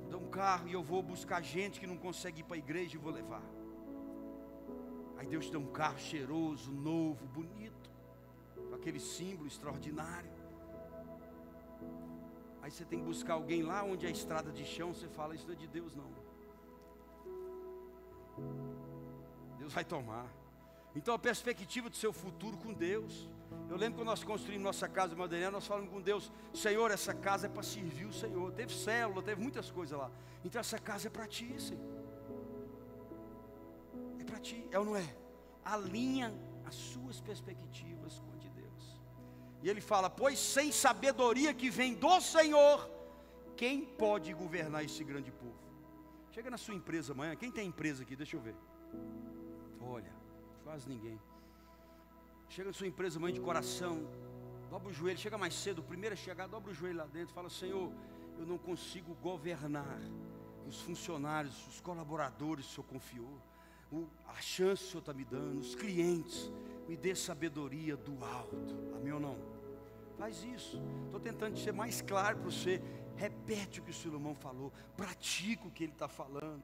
Me 0.03 0.11
dá 0.11 0.17
um 0.17 0.29
carro 0.29 0.67
e 0.67 0.73
eu 0.73 0.83
vou 0.83 1.01
buscar 1.01 1.41
gente 1.41 1.79
que 1.79 1.87
não 1.87 1.97
consegue 1.97 2.41
ir 2.41 2.43
para 2.43 2.55
a 2.55 2.59
igreja 2.59 2.95
e 2.95 2.99
vou 2.99 3.11
levar. 3.11 3.43
Aí 5.17 5.27
Deus 5.27 5.47
te 5.47 5.51
dá 5.51 5.59
um 5.59 5.71
carro 5.71 5.99
cheiroso, 5.99 6.71
novo, 6.71 7.25
bonito, 7.27 7.89
com 8.69 8.75
aquele 8.75 8.99
símbolo 8.99 9.47
extraordinário. 9.47 10.31
Aí 12.61 12.71
você 12.71 12.85
tem 12.85 12.99
que 12.99 13.05
buscar 13.05 13.33
alguém 13.33 13.63
lá 13.63 13.83
onde 13.83 14.05
é 14.05 14.11
estrada 14.11 14.51
de 14.51 14.65
chão, 14.65 14.93
você 14.93 15.07
fala, 15.07 15.35
isso 15.35 15.47
não 15.47 15.53
é 15.53 15.57
de 15.57 15.67
Deus 15.67 15.95
não. 15.95 16.11
Deus 19.57 19.73
vai 19.73 19.83
tomar. 19.83 20.38
Então 20.99 21.13
a 21.13 21.19
perspectiva 21.19 21.89
do 21.89 21.95
seu 21.95 22.11
futuro 22.11 22.57
com 22.57 22.73
Deus. 22.73 23.29
Eu 23.69 23.77
lembro 23.77 23.99
quando 23.99 24.09
nós 24.09 24.21
construímos 24.21 24.65
nossa 24.65 24.85
casa 24.85 25.13
de 25.13 25.15
Madeireira, 25.15 25.49
nós 25.49 25.65
falamos 25.65 25.89
com 25.89 26.01
Deus, 26.01 26.29
Senhor, 26.53 26.91
essa 26.91 27.13
casa 27.13 27.47
é 27.47 27.49
para 27.49 27.63
servir 27.63 28.05
o 28.05 28.11
Senhor. 28.11 28.51
Teve 28.51 28.73
célula, 28.73 29.23
teve 29.23 29.41
muitas 29.41 29.71
coisas 29.71 29.97
lá. 29.97 30.11
Então 30.43 30.59
essa 30.59 30.77
casa 30.77 31.07
é 31.07 31.09
para 31.09 31.25
ti, 31.25 31.47
Senhor. 31.57 31.89
É 34.19 34.25
para 34.25 34.39
ti, 34.41 34.67
é 34.71 34.77
ou 34.77 34.83
não 34.83 34.97
é? 34.97 35.07
Alinha 35.63 36.33
as 36.65 36.75
suas 36.75 37.21
perspectivas 37.21 38.19
com 38.19 38.33
a 38.33 38.35
de 38.35 38.49
Deus. 38.49 39.01
E 39.63 39.69
ele 39.69 39.79
fala: 39.79 40.09
Pois 40.09 40.37
sem 40.37 40.69
sabedoria 40.69 41.53
que 41.53 41.69
vem 41.69 41.93
do 41.93 42.19
Senhor, 42.19 42.91
quem 43.55 43.85
pode 43.85 44.33
governar 44.33 44.83
esse 44.83 45.01
grande 45.01 45.31
povo? 45.31 45.61
Chega 46.31 46.49
na 46.49 46.57
sua 46.57 46.75
empresa 46.75 47.13
amanhã, 47.13 47.37
quem 47.37 47.49
tem 47.49 47.69
empresa 47.69 48.03
aqui? 48.03 48.17
Deixa 48.17 48.35
eu 48.35 48.41
ver. 48.41 48.57
Olha, 49.79 50.18
quase 50.69 50.87
ninguém. 50.87 51.19
Chega 52.47 52.67
na 52.69 52.73
sua 52.73 52.85
empresa 52.85 53.17
amanhã 53.17 53.33
de 53.33 53.41
coração, 53.41 54.07
dobra 54.69 54.89
o 54.89 54.93
joelho, 54.93 55.17
chega 55.17 55.35
mais 55.35 55.55
cedo, 55.55 55.79
o 55.79 55.83
primeiro 55.83 56.13
a 56.13 56.15
chegar, 56.15 56.47
dobra 56.47 56.69
o 56.69 56.73
joelho 56.75 56.97
lá 56.97 57.07
dentro, 57.07 57.33
fala: 57.33 57.49
Senhor, 57.49 57.91
eu 58.37 58.45
não 58.45 58.59
consigo 58.59 59.15
governar 59.15 59.99
os 60.67 60.79
funcionários, 60.81 61.67
os 61.67 61.81
colaboradores 61.81 62.67
o 62.67 62.69
Senhor 62.69 62.83
confiou, 62.83 63.41
o, 63.91 64.07
a 64.27 64.39
chance 64.41 64.83
que 64.83 64.89
o 64.89 64.91
Senhor 64.91 64.99
está 64.99 65.13
me 65.13 65.25
dando, 65.25 65.57
os 65.57 65.73
clientes, 65.73 66.51
me 66.87 66.95
dê 66.95 67.15
sabedoria 67.15 67.97
do 67.97 68.23
alto. 68.23 68.75
Amém 68.95 69.11
ou 69.11 69.19
não? 69.19 69.39
Faz 70.19 70.43
isso. 70.43 70.79
Estou 71.05 71.19
tentando 71.19 71.57
ser 71.57 71.71
mais 71.71 71.99
claro 71.99 72.37
para 72.37 72.51
você. 72.51 72.79
Repete 73.15 73.79
o 73.79 73.83
que 73.83 73.89
o 73.89 73.93
Salomão 73.93 74.35
falou, 74.35 74.71
pratica 74.95 75.67
o 75.67 75.71
que 75.71 75.83
ele 75.83 75.93
está 75.93 76.07
falando. 76.07 76.63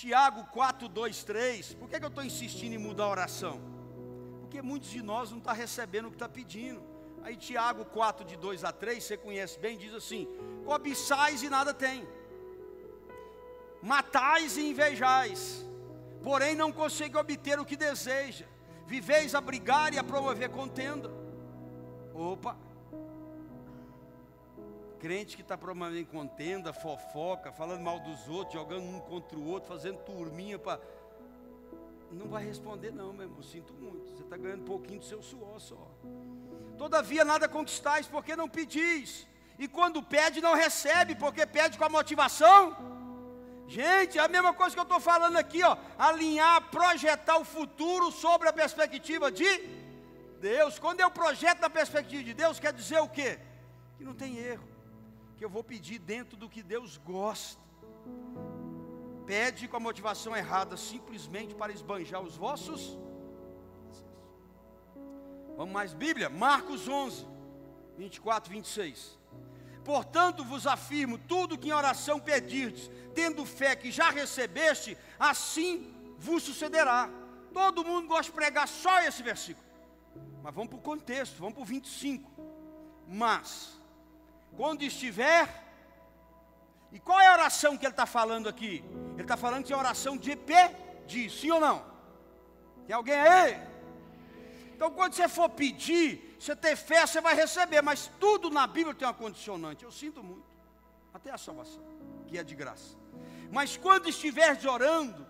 Tiago 0.00 0.44
4, 0.44 0.88
2, 0.88 1.24
3. 1.24 1.74
Por 1.74 1.86
que, 1.86 1.98
que 1.98 2.04
eu 2.06 2.08
estou 2.08 2.24
insistindo 2.24 2.72
em 2.72 2.78
mudar 2.78 3.04
a 3.04 3.10
oração? 3.10 3.60
Porque 4.40 4.62
muitos 4.62 4.88
de 4.88 5.02
nós 5.02 5.30
não 5.30 5.36
estão 5.36 5.52
tá 5.52 5.58
recebendo 5.58 6.06
o 6.06 6.08
que 6.08 6.16
está 6.16 6.26
pedindo. 6.26 6.82
Aí 7.22 7.36
Tiago 7.36 7.84
4, 7.84 8.24
de 8.24 8.34
2 8.34 8.64
a 8.64 8.72
3, 8.72 9.04
você 9.04 9.18
conhece 9.18 9.58
bem, 9.58 9.76
diz 9.76 9.92
assim: 9.92 10.26
cobiçais 10.64 11.42
e 11.42 11.50
nada 11.50 11.74
tem, 11.74 12.08
matais 13.82 14.56
e 14.56 14.70
invejais, 14.70 15.66
porém 16.22 16.54
não 16.54 16.72
consegue 16.72 17.18
obter 17.18 17.60
o 17.60 17.66
que 17.66 17.76
deseja, 17.76 18.46
viveis 18.86 19.34
a 19.34 19.40
brigar 19.42 19.92
e 19.92 19.98
a 19.98 20.02
promover 20.02 20.48
contenda. 20.48 21.10
Opa! 22.14 22.56
Crente 25.00 25.34
que 25.34 25.40
está 25.40 25.56
promovendo 25.56 26.06
contenda, 26.08 26.74
fofoca, 26.74 27.50
falando 27.50 27.80
mal 27.80 27.98
dos 28.00 28.28
outros, 28.28 28.52
jogando 28.52 28.84
um 28.84 29.00
contra 29.00 29.38
o 29.38 29.46
outro, 29.48 29.66
fazendo 29.66 29.96
turminha 30.00 30.58
para. 30.58 30.78
Não 32.12 32.28
vai 32.28 32.44
responder, 32.44 32.92
não, 32.92 33.10
meu 33.10 33.22
irmão. 33.22 33.42
Sinto 33.42 33.72
muito. 33.72 34.10
Você 34.10 34.22
está 34.22 34.36
ganhando 34.36 34.60
um 34.60 34.66
pouquinho 34.66 34.98
do 34.98 35.06
seu 35.06 35.22
suor 35.22 35.58
só. 35.58 35.90
Todavia 36.76 37.24
nada 37.24 37.48
conquistais, 37.48 38.06
porque 38.06 38.36
não 38.36 38.46
pedis. 38.46 39.26
E 39.58 39.66
quando 39.66 40.02
pede, 40.02 40.42
não 40.42 40.54
recebe, 40.54 41.14
porque 41.14 41.46
pede 41.46 41.78
com 41.78 41.84
a 41.84 41.88
motivação. 41.88 42.76
Gente, 43.66 44.18
é 44.18 44.22
a 44.22 44.28
mesma 44.28 44.52
coisa 44.52 44.74
que 44.74 44.80
eu 44.80 44.90
estou 44.90 45.00
falando 45.00 45.36
aqui, 45.36 45.62
ó. 45.62 45.78
Alinhar, 45.98 46.70
projetar 46.70 47.38
o 47.38 47.44
futuro 47.44 48.12
sobre 48.12 48.50
a 48.50 48.52
perspectiva 48.52 49.32
de 49.32 49.48
Deus. 50.40 50.78
Quando 50.78 51.00
eu 51.00 51.10
projeto 51.10 51.60
na 51.60 51.70
perspectiva 51.70 52.22
de 52.22 52.34
Deus, 52.34 52.60
quer 52.60 52.74
dizer 52.74 53.00
o 53.00 53.08
quê? 53.08 53.38
Que 53.96 54.04
não 54.04 54.14
tem 54.14 54.36
erro 54.36 54.68
que 55.40 55.44
eu 55.46 55.48
vou 55.48 55.64
pedir 55.64 55.98
dentro 55.98 56.36
do 56.36 56.50
que 56.50 56.62
Deus 56.62 56.98
gosta. 56.98 57.58
Pede 59.24 59.66
com 59.66 59.78
a 59.78 59.80
motivação 59.80 60.36
errada, 60.36 60.76
simplesmente 60.76 61.54
para 61.54 61.72
esbanjar 61.72 62.20
os 62.20 62.36
vossos. 62.36 62.98
Vamos 65.56 65.72
mais, 65.72 65.94
Bíblia, 65.94 66.28
Marcos 66.28 66.86
11, 66.86 67.26
24, 67.96 68.52
26. 68.52 69.18
Portanto, 69.82 70.44
vos 70.44 70.66
afirmo: 70.66 71.16
tudo 71.16 71.56
que 71.56 71.68
em 71.68 71.72
oração 71.72 72.20
pedirdes, 72.20 72.90
tendo 73.14 73.46
fé 73.46 73.74
que 73.74 73.90
já 73.90 74.10
recebeste, 74.10 74.94
assim 75.18 75.90
vos 76.18 76.42
sucederá. 76.42 77.08
Todo 77.54 77.82
mundo 77.82 78.08
gosta 78.08 78.24
de 78.24 78.32
pregar 78.32 78.68
só 78.68 79.00
esse 79.00 79.22
versículo. 79.22 79.66
Mas 80.42 80.54
vamos 80.54 80.68
para 80.68 80.78
o 80.78 80.82
contexto, 80.82 81.38
vamos 81.38 81.54
para 81.54 81.62
o 81.62 81.64
25. 81.64 82.30
Mas, 83.08 83.79
quando 84.56 84.82
estiver. 84.82 85.48
E 86.92 86.98
qual 86.98 87.20
é 87.20 87.28
a 87.28 87.32
oração 87.32 87.76
que 87.76 87.86
ele 87.86 87.92
está 87.92 88.06
falando 88.06 88.48
aqui? 88.48 88.84
Ele 89.14 89.22
está 89.22 89.36
falando 89.36 89.64
que 89.64 89.72
é 89.72 89.76
oração 89.76 90.16
de 90.16 90.34
pedir, 90.36 91.30
sim 91.30 91.50
ou 91.50 91.60
não? 91.60 91.84
Tem 92.86 92.94
alguém 92.94 93.14
aí? 93.14 93.60
Então, 94.74 94.90
quando 94.90 95.12
você 95.12 95.28
for 95.28 95.48
pedir, 95.48 96.36
você 96.38 96.56
ter 96.56 96.74
fé, 96.74 97.06
você 97.06 97.20
vai 97.20 97.34
receber, 97.34 97.82
mas 97.82 98.10
tudo 98.18 98.50
na 98.50 98.66
Bíblia 98.66 98.94
tem 98.94 99.06
uma 99.06 99.14
condicionante. 99.14 99.84
Eu 99.84 99.92
sinto 99.92 100.22
muito, 100.22 100.46
até 101.12 101.30
a 101.30 101.38
salvação, 101.38 101.82
que 102.26 102.38
é 102.38 102.42
de 102.42 102.54
graça. 102.54 102.96
Mas 103.52 103.76
quando 103.76 104.08
estiver 104.08 104.58
orando, 104.66 105.26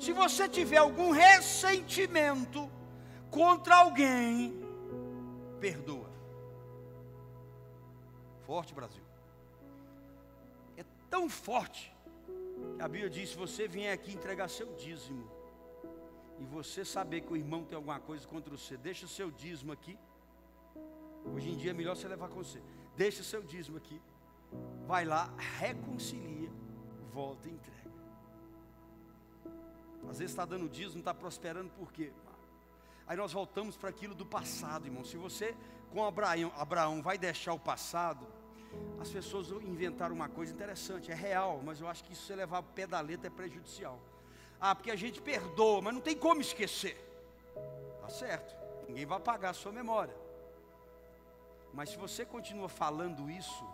se 0.00 0.12
você 0.12 0.48
tiver 0.48 0.78
algum 0.78 1.10
ressentimento 1.10 2.70
contra 3.30 3.76
alguém, 3.76 4.60
perdoa. 5.60 6.07
Forte, 8.48 8.72
Brasil. 8.72 9.02
É 10.74 10.84
tão 11.10 11.28
forte 11.28 11.94
que 12.76 12.82
a 12.82 12.88
Bíblia 12.88 13.10
diz: 13.10 13.28
se 13.32 13.36
você 13.36 13.68
vier 13.68 13.92
aqui 13.92 14.10
entregar 14.14 14.48
seu 14.48 14.72
dízimo, 14.74 15.30
e 16.40 16.46
você 16.46 16.82
saber 16.82 17.20
que 17.20 17.32
o 17.34 17.36
irmão 17.36 17.62
tem 17.62 17.76
alguma 17.76 18.00
coisa 18.00 18.26
contra 18.26 18.56
você, 18.56 18.74
deixa 18.78 19.04
o 19.04 19.08
seu 19.08 19.30
dízimo 19.30 19.70
aqui. 19.70 19.98
Hoje 21.34 21.50
em 21.50 21.56
dia 21.58 21.72
é 21.72 21.74
melhor 21.74 21.94
você 21.94 22.08
levar 22.08 22.28
com 22.28 22.36
você. 22.36 22.62
Deixa 22.96 23.20
o 23.20 23.24
seu 23.24 23.42
dízimo 23.42 23.76
aqui. 23.76 24.00
Vai 24.86 25.04
lá, 25.04 25.30
reconcilia, 25.58 26.50
volta 27.12 27.50
e 27.50 27.52
entrega. 27.52 27.90
Às 30.08 30.20
vezes 30.20 30.32
está 30.32 30.46
dando 30.46 30.70
dízimo, 30.70 31.00
está 31.00 31.12
prosperando, 31.12 31.70
por 31.72 31.92
quê? 31.92 32.14
Aí 33.06 33.14
nós 33.14 33.30
voltamos 33.30 33.76
para 33.76 33.90
aquilo 33.90 34.14
do 34.14 34.24
passado, 34.24 34.86
irmão. 34.86 35.04
Se 35.04 35.18
você, 35.18 35.54
com 35.90 36.02
Abraão, 36.02 36.50
Abraão, 36.56 37.02
vai 37.02 37.18
deixar 37.18 37.52
o 37.52 37.58
passado, 37.58 38.37
as 39.00 39.10
pessoas 39.10 39.50
inventaram 39.62 40.14
uma 40.14 40.28
coisa 40.28 40.52
interessante, 40.52 41.10
é 41.10 41.14
real, 41.14 41.62
mas 41.64 41.80
eu 41.80 41.88
acho 41.88 42.04
que 42.04 42.12
isso 42.12 42.26
você 42.26 42.34
levar 42.34 42.60
o 42.60 42.62
pé 42.62 42.86
da 42.86 43.00
letra 43.00 43.28
é 43.28 43.30
prejudicial. 43.30 43.98
Ah, 44.60 44.74
porque 44.74 44.90
a 44.90 44.96
gente 44.96 45.20
perdoa, 45.20 45.80
mas 45.80 45.94
não 45.94 46.00
tem 46.00 46.16
como 46.16 46.40
esquecer. 46.40 46.96
Tá 48.00 48.08
certo, 48.08 48.54
ninguém 48.88 49.06
vai 49.06 49.18
apagar 49.18 49.52
a 49.52 49.54
sua 49.54 49.70
memória. 49.70 50.14
Mas 51.72 51.90
se 51.90 51.96
você 51.96 52.24
continua 52.24 52.68
falando 52.68 53.30
isso, 53.30 53.64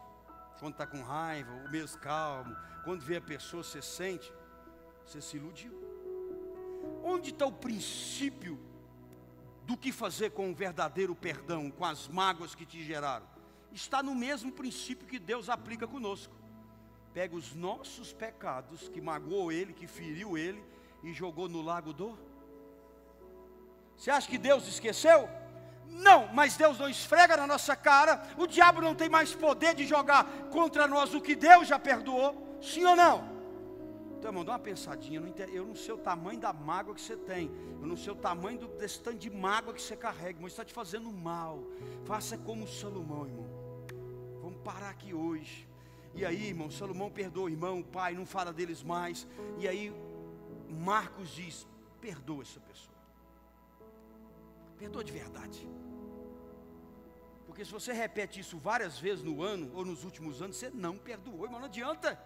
quando 0.58 0.72
está 0.72 0.86
com 0.86 1.02
raiva, 1.02 1.52
o 1.52 1.70
mesmo 1.70 1.98
calmo, 2.00 2.54
quando 2.84 3.00
vê 3.00 3.16
a 3.16 3.20
pessoa, 3.20 3.62
você 3.62 3.80
sente, 3.80 4.32
você 5.06 5.20
se 5.20 5.36
iludiu. 5.36 5.72
Onde 7.02 7.30
está 7.30 7.46
o 7.46 7.52
princípio 7.52 8.58
do 9.64 9.76
que 9.76 9.90
fazer 9.90 10.30
com 10.30 10.50
o 10.50 10.54
verdadeiro 10.54 11.14
perdão, 11.14 11.70
com 11.70 11.84
as 11.84 12.08
mágoas 12.08 12.54
que 12.54 12.66
te 12.66 12.84
geraram? 12.84 13.33
Está 13.74 14.02
no 14.02 14.14
mesmo 14.14 14.52
princípio 14.52 15.06
que 15.06 15.18
Deus 15.18 15.48
aplica 15.48 15.86
conosco. 15.86 16.34
Pega 17.12 17.34
os 17.34 17.54
nossos 17.54 18.12
pecados, 18.12 18.88
que 18.88 19.00
magoou 19.00 19.50
ele, 19.50 19.72
que 19.72 19.86
feriu 19.86 20.38
ele, 20.38 20.62
e 21.02 21.12
jogou 21.12 21.48
no 21.48 21.60
lago 21.60 21.92
do. 21.92 22.16
Você 23.96 24.10
acha 24.10 24.28
que 24.28 24.38
Deus 24.38 24.66
esqueceu? 24.66 25.28
Não, 25.88 26.28
mas 26.32 26.56
Deus 26.56 26.78
não 26.78 26.88
esfrega 26.88 27.36
na 27.36 27.46
nossa 27.46 27.76
cara. 27.76 28.22
O 28.36 28.46
diabo 28.46 28.80
não 28.80 28.94
tem 28.94 29.08
mais 29.08 29.34
poder 29.34 29.74
de 29.74 29.86
jogar 29.86 30.24
contra 30.50 30.86
nós 30.86 31.14
o 31.14 31.20
que 31.20 31.34
Deus 31.34 31.68
já 31.68 31.78
perdoou. 31.78 32.58
Sim 32.60 32.84
ou 32.84 32.96
não? 32.96 33.32
Então, 34.18 34.30
irmão, 34.30 34.44
dá 34.44 34.52
uma 34.52 34.58
pensadinha. 34.58 35.22
Eu 35.52 35.66
não 35.66 35.76
sei 35.76 35.92
o 35.92 35.98
tamanho 35.98 36.40
da 36.40 36.52
mágoa 36.52 36.94
que 36.94 37.00
você 37.00 37.16
tem. 37.16 37.50
Eu 37.80 37.86
não 37.86 37.96
sei 37.96 38.12
o 38.12 38.16
tamanho 38.16 38.66
desse 38.66 39.00
tanto 39.00 39.18
de 39.18 39.30
mágoa 39.30 39.74
que 39.74 39.82
você 39.82 39.96
carrega. 39.96 40.38
Mas 40.40 40.52
está 40.52 40.64
te 40.64 40.72
fazendo 40.72 41.12
mal. 41.12 41.62
Faça 42.04 42.38
como 42.38 42.66
Salomão, 42.66 43.26
irmão 43.26 43.63
parar 44.52 44.90
aqui 44.90 45.14
hoje. 45.14 45.68
E 46.14 46.24
aí, 46.24 46.48
irmão, 46.48 46.70
Salomão 46.70 47.10
perdoa 47.10 47.50
irmão, 47.50 47.80
o 47.80 47.84
pai, 47.84 48.14
não 48.14 48.24
fala 48.24 48.52
deles 48.52 48.82
mais. 48.82 49.26
E 49.58 49.66
aí, 49.66 49.92
Marcos 50.68 51.30
diz: 51.30 51.66
perdoa 52.00 52.42
essa 52.42 52.60
pessoa. 52.60 52.94
Perdoa 54.78 55.02
de 55.02 55.12
verdade. 55.12 55.68
Porque 57.46 57.64
se 57.64 57.70
você 57.70 57.92
repete 57.92 58.40
isso 58.40 58.58
várias 58.58 58.98
vezes 58.98 59.24
no 59.24 59.42
ano 59.42 59.70
ou 59.74 59.84
nos 59.84 60.04
últimos 60.04 60.42
anos, 60.42 60.56
você 60.56 60.70
não 60.70 60.96
perdoou, 60.96 61.44
irmão, 61.44 61.60
não 61.60 61.66
adianta. 61.66 62.20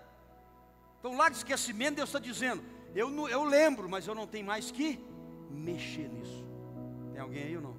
Então, 0.99 1.17
lá 1.17 1.29
de 1.29 1.37
esquecimento, 1.37 1.97
Deus 1.97 2.09
está 2.09 2.19
dizendo: 2.19 2.63
eu, 2.95 3.29
eu 3.29 3.45
lembro, 3.45 3.89
mas 3.89 4.07
eu 4.07 4.15
não 4.15 4.27
tenho 4.27 4.47
mais 4.47 4.71
que 4.71 4.99
mexer 5.51 6.09
nisso. 6.09 6.47
Tem 7.13 7.21
alguém 7.21 7.43
aí 7.45 7.57
ou 7.57 7.63
não? 7.63 7.78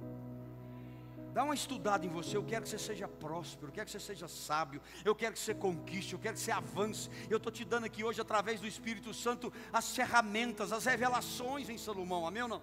Dá 1.39 1.45
uma 1.45 1.55
estudada 1.55 2.05
em 2.05 2.09
você. 2.09 2.35
Eu 2.35 2.43
quero 2.43 2.63
que 2.63 2.69
você 2.69 2.77
seja 2.77 3.07
próspero, 3.07 3.69
eu 3.69 3.71
quero 3.71 3.85
que 3.85 3.93
você 3.93 3.99
seja 4.01 4.27
sábio, 4.27 4.81
eu 5.05 5.15
quero 5.15 5.31
que 5.35 5.39
você 5.39 5.53
conquiste, 5.53 6.11
eu 6.11 6.19
quero 6.19 6.35
que 6.35 6.41
você 6.41 6.51
avance. 6.51 7.09
Eu 7.29 7.37
estou 7.37 7.49
te 7.49 7.63
dando 7.63 7.85
aqui 7.85 8.03
hoje, 8.03 8.19
através 8.19 8.59
do 8.59 8.67
Espírito 8.67 9.13
Santo, 9.13 9.53
as 9.71 9.95
ferramentas, 9.95 10.73
as 10.73 10.83
revelações 10.83 11.69
em 11.69 11.77
Salomão. 11.77 12.27
Amém 12.27 12.43
ou 12.43 12.49
não? 12.49 12.61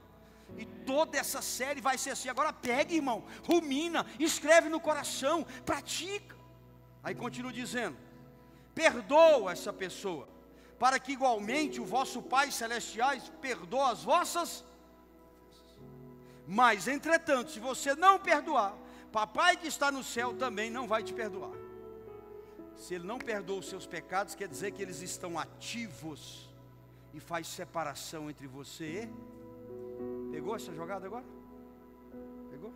E 0.58 0.66
toda 0.66 1.16
essa 1.16 1.40
série 1.40 1.80
vai 1.80 1.96
ser 1.96 2.10
assim. 2.10 2.28
Agora 2.28 2.52
pega, 2.52 2.92
irmão, 2.92 3.24
rumina, 3.48 4.04
escreve 4.20 4.68
no 4.68 4.78
coração, 4.78 5.46
pratica. 5.64 6.36
Aí 7.02 7.14
continua 7.14 7.54
dizendo: 7.54 7.96
perdoa 8.74 9.52
essa 9.52 9.72
pessoa, 9.72 10.28
para 10.78 11.00
que 11.00 11.12
igualmente 11.12 11.80
o 11.80 11.86
vosso 11.86 12.20
Pai 12.20 12.50
celestiais 12.50 13.32
perdoa 13.40 13.92
as 13.92 14.04
vossas 14.04 14.65
mas, 16.46 16.86
entretanto, 16.86 17.50
se 17.50 17.58
você 17.58 17.94
não 17.94 18.18
perdoar, 18.18 18.76
papai 19.10 19.56
que 19.56 19.66
está 19.66 19.90
no 19.90 20.04
céu 20.04 20.34
também 20.34 20.70
não 20.70 20.86
vai 20.86 21.02
te 21.02 21.12
perdoar. 21.12 21.52
Se 22.76 22.94
ele 22.94 23.06
não 23.06 23.18
perdoa 23.18 23.58
os 23.58 23.68
seus 23.68 23.86
pecados, 23.86 24.34
quer 24.34 24.46
dizer 24.46 24.70
que 24.72 24.82
eles 24.82 25.00
estão 25.00 25.38
ativos 25.38 26.48
e 27.12 27.20
faz 27.20 27.48
separação 27.48 28.30
entre 28.30 28.46
você 28.46 29.04
e. 29.04 29.36
Pegou 30.30 30.54
essa 30.54 30.72
jogada 30.72 31.06
agora? 31.06 31.24
Pegou? 32.50 32.72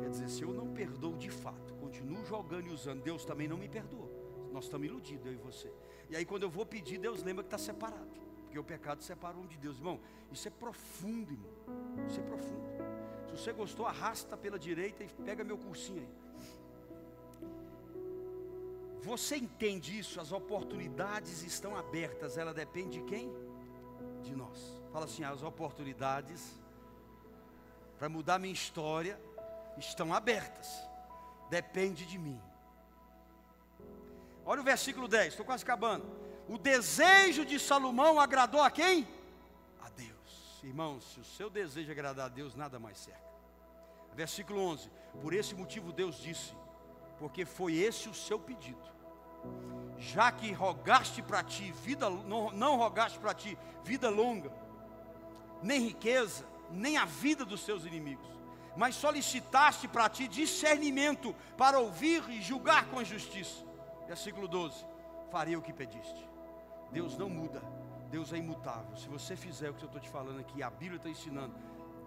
Quer 0.00 0.10
dizer, 0.10 0.28
se 0.28 0.42
eu 0.42 0.52
não 0.52 0.68
perdoo 0.68 1.16
de 1.16 1.30
fato, 1.30 1.74
continuo 1.74 2.24
jogando 2.24 2.68
e 2.68 2.72
usando, 2.72 3.02
Deus 3.02 3.24
também 3.24 3.48
não 3.48 3.58
me 3.58 3.68
perdoa. 3.68 4.08
Nós 4.52 4.64
estamos 4.64 4.86
iludidos, 4.86 5.26
eu 5.26 5.32
e 5.32 5.36
você. 5.36 5.72
E 6.08 6.16
aí, 6.16 6.24
quando 6.24 6.44
eu 6.44 6.50
vou 6.50 6.64
pedir, 6.64 6.98
Deus 6.98 7.22
lembra 7.22 7.42
que 7.42 7.48
está 7.48 7.58
separado. 7.58 8.27
Porque 8.48 8.58
o 8.58 8.64
pecado 8.64 9.02
separa 9.02 9.36
um 9.36 9.46
de 9.46 9.58
Deus. 9.58 9.76
Irmão, 9.76 10.00
isso 10.32 10.48
é 10.48 10.50
profundo, 10.50 11.30
irmão. 11.30 12.06
Isso 12.08 12.18
é 12.18 12.22
profundo. 12.22 12.66
Se 13.26 13.36
você 13.36 13.52
gostou, 13.52 13.86
arrasta 13.86 14.38
pela 14.38 14.58
direita 14.58 15.04
e 15.04 15.08
pega 15.22 15.44
meu 15.44 15.58
cursinho 15.58 16.00
aí. 16.00 16.08
Você 19.02 19.36
entende 19.36 19.98
isso? 19.98 20.18
As 20.18 20.32
oportunidades 20.32 21.42
estão 21.42 21.76
abertas. 21.76 22.38
Ela 22.38 22.54
depende 22.54 23.00
de 23.00 23.04
quem? 23.04 23.30
De 24.22 24.34
nós. 24.34 24.80
Fala 24.90 25.04
assim: 25.04 25.24
as 25.24 25.42
oportunidades 25.42 26.58
para 27.98 28.08
mudar 28.08 28.38
minha 28.38 28.54
história 28.54 29.20
estão 29.76 30.14
abertas. 30.14 30.68
Depende 31.50 32.06
de 32.06 32.16
mim. 32.16 32.40
Olha 34.42 34.62
o 34.62 34.64
versículo 34.64 35.06
10, 35.06 35.34
estou 35.34 35.44
quase 35.44 35.62
acabando 35.62 36.17
o 36.48 36.56
desejo 36.56 37.44
de 37.44 37.60
Salomão 37.60 38.18
agradou 38.18 38.62
a 38.62 38.70
quem? 38.70 39.06
A 39.80 39.88
Deus. 39.90 40.60
Irmãos, 40.64 41.04
se 41.12 41.20
o 41.20 41.24
seu 41.24 41.50
desejo 41.50 41.92
agradar 41.92 42.26
a 42.26 42.28
Deus, 42.28 42.54
nada 42.54 42.78
mais 42.78 42.98
cerca. 42.98 43.28
Versículo 44.14 44.60
11: 44.60 44.90
Por 45.20 45.34
esse 45.34 45.54
motivo 45.54 45.92
Deus 45.92 46.16
disse: 46.16 46.54
Porque 47.18 47.44
foi 47.44 47.74
esse 47.74 48.08
o 48.08 48.14
seu 48.14 48.38
pedido. 48.38 48.88
Já 49.98 50.32
que 50.32 50.50
rogaste 50.52 51.22
para 51.22 51.42
ti 51.42 51.70
vida, 51.70 52.08
não, 52.08 52.50
não 52.50 52.76
rogaste 52.76 53.18
para 53.18 53.34
ti 53.34 53.58
vida 53.84 54.08
longa, 54.08 54.50
nem 55.62 55.80
riqueza, 55.80 56.46
nem 56.70 56.96
a 56.96 57.04
vida 57.04 57.44
dos 57.44 57.60
seus 57.60 57.84
inimigos, 57.84 58.28
mas 58.76 58.94
solicitaste 58.94 59.86
para 59.86 60.08
ti 60.08 60.26
discernimento 60.28 61.34
para 61.56 61.78
ouvir 61.78 62.28
e 62.30 62.40
julgar 62.40 62.86
com 62.86 63.04
justiça. 63.04 63.64
Versículo 64.06 64.48
12: 64.48 64.84
Farei 65.30 65.56
o 65.56 65.62
que 65.62 65.72
pediste. 65.72 66.28
Deus 66.90 67.16
não 67.16 67.28
muda, 67.28 67.62
Deus 68.10 68.32
é 68.32 68.36
imutável. 68.36 68.96
Se 68.96 69.08
você 69.08 69.36
fizer 69.36 69.70
o 69.70 69.74
que 69.74 69.84
eu 69.84 69.86
estou 69.86 70.00
te 70.00 70.08
falando 70.08 70.40
aqui, 70.40 70.62
a 70.62 70.70
Bíblia 70.70 70.96
está 70.96 71.08
ensinando, 71.08 71.54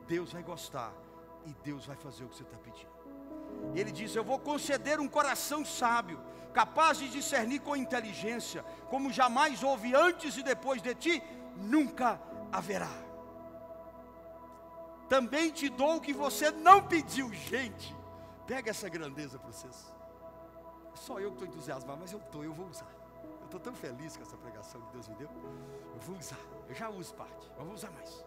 Deus 0.08 0.34
vai 0.34 0.44
gostar 0.44 0.94
e 1.46 1.54
Deus 1.64 1.86
vai 1.86 1.96
fazer 1.96 2.24
o 2.24 2.30
que 2.30 2.36
você 2.36 2.44
está 2.44 2.58
pedindo. 2.58 2.92
Ele 3.76 3.92
diz: 3.92 4.16
Eu 4.16 4.24
vou 4.24 4.40
conceder 4.40 5.00
um 5.00 5.08
coração 5.08 5.64
sábio, 5.64 6.20
capaz 6.54 6.98
de 6.98 7.10
discernir 7.10 7.60
com 7.60 7.76
inteligência, 7.76 8.64
como 8.90 9.12
jamais 9.12 9.64
houve 9.64 9.94
antes 9.96 10.38
e 10.38 10.44
depois 10.44 10.82
de 10.82 10.96
ti, 10.96 11.24
nunca 11.56 12.20
haverá. 12.52 12.92
Também 15.08 15.52
te 15.52 15.70
dou 15.70 15.98
o 15.98 16.02
que 16.02 16.14
você 16.14 16.52
não 16.52 16.82
pediu, 16.88 17.32
gente. 17.34 17.96
Pega 18.48 18.70
essa 18.72 18.90
grandeza 18.90 19.38
para 19.38 19.52
vocês. 19.52 19.94
Só 20.96 21.20
eu 21.20 21.32
que 21.32 21.44
estou 21.44 21.48
entusiasmado, 21.48 22.00
mas 22.00 22.12
eu 22.12 22.20
estou, 22.20 22.44
eu 22.44 22.54
vou 22.54 22.68
usar 22.68 23.01
estou 23.52 23.60
tão 23.60 23.74
feliz 23.74 24.16
com 24.16 24.24
essa 24.24 24.38
pregação 24.38 24.80
que 24.82 24.94
Deus 24.94 25.08
me 25.10 25.16
deu. 25.16 25.30
Eu 25.94 26.00
vou 26.00 26.16
usar, 26.18 26.40
eu 26.70 26.74
já 26.74 26.90
uso 26.90 27.14
parte, 27.14 27.52
mas 27.58 27.66
vou 27.66 27.76
usar 27.76 27.92
mais. 27.92 28.26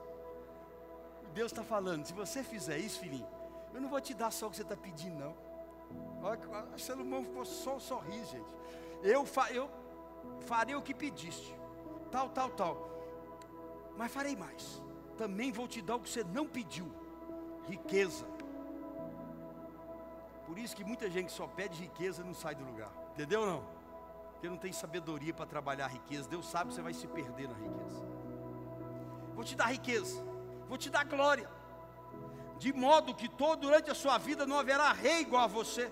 Deus 1.32 1.50
está 1.50 1.64
falando, 1.64 2.04
se 2.04 2.12
você 2.12 2.44
fizer 2.44 2.78
isso, 2.78 3.00
filhinho, 3.00 3.26
eu 3.72 3.80
não 3.80 3.88
vou 3.88 4.00
te 4.00 4.12
dar 4.12 4.30
só 4.30 4.46
o 4.46 4.50
que 4.50 4.56
você 4.56 4.62
está 4.62 4.76
pedindo, 4.76 5.18
não. 5.18 5.34
Olha, 6.22 6.78
Salomão 6.78 7.24
ficou 7.24 7.44
só 7.44 7.78
sorrir, 7.78 8.24
gente. 8.26 8.54
Eu, 9.02 9.24
fa, 9.24 9.50
eu 9.50 9.68
farei 10.40 10.74
o 10.74 10.82
que 10.82 10.94
pediste, 10.94 11.54
tal, 12.10 12.28
tal, 12.28 12.50
tal. 12.50 12.90
Mas 13.96 14.12
farei 14.12 14.36
mais. 14.36 14.82
Também 15.16 15.50
vou 15.50 15.66
te 15.66 15.80
dar 15.80 15.96
o 15.96 16.00
que 16.00 16.08
você 16.08 16.22
não 16.24 16.46
pediu: 16.46 16.90
riqueza. 17.66 18.26
Por 20.46 20.58
isso 20.58 20.76
que 20.76 20.84
muita 20.84 21.08
gente 21.10 21.32
só 21.32 21.46
pede 21.46 21.82
riqueza 21.82 22.22
não 22.22 22.34
sai 22.34 22.54
do 22.54 22.64
lugar. 22.64 22.92
Entendeu 23.12 23.40
ou 23.40 23.46
não? 23.46 23.83
Porque 24.44 24.50
não 24.50 24.58
tem 24.58 24.74
sabedoria 24.74 25.32
para 25.32 25.46
trabalhar 25.46 25.86
a 25.86 25.88
riqueza. 25.88 26.28
Deus 26.28 26.46
sabe 26.46 26.68
que 26.68 26.74
você 26.74 26.82
vai 26.82 26.92
se 26.92 27.06
perder 27.06 27.48
na 27.48 27.54
riqueza. 27.54 28.04
Vou 29.34 29.42
te 29.42 29.56
dar 29.56 29.72
riqueza, 29.72 30.22
vou 30.68 30.76
te 30.76 30.90
dar 30.90 31.02
glória, 31.06 31.48
de 32.58 32.70
modo 32.70 33.14
que 33.14 33.26
todo 33.26 33.60
durante 33.60 33.90
a 33.90 33.94
sua 33.94 34.18
vida 34.18 34.44
não 34.44 34.58
haverá 34.58 34.92
rei 34.92 35.22
igual 35.22 35.44
a 35.44 35.46
você. 35.46 35.90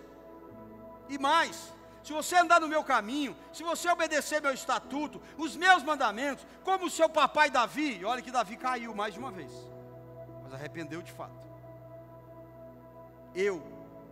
E 1.09 1.19
mais, 1.19 1.73
se 2.03 2.13
você 2.13 2.37
andar 2.37 2.61
no 2.61 2.69
meu 2.69 2.85
caminho, 2.85 3.35
se 3.55 3.63
você 3.63 3.89
obedecer 3.89 4.43
meu 4.43 4.53
estatuto, 4.53 5.23
os 5.39 5.57
meus 5.57 5.83
mandamentos, 5.83 6.47
como 6.63 6.85
o 6.85 6.91
seu 6.91 7.09
papai 7.09 7.49
Davi, 7.49 8.05
olha 8.05 8.21
que 8.21 8.31
Davi 8.31 8.59
caiu 8.59 8.95
mais 8.95 9.15
de 9.15 9.21
uma 9.21 9.31
vez, 9.31 9.51
mas 10.43 10.53
arrependeu 10.53 11.01
de 11.01 11.11
fato. 11.11 11.49
Eu 13.35 13.63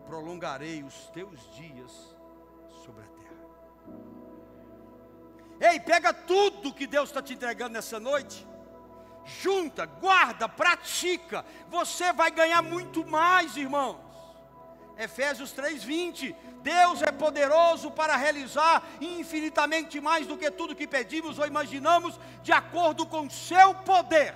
prolongarei 0.06 0.82
os 0.82 1.10
teus 1.10 1.38
dias 1.54 2.16
sobre 2.86 3.02
a 3.02 3.06
terra. 3.06 3.29
Ei, 5.60 5.78
pega 5.78 6.12
tudo 6.12 6.72
que 6.72 6.86
Deus 6.86 7.10
está 7.10 7.20
te 7.20 7.34
entregando 7.34 7.74
nessa 7.74 8.00
noite, 8.00 8.46
junta, 9.24 9.84
guarda, 9.84 10.48
pratica, 10.48 11.44
você 11.68 12.12
vai 12.14 12.30
ganhar 12.30 12.62
muito 12.62 13.06
mais, 13.06 13.56
irmãos. 13.56 13.98
Efésios 14.96 15.52
3:20. 15.52 16.34
Deus 16.62 17.02
é 17.02 17.10
poderoso 17.10 17.90
para 17.90 18.16
realizar 18.16 18.82
infinitamente 19.00 19.98
mais 20.00 20.26
do 20.26 20.36
que 20.36 20.50
tudo 20.50 20.76
que 20.76 20.86
pedimos 20.86 21.38
ou 21.38 21.46
imaginamos, 21.46 22.18
de 22.42 22.52
acordo 22.52 23.06
com 23.06 23.26
o 23.26 23.30
seu 23.30 23.74
poder. 23.74 24.34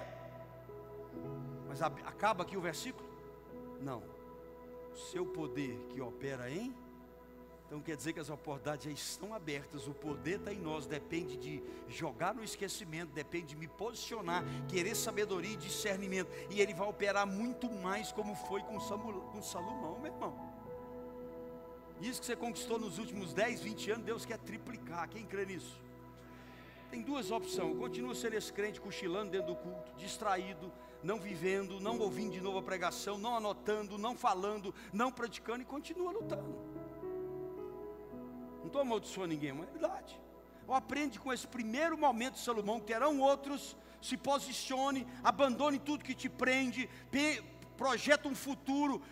Mas 1.69 1.83
acaba 1.83 2.45
aqui 2.45 2.57
o 2.57 2.63
versículo? 2.63 3.07
Não. 3.81 4.03
Seu 5.11 5.27
poder 5.27 5.87
que 5.91 6.01
opera 6.01 6.51
em 6.51 6.75
então 7.75 7.83
quer 7.83 7.97
dizer 7.97 8.13
que 8.13 8.21
as 8.21 8.31
oportunidades 8.31 8.85
já 8.85 8.91
estão 8.93 9.35
abertas, 9.35 9.89
o 9.89 9.93
poder 9.93 10.39
está 10.39 10.53
em 10.53 10.61
nós, 10.61 10.87
depende 10.87 11.37
de 11.37 11.61
jogar 11.89 12.33
no 12.33 12.45
esquecimento, 12.45 13.11
depende 13.13 13.47
de 13.47 13.57
me 13.57 13.67
posicionar, 13.67 14.45
querer 14.69 14.95
sabedoria 14.95 15.55
e 15.55 15.57
discernimento, 15.57 16.31
e 16.51 16.61
ele 16.61 16.73
vai 16.73 16.89
operar 16.89 17.27
muito 17.27 17.69
mais 17.69 18.13
como 18.13 18.37
foi 18.37 18.61
com, 18.61 18.79
com 18.79 19.43
Salomão, 19.43 19.99
meu 19.99 20.13
irmão. 20.13 20.55
Isso 22.01 22.21
que 22.21 22.27
você 22.27 22.37
conquistou 22.37 22.79
nos 22.79 22.99
últimos 22.99 23.35
10, 23.35 23.63
20 23.63 23.91
anos, 23.91 24.05
Deus 24.05 24.25
quer 24.25 24.39
triplicar. 24.39 25.09
Quem 25.09 25.27
crê 25.27 25.45
nisso? 25.45 25.77
Tem 26.93 27.03
duas 27.03 27.33
opções: 27.33 27.77
continua 27.77 28.15
sendo 28.15 28.35
esse 28.35 28.53
crente 28.53 28.81
cochilando 28.81 29.33
dentro 29.33 29.49
do 29.49 29.57
culto, 29.57 29.93
distraído, 29.97 30.73
não 31.03 31.19
vivendo, 31.19 31.81
não 31.81 31.99
ouvindo 31.99 32.35
de 32.35 32.41
novo 32.41 32.59
a 32.59 32.63
pregação, 32.63 33.19
não 33.19 33.37
anotando, 33.37 33.99
não 33.99 34.17
falando, 34.17 34.73
não 34.93 35.11
praticando 35.11 35.63
e 35.63 35.65
continua 35.65 36.13
lutando. 36.13 36.74
Não 38.65 38.69
estou 38.69 38.81
amaldiçoando 38.81 39.29
ninguém, 39.29 39.51
é 39.51 39.67
verdade. 39.79 40.19
Ou 40.67 40.75
aprende 40.75 41.21
com 41.21 41.31
esse 41.31 41.47
primeiro 41.47 41.99
momento 41.99 42.37
de 42.37 42.41
Salomão, 42.41 42.81
terão 42.81 43.21
outros, 43.21 43.77
se 44.01 44.17
posicione, 44.17 45.07
abandone 45.23 45.79
tudo 45.79 46.03
que 46.03 46.15
te 46.15 46.31
prende, 46.31 46.89
projeta 47.77 48.27
um 48.27 48.35
futuro 48.35 49.03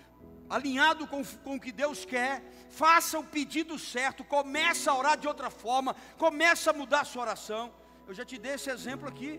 alinhado 0.48 1.07
com, 1.07 1.22
com 1.44 1.57
o 1.57 1.61
que 1.61 1.70
Deus 1.70 2.07
quer, 2.07 2.42
faça 2.70 3.18
o 3.18 3.24
pedido 3.24 3.78
certo, 3.78 4.24
começa 4.24 4.90
a 4.90 4.96
orar 4.96 5.18
de 5.18 5.28
outra 5.28 5.50
forma, 5.50 5.94
começa 6.16 6.70
a 6.70 6.72
mudar 6.72 7.03
a 7.03 7.05
sua 7.05 7.20
oração. 7.20 7.70
Eu 8.09 8.14
já 8.14 8.24
te 8.24 8.38
dei 8.38 8.55
esse 8.55 8.70
exemplo 8.70 9.07
aqui. 9.07 9.38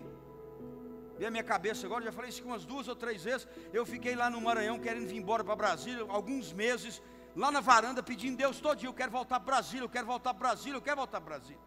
Vem 1.18 1.26
a 1.26 1.30
minha 1.30 1.42
cabeça 1.42 1.86
agora, 1.86 2.04
já 2.04 2.12
falei 2.12 2.30
isso 2.30 2.44
umas 2.44 2.64
duas 2.64 2.86
ou 2.86 2.94
três 2.94 3.24
vezes. 3.24 3.48
Eu 3.72 3.84
fiquei 3.84 4.14
lá 4.14 4.30
no 4.30 4.40
Maranhão 4.40 4.78
querendo 4.78 5.08
vir 5.08 5.16
embora 5.16 5.42
para 5.42 5.56
Brasília, 5.56 6.06
alguns 6.08 6.52
meses, 6.52 7.02
lá 7.34 7.50
na 7.50 7.60
varanda 7.60 8.02
pedindo 8.02 8.36
Deus 8.36 8.60
todo 8.60 8.78
dia, 8.78 8.88
eu 8.88 8.94
quero 8.94 9.10
voltar 9.10 9.40
para 9.40 9.52
Brasília, 9.52 9.84
eu 9.84 9.88
quero 9.88 10.06
voltar 10.06 10.34
para 10.34 10.48
Brasília, 10.48 10.76
eu 10.76 10.82
quero 10.82 10.96
voltar 10.96 11.20
para 11.20 11.36
Brasília. 11.36 11.60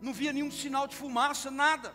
Não 0.00 0.12
via 0.12 0.32
nenhum 0.32 0.50
sinal 0.50 0.86
de 0.86 0.96
fumaça, 0.96 1.50
nada. 1.50 1.94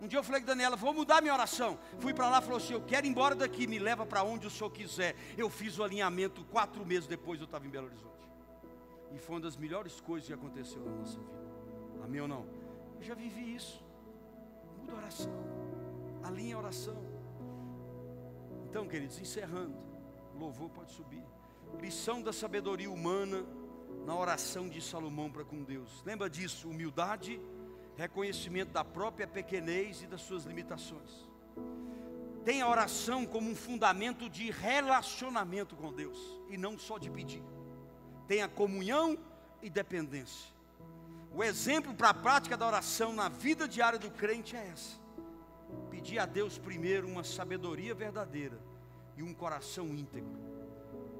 Um 0.00 0.06
dia 0.06 0.18
eu 0.18 0.22
falei 0.22 0.42
com 0.42 0.46
Daniela, 0.46 0.76
vou 0.76 0.92
mudar 0.92 1.22
minha 1.22 1.32
oração. 1.32 1.78
Fui 1.98 2.12
para 2.12 2.28
lá, 2.28 2.40
falou 2.42 2.58
assim: 2.58 2.74
Eu 2.74 2.82
quero 2.82 3.06
ir 3.06 3.10
embora 3.10 3.34
daqui, 3.34 3.66
me 3.66 3.78
leva 3.78 4.04
para 4.04 4.22
onde 4.22 4.46
o 4.46 4.50
senhor 4.50 4.70
quiser. 4.70 5.16
Eu 5.38 5.48
fiz 5.48 5.78
o 5.78 5.84
alinhamento 5.84 6.44
quatro 6.44 6.84
meses 6.84 7.06
depois, 7.06 7.40
eu 7.40 7.46
estava 7.46 7.66
em 7.66 7.70
Belo 7.70 7.86
Horizonte. 7.86 8.28
E 9.12 9.18
foi 9.18 9.36
uma 9.36 9.40
das 9.40 9.56
melhores 9.56 9.98
coisas 10.00 10.26
que 10.26 10.34
aconteceu 10.34 10.84
na 10.84 10.90
nossa 10.90 11.18
vida. 11.18 11.46
Amém 12.04 12.20
ou 12.20 12.28
não? 12.28 12.46
Eu 12.98 13.02
já 13.02 13.14
vivi 13.14 13.54
isso. 13.54 13.82
Muda 14.78 14.92
a 14.92 14.96
oração, 14.96 15.32
alinha 16.22 16.56
a 16.56 16.58
oração. 16.58 17.02
Então, 18.68 18.86
queridos, 18.86 19.18
encerrando, 19.18 19.74
louvor 20.34 20.68
pode 20.68 20.92
subir. 20.92 21.24
Lição 21.80 22.22
da 22.22 22.32
sabedoria 22.32 22.90
humana 22.90 23.44
na 24.04 24.16
oração 24.16 24.68
de 24.68 24.80
Salomão 24.80 25.30
para 25.30 25.44
com 25.44 25.62
Deus. 25.62 26.02
Lembra 26.04 26.28
disso? 26.28 26.68
Humildade 26.68 27.40
reconhecimento 27.96 28.72
da 28.72 28.84
própria 28.84 29.26
pequenez 29.26 30.02
e 30.02 30.06
das 30.06 30.20
suas 30.20 30.44
limitações. 30.44 31.26
Tem 32.44 32.60
a 32.60 32.68
oração 32.68 33.26
como 33.26 33.50
um 33.50 33.56
fundamento 33.56 34.28
de 34.28 34.50
relacionamento 34.50 35.74
com 35.74 35.92
Deus 35.92 36.18
e 36.48 36.56
não 36.56 36.78
só 36.78 36.98
de 36.98 37.10
pedir. 37.10 37.42
Tem 38.28 38.42
a 38.42 38.48
comunhão 38.48 39.18
e 39.62 39.70
dependência. 39.70 40.54
O 41.32 41.42
exemplo 41.42 41.92
para 41.94 42.10
a 42.10 42.14
prática 42.14 42.56
da 42.56 42.66
oração 42.66 43.12
na 43.12 43.28
vida 43.28 43.66
diária 43.66 43.98
do 43.98 44.10
crente 44.10 44.54
é 44.54 44.68
essa: 44.68 44.96
pedir 45.90 46.18
a 46.18 46.26
Deus 46.26 46.56
primeiro 46.56 47.08
uma 47.08 47.24
sabedoria 47.24 47.94
verdadeira 47.94 48.60
e 49.16 49.22
um 49.22 49.34
coração 49.34 49.88
íntegro. 49.88 50.45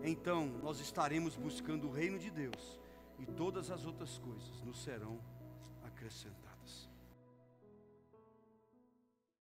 Então 0.09 0.47
nós 0.63 0.79
estaremos 0.79 1.35
buscando 1.35 1.89
o 1.89 1.93
reino 1.93 2.17
de 2.17 2.31
Deus 2.31 2.79
e 3.19 3.27
todas 3.27 3.73
as 3.73 3.85
outras 3.85 4.19
coisas 4.19 4.63
nos 4.63 4.81
serão 4.81 5.19
acrescentadas. 5.85 6.46